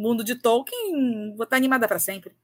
mundo 0.01 0.25
de 0.25 0.35
Tolkien 0.35 1.35
vou 1.37 1.45
estar 1.45 1.57
animada 1.57 1.89
para 1.89 1.99
sempre. 1.99 2.35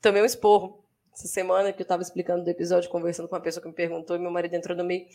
Tomei 0.00 0.22
um 0.22 0.26
esporro 0.26 0.86
essa 1.16 1.26
semana 1.28 1.72
que 1.72 1.80
eu 1.80 1.86
tava 1.86 2.02
explicando 2.02 2.44
do 2.44 2.50
episódio, 2.50 2.90
conversando 2.90 3.26
com 3.26 3.34
uma 3.34 3.40
pessoa 3.40 3.62
que 3.62 3.68
me 3.68 3.74
perguntou, 3.74 4.14
e 4.14 4.18
meu 4.18 4.30
marido 4.30 4.54
entrou 4.54 4.76
no 4.76 4.84
meio. 4.84 5.06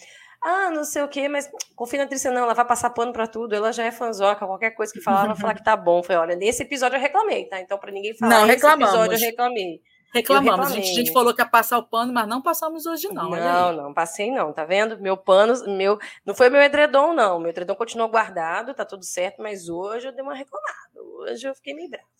Ah, 0.43 0.71
não 0.71 0.83
sei 0.83 1.03
o 1.03 1.07
quê, 1.07 1.29
mas 1.29 1.47
confia 1.75 1.99
na 1.99 2.07
Trícia, 2.07 2.31
não, 2.31 2.41
ela 2.41 2.55
vai 2.55 2.65
passar 2.65 2.89
pano 2.89 3.13
pra 3.13 3.27
tudo, 3.27 3.53
ela 3.53 3.71
já 3.71 3.83
é 3.83 3.91
fanzoca, 3.91 4.47
qualquer 4.47 4.71
coisa 4.71 4.91
que 4.91 4.99
falar, 4.99 5.19
ela 5.19 5.33
vai 5.33 5.37
falar 5.37 5.53
que 5.53 5.63
tá 5.63 5.77
bom. 5.77 6.01
Falei, 6.01 6.19
olha, 6.19 6.35
nesse 6.35 6.63
episódio 6.63 6.97
eu 6.97 7.01
reclamei, 7.01 7.45
tá? 7.45 7.61
Então, 7.61 7.77
pra 7.77 7.91
ninguém 7.91 8.15
falar, 8.15 8.39
não, 8.39 8.47
reclamamos. 8.47 8.95
episódio 8.95 9.15
eu 9.15 9.29
reclamei. 9.29 9.81
Reclamamos. 10.13 10.71
A 10.71 10.75
gente, 10.75 10.91
a 10.91 10.93
gente, 10.93 11.13
falou 11.13 11.33
que 11.33 11.41
ia 11.41 11.47
passar 11.47 11.77
o 11.77 11.83
pano, 11.83 12.11
mas 12.11 12.27
não 12.27 12.41
passamos 12.41 12.85
hoje, 12.85 13.07
não. 13.09 13.29
Não, 13.29 13.73
não, 13.73 13.93
passei 13.93 14.29
não, 14.31 14.51
tá 14.51 14.65
vendo? 14.65 14.99
Meu 14.99 15.15
pano, 15.15 15.53
meu. 15.75 15.97
Não 16.25 16.35
foi 16.35 16.49
meu 16.49 16.61
edredom, 16.61 17.13
não. 17.13 17.39
Meu 17.39 17.49
edredom 17.49 17.75
continuou 17.75 18.09
guardado, 18.09 18.73
tá 18.73 18.83
tudo 18.83 19.05
certo, 19.05 19.41
mas 19.41 19.69
hoje 19.69 20.07
eu 20.07 20.11
dei 20.11 20.23
uma 20.23 20.35
reclamada. 20.35 21.01
Hoje 21.19 21.47
eu 21.47 21.55
fiquei 21.55 21.73
meio 21.73 21.89
brava. 21.89 22.11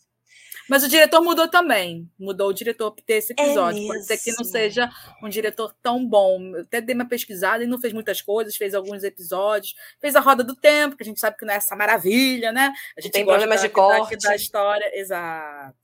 Mas 0.70 0.84
o 0.84 0.88
diretor 0.88 1.22
mudou 1.22 1.50
também. 1.50 2.10
Mudou 2.18 2.48
o 2.50 2.54
diretor 2.54 2.92
para 2.92 3.04
ter 3.04 3.16
esse 3.16 3.34
é 3.38 3.44
episódio. 3.44 3.84
É 3.84 3.88
Pode 3.88 4.06
ser 4.06 4.18
que 4.18 4.32
não 4.38 4.46
seja 4.46 4.90
um 5.22 5.28
diretor 5.28 5.76
tão 5.84 6.08
bom. 6.08 6.40
Eu 6.56 6.62
até 6.62 6.80
dei 6.80 6.96
uma 6.96 7.08
pesquisada 7.08 7.62
e 7.62 7.68
não 7.68 7.78
fez 7.78 7.92
muitas 7.92 8.22
coisas, 8.22 8.56
fez 8.56 8.74
alguns 8.74 9.04
episódios, 9.04 9.76
fez 10.00 10.16
a 10.16 10.22
Roda 10.22 10.46
do 10.46 10.56
Tempo, 10.56 10.96
que 10.96 11.04
a 11.04 11.06
gente 11.06 11.20
sabe 11.20 11.36
que 11.36 11.44
não 11.44 11.54
é 11.54 11.58
essa 11.58 11.76
maravilha, 11.76 12.54
né? 12.54 12.72
A 12.98 13.02
gente 13.02 13.12
tem 13.12 13.26
problemas 13.26 13.62
de 13.62 13.68
corte. 13.68 14.16
Da 14.16 14.34
história. 14.34 14.90
Exato. 14.98 15.81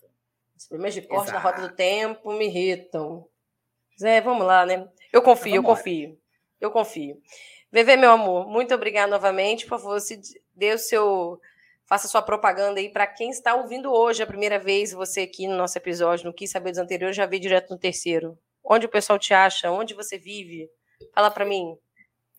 Os 0.57 0.67
problemas 0.67 0.93
de 0.95 1.01
corte 1.03 1.29
Exato. 1.29 1.33
na 1.33 1.39
roda 1.39 1.67
do 1.67 1.75
tempo 1.75 2.33
me 2.33 2.47
irritam. 2.47 3.27
Zé, 3.99 4.21
vamos 4.21 4.45
lá, 4.45 4.65
né? 4.65 4.87
Eu 5.13 5.21
confio, 5.21 5.55
eu 5.55 5.63
confio. 5.63 6.19
Eu 6.59 6.71
confio. 6.71 7.21
Vevê, 7.71 7.95
meu 7.95 8.11
amor, 8.11 8.47
muito 8.47 8.73
obrigada 8.73 9.09
novamente. 9.09 9.65
Por 9.65 9.79
favor, 9.79 9.99
se 9.99 10.19
dê 10.55 10.73
o 10.73 10.77
seu. 10.79 11.39
Faça 11.85 12.07
sua 12.07 12.21
propaganda 12.21 12.79
aí 12.79 12.89
para 12.89 13.07
quem 13.07 13.29
está 13.29 13.55
ouvindo 13.55 13.93
hoje 13.93 14.21
a 14.21 14.27
primeira 14.27 14.59
vez, 14.59 14.91
você 14.91 15.21
aqui 15.21 15.47
no 15.47 15.55
nosso 15.55 15.77
episódio, 15.77 16.25
no 16.25 16.33
Quis 16.33 16.51
Saber 16.51 16.71
dos 16.71 16.79
Anteriores, 16.79 17.15
já 17.15 17.25
veio 17.25 17.41
direto 17.41 17.69
no 17.69 17.77
terceiro. 17.77 18.37
Onde 18.63 18.85
o 18.85 18.89
pessoal 18.89 19.17
te 19.17 19.33
acha? 19.33 19.71
Onde 19.71 19.93
você 19.93 20.17
vive? 20.17 20.69
Fala 21.13 21.31
para 21.31 21.45
mim. 21.45 21.77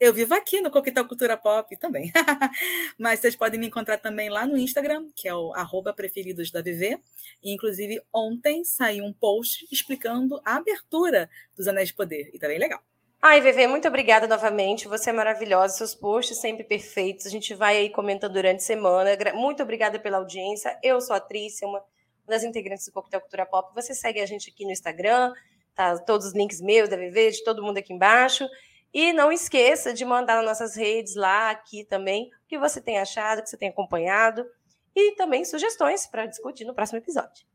Eu 0.01 0.15
vivo 0.15 0.33
aqui 0.33 0.61
no 0.61 0.71
Coquetel 0.71 1.09
Cultura 1.09 1.37
Pop 1.37 1.77
também. 1.77 2.13
Mas 2.97 3.19
vocês 3.19 3.35
podem 3.35 3.59
me 3.59 3.67
encontrar 3.67 3.99
também 3.99 4.31
lá 4.31 4.47
no 4.47 4.57
Instagram, 4.57 5.09
que 5.13 5.27
é 5.27 5.35
o 5.35 5.53
arroba 5.55 5.93
preferidos 5.93 6.53
da 6.53 6.61
VV. 6.61 7.01
Inclusive, 7.43 8.01
ontem 8.15 8.65
saiu 8.65 9.05
um 9.05 9.13
post 9.13 9.67
explicando 9.73 10.41
a 10.45 10.55
abertura 10.55 11.29
dos 11.57 11.67
Anéis 11.67 11.89
de 11.89 11.95
Poder. 11.95 12.31
E 12.33 12.39
tá 12.39 12.47
bem 12.47 12.61
legal. 12.61 12.81
Ai, 13.21 13.41
VV, 13.41 13.67
muito 13.67 13.89
obrigada 13.89 14.29
novamente. 14.29 14.87
Você 14.87 15.11
é 15.11 15.13
maravilhosa, 15.13 15.77
seus 15.77 15.97
posts 15.97 16.41
sempre 16.41 16.63
perfeitos. 16.63 17.27
A 17.27 17.31
gente 17.31 17.53
vai 17.53 17.77
aí 17.77 17.91
comentando 17.91 18.35
durante 18.35 18.61
a 18.61 18.67
semana. 18.67 19.11
Muito 19.35 19.65
obrigada 19.65 19.99
pela 19.99 20.19
audiência. 20.19 20.79
Eu 20.81 21.01
sou 21.01 21.17
a 21.17 21.21
Trícia, 21.21 21.67
uma 21.67 21.83
das 22.25 22.45
integrantes 22.45 22.87
do 22.87 22.93
Coquetel 22.93 23.21
Cultura 23.21 23.45
Pop. 23.45 23.75
Você 23.75 23.93
segue 23.95 24.21
a 24.21 24.27
gente 24.27 24.49
aqui 24.49 24.65
no 24.65 24.71
Instagram, 24.71 25.33
tá 25.75 25.99
todos 25.99 26.29
os 26.29 26.35
links 26.35 26.61
meus 26.61 26.89
da 26.89 26.97
VV, 26.97 27.33
de 27.33 27.43
todo 27.43 27.65
mundo 27.65 27.79
aqui 27.79 27.93
embaixo. 27.93 28.49
E 28.93 29.13
não 29.13 29.31
esqueça 29.31 29.93
de 29.93 30.05
mandar 30.05 30.37
nas 30.37 30.45
nossas 30.45 30.75
redes 30.75 31.15
lá, 31.15 31.51
aqui 31.51 31.85
também, 31.85 32.31
o 32.45 32.49
que 32.49 32.59
você 32.59 32.81
tem 32.81 32.99
achado, 32.99 33.41
o 33.41 33.43
que 33.43 33.51
você 33.51 33.57
tem 33.57 33.69
acompanhado. 33.69 34.47
E 34.95 35.15
também 35.15 35.45
sugestões 35.45 36.07
para 36.07 36.27
discutir 36.27 36.65
no 36.65 36.75
próximo 36.75 36.99
episódio. 36.99 37.47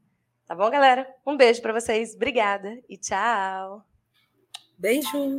Tá 0.46 0.56
bom, 0.56 0.70
galera? 0.70 1.08
Um 1.26 1.36
beijo 1.36 1.62
para 1.62 1.74
vocês. 1.74 2.16
Obrigada 2.16 2.80
e 2.88 2.98
tchau. 2.98 3.84
Beijo. 4.78 5.38